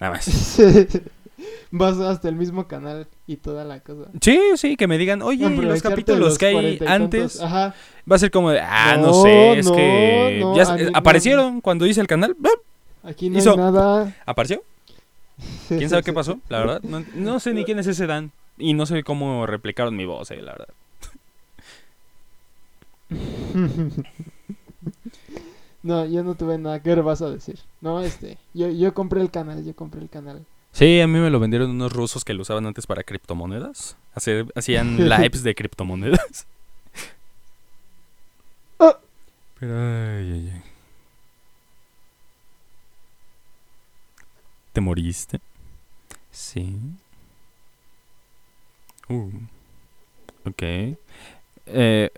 Nada 0.00 0.14
más. 0.14 0.60
Vas 1.70 1.98
hasta 1.98 2.28
el 2.28 2.34
mismo 2.34 2.66
canal 2.66 3.06
y 3.26 3.36
toda 3.36 3.64
la 3.64 3.80
cosa. 3.80 4.10
Sí, 4.20 4.38
sí, 4.56 4.76
que 4.76 4.86
me 4.86 4.98
digan, 4.98 5.22
oye, 5.22 5.48
los 5.48 5.80
capítulos 5.80 6.20
los 6.20 6.38
que 6.38 6.46
hay 6.46 6.54
40 6.54 6.84
y 6.84 6.86
tantos. 6.86 7.20
antes 7.20 7.40
Ajá. 7.40 7.74
va 8.10 8.16
a 8.16 8.18
ser 8.18 8.30
como 8.30 8.50
de, 8.50 8.60
ah, 8.60 8.96
no, 8.98 9.06
No, 9.06 9.22
sé, 9.22 9.58
es 9.58 9.66
no, 9.66 9.76
que 9.76 10.38
no, 10.40 10.56
ya 10.56 10.76
aparecieron 10.92 11.60
cuando 11.60 11.86
hice 11.86 12.00
el 12.00 12.06
canal. 12.06 12.36
Aquí 13.02 13.30
no 13.30 13.38
Hizo- 13.38 13.52
hay 13.52 13.56
nada. 13.56 14.16
apareció. 14.26 14.62
¿Quién 15.68 15.88
sabe 15.88 16.02
qué 16.02 16.12
pasó? 16.12 16.40
La 16.48 16.58
verdad, 16.60 16.82
no, 16.82 17.04
no 17.14 17.40
sé 17.40 17.54
ni 17.54 17.64
quién 17.64 17.78
es 17.78 17.86
ese 17.86 18.06
Dan 18.06 18.32
y 18.58 18.74
no 18.74 18.86
sé 18.86 19.02
cómo 19.02 19.46
replicaron 19.46 19.96
mi 19.96 20.04
voz, 20.04 20.30
eh, 20.30 20.42
la 20.42 20.52
verdad. 20.52 20.68
no, 25.82 26.06
yo 26.06 26.22
no 26.22 26.34
tuve 26.34 26.58
nada. 26.58 26.80
¿Qué 26.80 26.94
vas 26.96 27.22
a 27.22 27.30
decir? 27.30 27.58
No, 27.80 28.00
este, 28.00 28.38
yo, 28.54 28.68
yo 28.68 28.94
compré 28.94 29.20
el 29.20 29.30
canal, 29.30 29.64
yo 29.64 29.74
compré 29.74 30.00
el 30.00 30.08
canal. 30.08 30.44
Sí, 30.72 31.00
a 31.00 31.06
mí 31.06 31.18
me 31.18 31.30
lo 31.30 31.40
vendieron 31.40 31.70
unos 31.70 31.92
rusos 31.92 32.24
que 32.24 32.34
lo 32.34 32.42
usaban 32.42 32.66
antes 32.66 32.86
para 32.86 33.02
criptomonedas. 33.02 33.96
Hacer, 34.14 34.46
hacían 34.54 34.96
lives 35.08 35.42
de 35.42 35.54
criptomonedas. 35.54 36.46
Ah. 38.78 38.98
Pero, 39.58 39.74
ay, 39.76 40.32
ay, 40.32 40.52
ay. 40.54 40.69
¿Te 44.72 44.80
moriste? 44.80 45.40
Sí. 46.30 46.76
Uh. 49.08 49.30
Ok. 50.44 50.62
Eh, 50.62 52.10